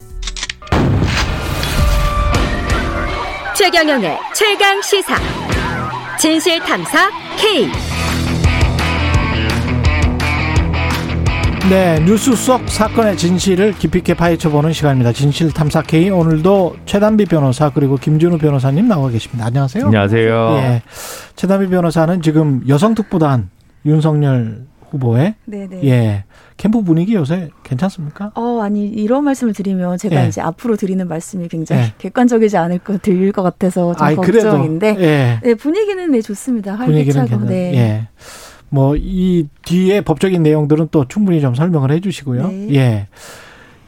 [3.56, 5.16] 최경영의 최강시사.
[6.18, 7.68] 진실탐사 K.
[11.70, 15.12] 네, 뉴스 속 사건의 진실을 깊이 있게 파헤쳐보는 시간입니다.
[15.12, 19.46] 진실 탐사 K 오늘도 최단비 변호사 그리고 김준우 변호사님 나와 계십니다.
[19.46, 19.86] 안녕하세요.
[19.86, 20.56] 안녕하세요.
[20.58, 20.82] 예,
[21.36, 23.48] 최단비 변호사는 지금 여성특보단
[23.86, 25.84] 윤석열 후보의 네네.
[25.84, 26.24] 예
[26.56, 28.32] 캠프 분위기 요새 괜찮습니까?
[28.34, 30.28] 어 아니 이런 말씀을 드리면 제가 예.
[30.28, 31.94] 이제 앞으로 드리는 말씀이 굉장히 예.
[31.98, 35.40] 객관적이지 않을 것 들릴 것 같아서 좀 아이, 걱정인데 예.
[35.42, 37.74] 네, 분위기는 네 좋습니다 활기차고 네.
[37.74, 38.08] 예.
[38.70, 42.48] 뭐이 뒤에 법적인 내용들은 또 충분히 좀 설명을 해 주시고요.
[42.48, 42.74] 네.
[42.74, 43.06] 예.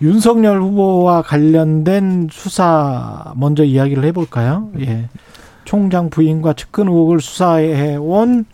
[0.01, 4.71] 윤석열 후보와 관련된 수사 먼저 이야기를 해 볼까요?
[4.81, 5.09] 예.
[5.65, 8.45] 총장 부인과 측근 의혹을 수사해 온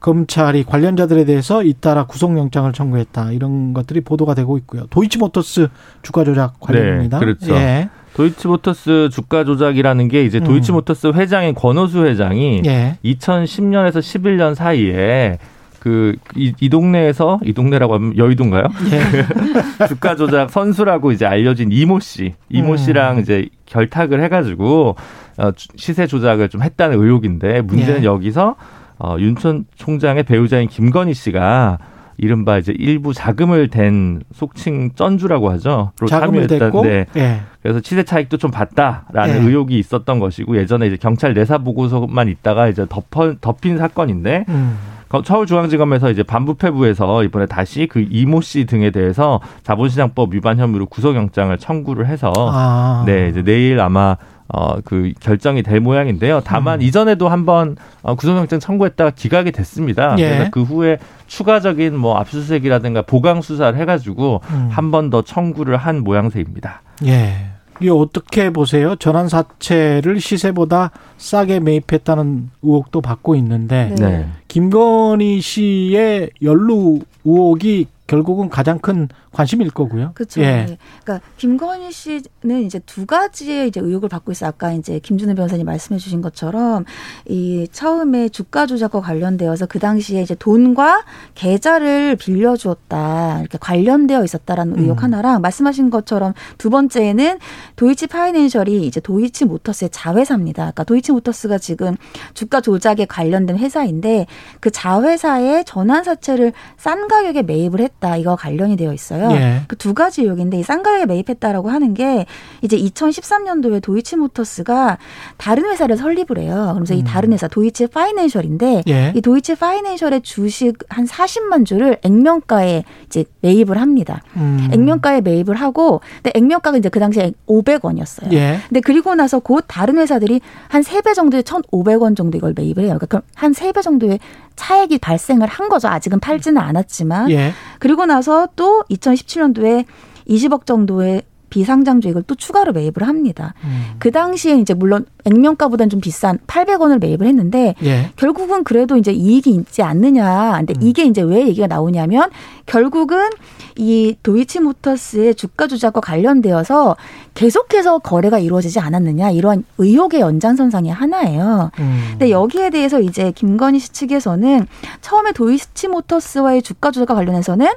[0.00, 3.32] 검찰이 관련자들에 대해서 잇따라 구속영장을 청구했다.
[3.32, 4.86] 이런 것들이 보도가 되고 있고요.
[4.90, 5.68] 도이치모터스
[6.02, 7.18] 주가 조작 관련입니다.
[7.18, 7.54] 네, 그렇죠.
[7.54, 7.90] 예.
[8.14, 12.96] 도이치모터스 주가 조작이라는 게 이제 도이치모터스 회장인 권오수 회장이 예.
[13.04, 15.38] 2010년에서 11년 사이에
[15.80, 18.64] 그, 이, 이 동네에서, 이 동네라고 하면 여의도인가요?
[18.92, 19.86] 예.
[19.88, 22.34] 주가 조작 선수라고 이제 알려진 이모 씨.
[22.50, 22.76] 이모 음.
[22.76, 24.96] 씨랑 이제 결탁을 해가지고,
[25.38, 28.04] 어, 시세 조작을 좀 했다는 의혹인데, 문제는 예.
[28.04, 28.56] 여기서,
[29.00, 31.78] 어, 윤천 총장의 배우자인 김건희 씨가
[32.18, 35.92] 이른바 이제 일부 자금을 댄 속칭 쩐주라고 하죠.
[36.06, 37.40] 참여했다는데 예.
[37.62, 39.48] 그래서 치세 차익도 좀 봤다라는 예.
[39.48, 44.76] 의혹이 있었던 것이고 예전에 이제 경찰 내사 보고서만 있다가 이제 덮어, 덮인 사건인데 음.
[45.24, 52.06] 서울중앙지검에서 이제 반부패부에서 이번에 다시 그 이모 씨 등에 대해서 자본시장법 위반 혐의로 구속영장을 청구를
[52.06, 53.02] 해서 아.
[53.06, 54.16] 네 이제 내일 아마
[54.52, 56.40] 어, 그 결정이 될 모양인데요.
[56.44, 56.82] 다만 음.
[56.82, 60.16] 이전에도 한번 어, 구속영장 청구했다가 기각이 됐습니다.
[60.18, 60.28] 예.
[60.28, 64.68] 그래서 그 후에 추가적인 뭐 압수수색이라든가 보강 수사를 해가지고 음.
[64.70, 66.82] 한번 더 청구를 한 모양새입니다.
[67.06, 67.50] 예.
[67.82, 68.94] 이 어떻게 보세요?
[68.96, 74.26] 전환 사채를 시세보다 싸게 매입했다는 의혹도 받고 있는데 네.
[74.48, 80.10] 김건희 씨의 연루 의혹이 결국은 가장 큰 관심일 거고요.
[80.14, 80.40] 그렇죠.
[80.40, 80.66] 예.
[80.66, 80.78] 네.
[81.04, 84.48] 그러니까 김건희 씨는 이제 두 가지의 이제 의혹을 받고 있어요.
[84.48, 86.84] 아까 이제 김준우 변호사님 말씀해 주신 것처럼
[87.28, 91.04] 이 처음에 주가 조작과 관련되어서 그 당시에 이제 돈과
[91.36, 93.38] 계좌를 빌려 주었다.
[93.38, 95.04] 이렇게 관련되어 있었다라는 의혹 음.
[95.04, 97.38] 하나랑 말씀하신 것처럼 두 번째는
[97.76, 100.62] 도이치 파이낸셜이 이제 도이치 모터스의 자회사입니다.
[100.62, 101.94] 그러니까 도이치 모터스가 지금
[102.34, 104.26] 주가 조작에 관련된 회사인데
[104.58, 108.16] 그 자회사의 전환 사채를 싼 가격에 매입을 했 다.
[108.16, 109.30] 이거 관련이 되어 있어요.
[109.32, 109.62] 예.
[109.68, 112.26] 그두 가지 의혹인데 이 쌍가격에 매입했다라고 하는 게
[112.62, 114.98] 이제 2013년도에 도이치모터스가
[115.36, 116.54] 다른 회사를 설립을 해요.
[116.54, 116.98] 그러면서 음.
[116.98, 119.12] 이 다른 회사 도이치 파이낸셜인데 예.
[119.14, 124.22] 이 도이치 파이낸셜의 주식 한 40만 주를 액면가에 이제 매입을 합니다.
[124.36, 124.68] 음.
[124.72, 128.32] 액면가에 매입을 하고 근데 액면가가 이제 그 당시에 500원이었어요.
[128.32, 128.58] 예.
[128.68, 132.96] 근데 그리고 나서 곧 다른 회사들이 한 3배 정도의 1,500원 정도 이걸 매입을 해요.
[132.98, 134.18] 그러니까 한 3배 정도의
[134.56, 135.88] 차액이 발생을 한 거죠.
[135.88, 137.30] 아직은 팔지는 않았지만.
[137.30, 137.52] 예.
[137.78, 139.84] 그리고 나서 또 2017년도에
[140.28, 143.54] 20억 정도의 비상장주익을 또 추가로 매입을 합니다.
[143.64, 143.96] 음.
[143.98, 148.10] 그 당시에 이제 물론 액면가보다는 좀 비싼 800원을 매입을 했는데 예.
[148.16, 150.54] 결국은 그래도 이제 이익이 있지 않느냐.
[150.58, 150.82] 근데 음.
[150.82, 152.30] 이게 이제 왜 얘기가 나오냐면
[152.66, 153.28] 결국은
[153.76, 156.96] 이 도이치모터스의 주가 조작과 관련되어서
[157.34, 161.70] 계속해서 거래가 이루어지지 않았느냐 이러한 의혹의 연장선상의 하나예요.
[161.78, 162.06] 음.
[162.10, 164.66] 근데 여기에 대해서 이제 김건희 씨 측에서는
[165.00, 167.68] 처음에 도이치모터스와의 주가 조작과 관련해서는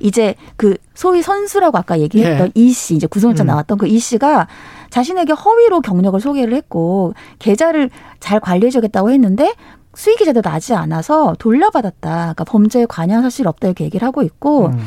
[0.00, 2.52] 이제 그 소위 선수라고 아까 얘기했던 예.
[2.54, 3.48] 이 씨, 이제 구속영장 음.
[3.48, 4.46] 나왔던 그 이 씨가
[4.90, 7.90] 자신에게 허위로 경력을 소개를 했고 계좌를
[8.20, 9.54] 잘 관리해주겠다고 했는데
[9.94, 12.10] 수익이 제대로 나지 않아서 돌려받았다.
[12.10, 14.78] 그러니까 범죄에 관여한 사실 없다 이렇게 얘기를 하고 있고 음.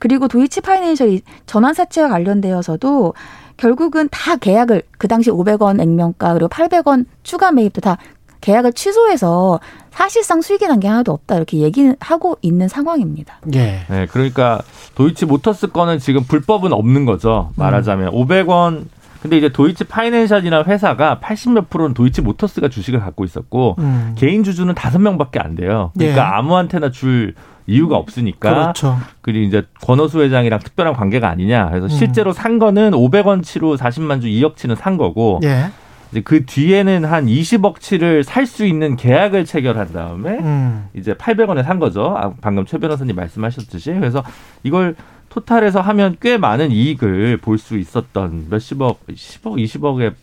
[0.00, 3.14] 그리고 도이치 파이낸셜이 전환 사채와 관련되어서도
[3.56, 7.98] 결국은 다 계약을 그 당시 500원 액면가 그리고 800원 추가 매입도 다
[8.40, 9.60] 계약을 취소해서
[9.90, 13.38] 사실상 수익이 난 게 하나도 없다 이렇게 얘기하고 있는 상황입니다.
[13.54, 13.80] 예.
[13.88, 14.60] 네, 그러니까
[14.94, 17.50] 도이치 모터스 거는 지금 불법은 없는 거죠.
[17.56, 18.12] 말하자면 음.
[18.12, 18.84] 500원
[19.22, 24.14] 근데 이제 도이치 파이낸셜이나 회사가 80몇 프로는 도이치 모터스가 주식을 갖고 있었고 음.
[24.16, 25.90] 개인 주주는 다섯 명밖에 안 돼요.
[25.98, 26.24] 그러니까 예.
[26.38, 27.34] 아무한테나 줄
[27.66, 28.50] 이유가 없으니까.
[28.50, 28.96] 그렇죠.
[29.20, 31.68] 그리고 이제 권호수 회장이랑 특별한 관계가 아니냐.
[31.70, 31.88] 그래서 음.
[31.88, 35.40] 실제로 산 거는 500원치로 40만 주 2억치는 산 거고.
[35.42, 35.70] 예.
[36.10, 40.88] 이제 그 뒤에는 한 20억치를 살 수 있는 계약을 체결한 다음에 음.
[40.94, 42.14] 이제 800원에 산 거죠.
[42.16, 43.92] 아, 방금 최 변호사님 말씀하셨듯이.
[43.94, 44.22] 그래서
[44.62, 44.94] 이걸
[45.28, 50.14] 토탈에서 하면 꽤 많은 이익을 볼 수 있었던 몇십억, 10억, 20억의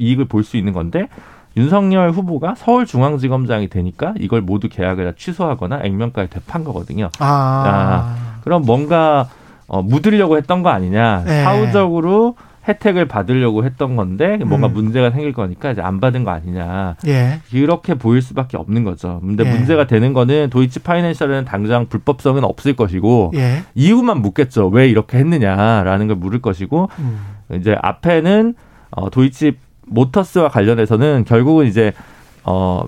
[0.00, 1.08] 이익을 볼 수 있는 건데
[1.56, 7.10] 윤석열 후보가 서울중앙지검장이 되니까 이걸 모두 계약을 다 취소하거나 액면가에 되판 거거든요.
[7.20, 7.26] 아.
[7.26, 9.28] 아 그럼 뭔가
[9.66, 11.22] 어, 묻으려고 했던 거 아니냐.
[11.24, 11.42] 네.
[11.44, 12.36] 사후적으로
[12.66, 14.72] 혜택을 받으려고 했던 건데 뭔가 음.
[14.72, 16.96] 문제가 생길 거니까 이제 안 받은 거 아니냐.
[17.06, 17.40] 예.
[17.52, 19.20] 이렇게 보일 수밖에 없는 거죠.
[19.20, 19.50] 근데 예.
[19.52, 23.62] 문제가 되는 거는 도이치 파이낸셜은 당장 불법성은 없을 것이고 예.
[23.74, 24.68] 이유만 묻겠죠.
[24.68, 27.20] 왜 이렇게 했느냐라는 걸 물을 것이고 음.
[27.52, 28.54] 이제 앞에는
[28.92, 31.92] 어 도이치 모터스와 관련해서는 결국은 이제
[32.44, 32.84] 어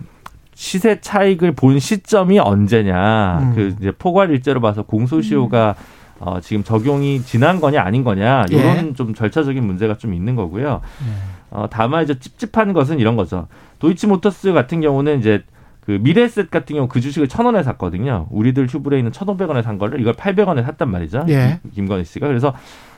[0.55, 3.39] 시세 차익을 본 시점이 언제냐.
[3.43, 3.53] 음.
[3.55, 5.96] 그 이제 포괄 일제로 봐서 공소시효가 음.
[6.19, 8.93] 어, 지금 적용이 지난 거냐 아닌 거냐 이런 예.
[8.95, 10.81] 좀 절차적인 문제가 좀 있는 거고요.
[11.07, 11.11] 예.
[11.51, 13.49] 어, 다만 이제 찝찝한 것은 이런 거죠.
[13.79, 15.43] 도이치모터스 같은 경우는 이제
[15.85, 18.27] 그 미래셋 같은 경우 그 주식을 천 원에 샀거든요.
[18.31, 21.27] 우리들 휴브레 있는 천 오백 원에 산 거를 이걸 팔백 원에 샀단 말이죠.
[21.29, 21.61] 예.
[21.75, 22.55] 김건희 씨가 그래서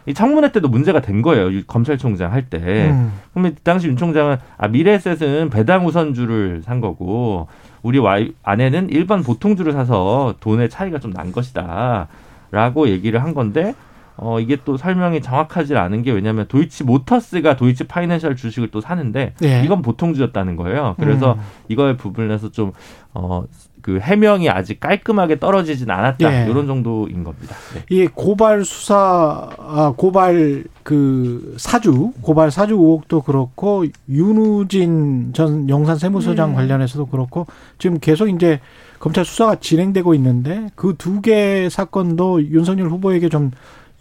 [0.06, 1.50] 이 청문회 때도 문제가 된 거예요.
[1.66, 2.88] 검찰총장 할 때.
[2.90, 3.12] 음.
[3.34, 7.48] 그러면 당시 윤 총장은 아 미래셋은 배당 우선주를 산 거고
[7.82, 12.08] 우리 와이 아내는 일반 보통주를 사서 돈의 차이가 좀 난 것이다.
[12.50, 13.74] 라고 얘기를 한 건데
[14.20, 19.34] 어, 이게 또 설명이 정확하지 않은 게 왜냐하면 도이치 모터스가 도이치 파이낸셜 주식을 또 사는데
[19.38, 19.62] 네.
[19.64, 20.96] 이건 보통주였다는 거예요.
[20.98, 21.40] 그래서 음.
[21.68, 22.72] 이거의 부분에서 좀
[23.14, 23.44] 어,
[23.80, 26.46] 그 해명이 아직 깔끔하게 떨어지진 않았다 네.
[26.50, 27.54] 이런 정도인 겁니다.
[27.74, 27.84] 네.
[27.90, 36.50] 이 고발 수사 아, 고발 그 사주 고발 사주 의혹도 그렇고 윤우진 전 영산 세무서장
[36.50, 36.56] 네.
[36.56, 37.46] 관련해서도 그렇고
[37.78, 38.60] 지금 계속 이제
[39.00, 43.50] 검찰 수사가 진행되고 있는데 그 두 개 사건도 윤석열 후보에게 좀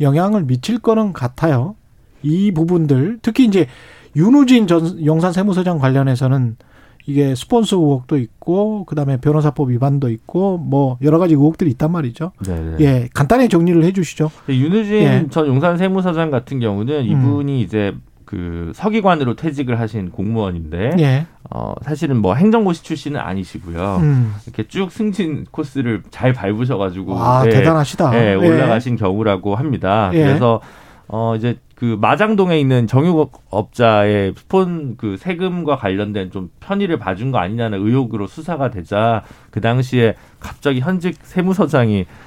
[0.01, 1.75] 영향을 미칠 거는 같아요.
[2.23, 3.67] 이 부분들 특히 이제
[4.15, 6.57] 윤우진 전 용산 세무서장 관련해서는
[7.05, 12.31] 이게 스폰서 의혹도 있고 그다음에 변호사법 위반도 있고 뭐 여러 가지 의혹들이 있단 말이죠.
[12.45, 12.77] 네네.
[12.77, 12.83] 네.
[12.83, 14.29] 예, 간단히 정리를 해 주시죠.
[14.49, 15.25] 윤우진 예.
[15.29, 17.65] 전 용산 세무서장 같은 경우는 이분이 음.
[17.65, 17.93] 이제
[18.27, 21.25] 그 서기관으로 퇴직을 하신 공무원인데 예.
[21.49, 23.99] 어 사실은 뭐 행정고시 출신은 아니시고요.
[24.01, 24.35] 음.
[24.45, 28.11] 이렇게 쭉 승진 코스를 잘 밟으셔 가지고 아 네, 대단하시다.
[28.11, 28.97] 네, 올라가신 예.
[28.97, 30.11] 경우라고 합니다.
[30.13, 30.25] 예.
[30.25, 30.59] 그래서
[31.07, 37.79] 어 이제 그 마장동에 있는 정유업자의 스폰 그 세금과 관련된 좀 편의를 봐준 거 아니냐는
[37.79, 42.26] 의혹으로 수사가 되자 그 당시에 갑자기 현직 세무서장이 어,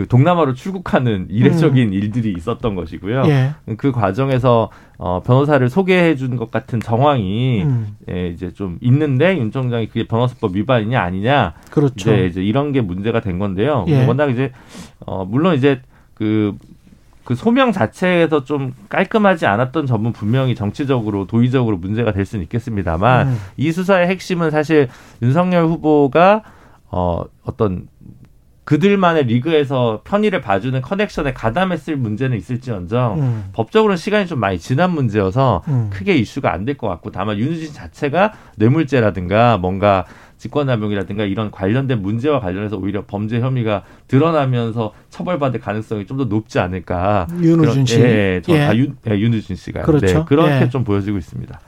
[0.00, 1.92] 그 동남아로 출국하는 이례적인 음.
[1.92, 3.24] 일들이 있었던 것이고요.
[3.26, 3.50] 예.
[3.76, 7.96] 그 과정에서 어, 변호사를 소개해 준 것 같은 정황이 음.
[8.10, 11.52] 예, 이제 좀 있는데 윤 총장이 그게 변호사법 위반이냐 아니냐.
[11.70, 12.14] 그렇죠.
[12.14, 13.84] 이제, 이제 이런 게 문제가 된 건데요.
[13.88, 14.06] 예.
[14.06, 14.52] 워낙 이제
[15.00, 15.82] 어, 물론 이제
[16.14, 16.56] 그,
[17.24, 23.36] 그 소명 자체에서 좀 깔끔하지 않았던 점은 분명히 정치적으로 도의적으로 문제가 될 수는 있겠습니다만 음.
[23.58, 24.88] 이 수사의 핵심은 사실
[25.20, 26.42] 윤석열 후보가
[26.90, 27.86] 어, 어떤
[28.70, 33.44] 그들만의 리그에서 편의를 봐주는 커넥션에 가담했을 문제는 있을지언정 음.
[33.52, 35.90] 법적으로는 시간이 좀 많이 지난 문제여서 음.
[35.92, 40.04] 크게 이슈가 안 될 것 같고 다만 윤우진 자체가 뇌물죄라든가 뭔가
[40.36, 47.26] 직권남용이라든가 이런 관련된 문제와 관련해서 오히려 범죄 혐의가 드러나면서 처벌받을 가능성이 좀 더 높지 않을까.
[47.40, 48.00] 윤우진 씨.
[48.00, 48.60] 예, 저, 예.
[48.60, 49.82] 아, 윤, 예, 윤우진 씨가.
[49.82, 50.06] 그렇죠.
[50.06, 50.68] 네, 그렇게 예.
[50.68, 51.58] 좀 보여지고 있습니다.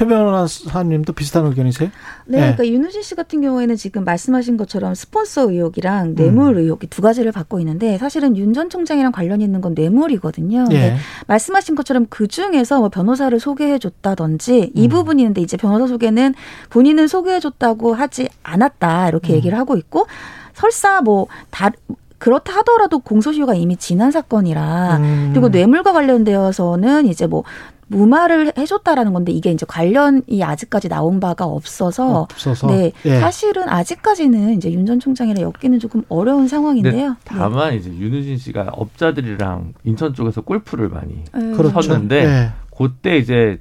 [0.00, 1.90] 최 변호사님도 비슷한 의견이세요?
[2.24, 6.62] 네, 네, 그러니까 윤우진 씨 같은 경우에는 지금 말씀하신 것처럼 스폰서 의혹이랑 뇌물 음.
[6.62, 10.64] 의혹이 두 가지를 받고 있는데 사실은 윤 전 총장이랑 관련이 있는 건 뇌물이거든요.
[10.72, 10.96] 예.
[11.26, 14.88] 말씀하신 것처럼 그 중에서 뭐 변호사를 소개해줬다든지 이 음.
[14.88, 16.34] 부분이 있는데 이제 변호사 소개는
[16.70, 19.36] 본인은 소개해줬다고 하지 않았다 이렇게 음.
[19.36, 20.06] 얘기를 하고 있고
[20.54, 21.70] 설사 뭐 다,
[22.18, 25.30] 그렇다 하더라도 공소시효가 이미 지난 사건이라 음.
[25.32, 27.44] 그리고 뇌물과 관련되어서는 이제 뭐
[27.90, 32.68] 무마를 해줬다라는 건데 이게 이제 관련이 아직까지 나온 바가 없어서, 없어서.
[32.68, 33.18] 네 예.
[33.18, 37.16] 사실은 아직까지는 이제 윤 전 총장이랑 엮기는 조금 어려운 상황인데요.
[37.24, 37.76] 다만 네.
[37.76, 41.52] 이제 윤우진 씨가 업자들이랑 인천 쪽에서 골프를 많이 네.
[41.82, 42.50] 쳤는데 네.
[42.76, 43.58] 그때 이제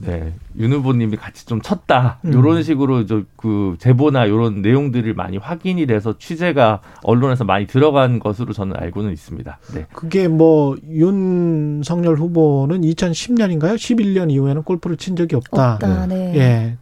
[0.00, 2.18] 네, 윤 후보님이 같이 좀 쳤다.
[2.24, 2.32] 음.
[2.32, 8.76] 이런 식으로 저그 제보나 이런 내용들을 많이 확인이 돼서 취재가 언론에서 많이 들어간 것으로 저는
[8.76, 9.58] 알고는 있습니다.
[9.74, 9.86] 네.
[9.92, 13.74] 그게 뭐 윤석열 후보는 2010년인가요?
[13.74, 15.74] 11년 이후에는 골프를 친 적이 없다.
[15.74, 16.32] 없다 네.
[16.36, 16.76] 예.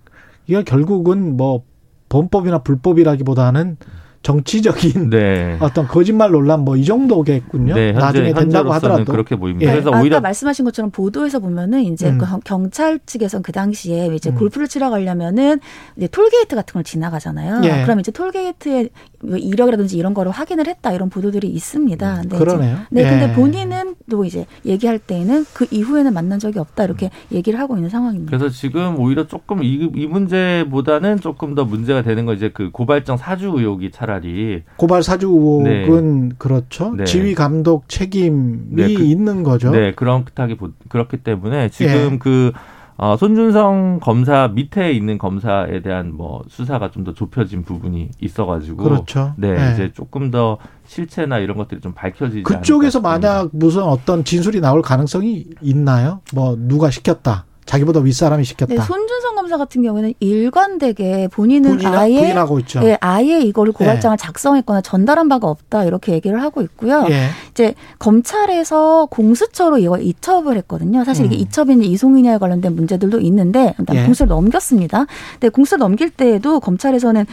[0.46, 1.64] 이게 결국은 뭐
[2.08, 3.76] 범법이나 불법이라기보다는
[4.22, 5.56] 정치적인 네.
[5.60, 7.74] 어떤 거짓말 논란 뭐 이 정도겠군요.
[7.74, 9.70] 네, 현재, 나중에 된다고 하더라도 그렇게 보입니다.
[9.70, 9.80] 네.
[9.80, 12.18] 그래서 오히려 아까 말씀하신 것처럼 보도에서 보면은 이제 음.
[12.18, 14.36] 그 경찰 측에서는 그 당시에 이제 음.
[14.36, 15.60] 골프를 치러 가려면은
[15.96, 17.62] 이제 톨게이트 같은 걸 지나가잖아요.
[17.64, 17.82] 예.
[17.82, 18.90] 그럼 이제 톨게이트에
[19.22, 22.22] 뭐 이력이라든지 이런 거를 확인을 했다 이런 보도들이 있습니다.
[22.22, 22.78] 음, 네, 그러네요.
[22.90, 23.10] 네, 예.
[23.10, 27.90] 근데 본인은 또 이제 얘기할 때에는 그 이후에는 만난 적이 없다 이렇게 얘기를 하고 있는
[27.90, 28.36] 상황입니다.
[28.36, 33.16] 그래서 지금 오히려 조금 이, 이 문제보다는 조금 더 문제가 되는 거 이제 그 고발장
[33.16, 36.34] 사주 의혹이 차 라리 고발 사주 의혹은 네.
[36.38, 36.94] 그렇죠.
[36.96, 37.04] 네.
[37.04, 39.70] 지휘 감독 책임이 네, 그, 있는 거죠.
[39.70, 40.56] 네, 그렇다기
[40.88, 42.18] 그렇기 때문에 지금 예.
[42.18, 42.52] 그
[42.96, 49.34] 어, 손준성 검사 밑에 있는 검사에 대한 뭐 수사가 좀 더 좁혀진 부분이 있어가지고 그렇죠.
[49.36, 54.60] 네, 네, 이제 조금 더 실체나 이런 것들이 좀 밝혀지지 그쪽에서 만약 무슨 어떤 진술이
[54.60, 56.20] 나올 가능성이 있나요?
[56.34, 57.44] 뭐 누가 시켰다.
[57.68, 58.74] 자기보다 윗사람이 시켰다.
[58.74, 62.80] 네, 손준성 검사 같은 경우는 일관되게 본인은 부인하, 아예 부인하고 있죠.
[62.82, 64.16] 예, 아예 이거를 고발장을 예.
[64.16, 67.06] 작성했거나 전달한 바가 없다 이렇게 얘기를 하고 있고요.
[67.10, 67.28] 예.
[67.50, 71.04] 이제 검찰에서 공수처로 이걸 이첩을 했거든요.
[71.04, 71.40] 사실 이게 음.
[71.40, 74.04] 이첩이냐 이송이냐에 관련된 문제들도 있는데 예.
[74.04, 75.04] 공수를 넘겼습니다.
[75.32, 77.26] 근데 공수를 넘길 때에도 검찰에서는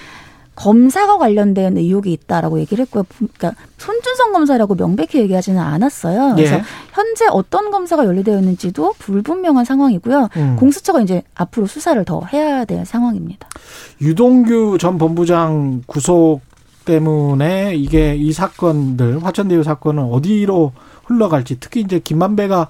[0.55, 3.03] 검사가 관련된 의혹이 있다라고 얘기를 했고요.
[3.17, 6.35] 그러니까 손준성 검사라고 명백히 얘기하지는 않았어요.
[6.35, 6.63] 그래서 예.
[6.93, 10.29] 현재 어떤 검사가 연루되어 있는지도 불분명한 상황이고요.
[10.37, 10.55] 음.
[10.57, 13.47] 공수처가 이제 앞으로 수사를 더 해야 될 상황입니다.
[14.01, 16.41] 유동규 전 본부장 구속
[16.85, 20.71] 때문에 이게 이 사건들 화천대유 사건은 어디로
[21.05, 22.69] 흘러갈지 특히 이제 김만배가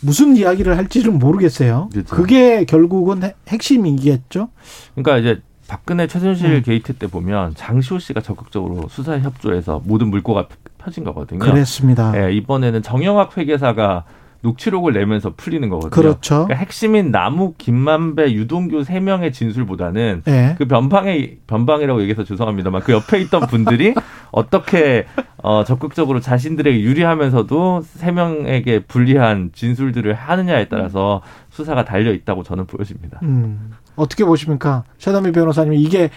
[0.00, 1.88] 무슨 이야기를 할지는 모르겠어요.
[1.92, 2.14] 그렇죠.
[2.14, 4.48] 그게 결국은 핵심이겠죠.
[4.94, 6.62] 그러니까 이제 박근혜 최순실 음.
[6.62, 11.40] 게이트 때 보면 장시호 씨가 적극적으로 수사에 협조해서 모든 물꼬가 터진 거거든요.
[11.40, 12.10] 그렇습니다.
[12.10, 14.04] 네, 이번에는 정영학 회계사가
[14.40, 15.90] 녹취록을 내면서 풀리는 거거든요.
[15.90, 16.44] 그렇죠.
[16.44, 20.54] 그러니까 핵심인 남욱, 김만배, 유동규 세 명의 진술보다는 네.
[20.56, 23.94] 그 변방의 변방이라고 얘기해서 죄송합니다만 그 옆에 있던 분들이
[24.30, 25.06] 어떻게
[25.38, 31.20] 어, 적극적으로 자신들에게 유리하면서도 세 명에게 불리한 진술들을 하느냐에 따라서
[31.50, 33.18] 수사가 달려 있다고 저는 보여집니다.
[33.24, 33.72] 음.
[33.98, 34.84] 어떻게 보십니까?
[34.98, 36.10] 최담미 변호사님 이게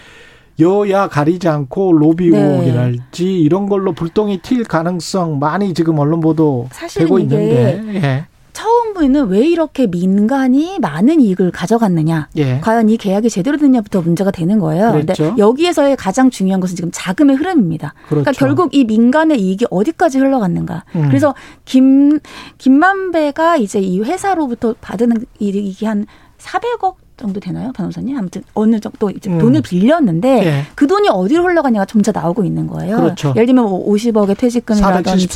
[0.59, 2.39] 여야 가리지 않고 로비 네.
[2.39, 8.25] 의혹이랄지 이런 걸로 불똥이 튈 가능성 많이 지금 언론 보도 되고 있는데 예.
[8.53, 12.59] 처음에는 왜 이렇게 민간이 많은 이익을 가져갔느냐, 예.
[12.59, 14.91] 과연 이 계약이 제대로 됐냐부터 문제가 되는 거예요.
[14.91, 17.93] 그런데 여기에서의 가장 중요한 것은 지금 자금의 흐름입니다.
[18.07, 18.37] 그러니까 그렇죠.
[18.37, 20.83] 그러니까 결국 이 민간의 이익이 어디까지 흘러갔는가.
[20.95, 21.07] 음.
[21.07, 21.33] 그래서
[21.65, 22.19] 김
[22.57, 26.05] 김만배가 이제 이 회사로부터 받은 이익이 한
[26.37, 28.18] 400억 정도 되나요, 변호사님?
[28.18, 29.38] 아무튼 어느 정도 이제 음.
[29.39, 30.65] 돈을 빌렸는데 예.
[30.76, 32.98] 그 돈이 어디로 흘러가냐가 점차 나오고 있는 거예요.
[32.98, 33.34] 그렇죠.
[33.35, 35.27] 예를 들면 뭐 50억의 퇴직금이라든지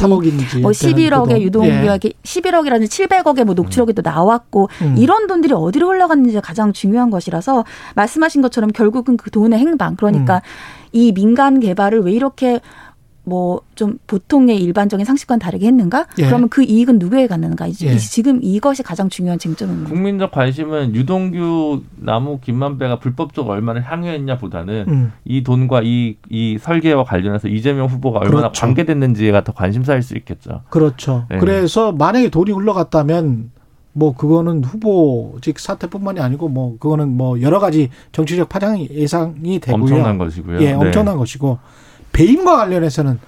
[0.61, 2.21] 뭐 11억의 유동규약이 예.
[2.23, 3.95] 11억이라든지 700억의 뭐 녹취록이 음.
[3.95, 4.95] 또 나왔고 음.
[4.97, 7.63] 이런 돈들이 어디로 흘러갔는지가 가장 중요한 것이라서
[7.95, 10.85] 말씀하신 것처럼 결국은 그 돈의 행방 그러니까 음.
[10.91, 12.61] 이 민간 개발을 왜 이렇게
[13.25, 16.07] 뭐 좀 보통의 일반적인 상식과는 다르게 했는가?
[16.17, 16.25] 예.
[16.25, 17.67] 그러면 그 이익은 누구에게 갔는가?
[17.69, 17.97] 예.
[17.97, 19.89] 지금 이것이 가장 중요한 쟁점입니다.
[19.89, 25.11] 국민적 관심은 유동규 나무 김만배가 불법적으로 얼마나 향유했냐보다는 음.
[25.25, 28.61] 이 돈과 이, 이 설계와 관련해서 이재명 후보가 얼마나 그렇죠.
[28.61, 30.61] 관계됐는지가 더 관심사일 수 있겠죠.
[30.69, 31.25] 그렇죠.
[31.29, 31.37] 네.
[31.37, 33.51] 그래서 만약에 돈이 흘러갔다면
[33.91, 39.83] 뭐 그거는 후보직 사태뿐만이 아니고 뭐 그거는 뭐 여러 가지 정치적 파장이 예상이 되고요.
[39.83, 40.61] 엄청난 것이고요.
[40.61, 41.19] 예, 엄청난 네.
[41.19, 41.59] 것이고
[42.15, 43.19] 배임과 관련해서는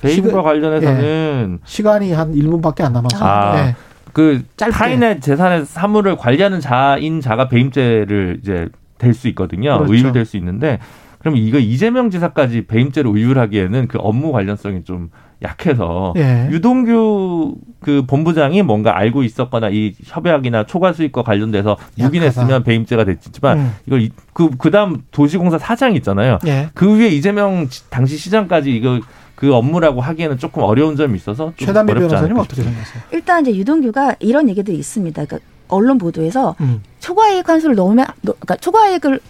[0.00, 3.28] 배임과 시간, 관련해서는 예, 시간이 한 1분밖에 안 남았어요.
[3.28, 3.76] 아, 네.
[4.12, 4.72] 그 짧게.
[4.72, 8.68] 타인의 재산의 사물을 관리하는 자인 자가 배임죄를 이제
[8.98, 9.78] 될 수 있거든요.
[9.78, 9.92] 그렇죠.
[9.94, 10.78] 의율될 수 있는데
[11.20, 15.10] 그럼 이거 이재명 지사까지 배임죄로 의율하기에는 그 업무 관련성이 좀
[15.42, 16.48] 약해서 예.
[16.50, 23.72] 유동규 그 본부장이 뭔가 알고 있었거나 이 협약이나 초과 수익과 관련돼서 묵인했으면 배임죄가 됐지만 음.
[23.86, 26.38] 이걸 그 그다음 도시공사 사장 있잖아요.
[26.46, 26.70] 예.
[26.72, 29.00] 그 위에 이재명 당시 시장까지 이거
[29.34, 33.02] 그 업무라고 하기에는 조금 어려운 점이 있어서 최단미 변호사님 어떻게 생각하세요?
[33.12, 35.24] 일단 이제 유동규가 이런 얘기들이 있습니다.
[35.24, 36.82] 그러니까 언론 보도에서 음.
[36.98, 39.20] 초과이익 환수를 넣으면 그러니까 초과이익을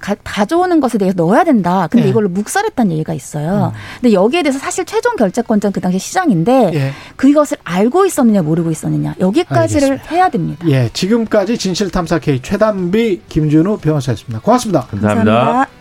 [0.00, 1.86] 가, 져오는 것에 대해서 넣어야 된다.
[1.90, 2.10] 근데 예.
[2.10, 3.72] 이걸로 묵살했다는 얘기가 있어요.
[3.74, 3.78] 음.
[4.00, 6.92] 근데 여기에 대해서 사실 최종 결재권자는 그 당시 시장인데 예.
[7.16, 10.14] 그것을 알고 있었느냐 모르고 있었느냐 여기까지를 알겠습니다.
[10.14, 10.66] 해야 됩니다.
[10.68, 14.40] 예, 지금까지 진실탐사 K 최단비 김준우 변호사였습니다.
[14.40, 15.32] 고맙습니다 감사합니다.
[15.32, 15.79] 감사합니다.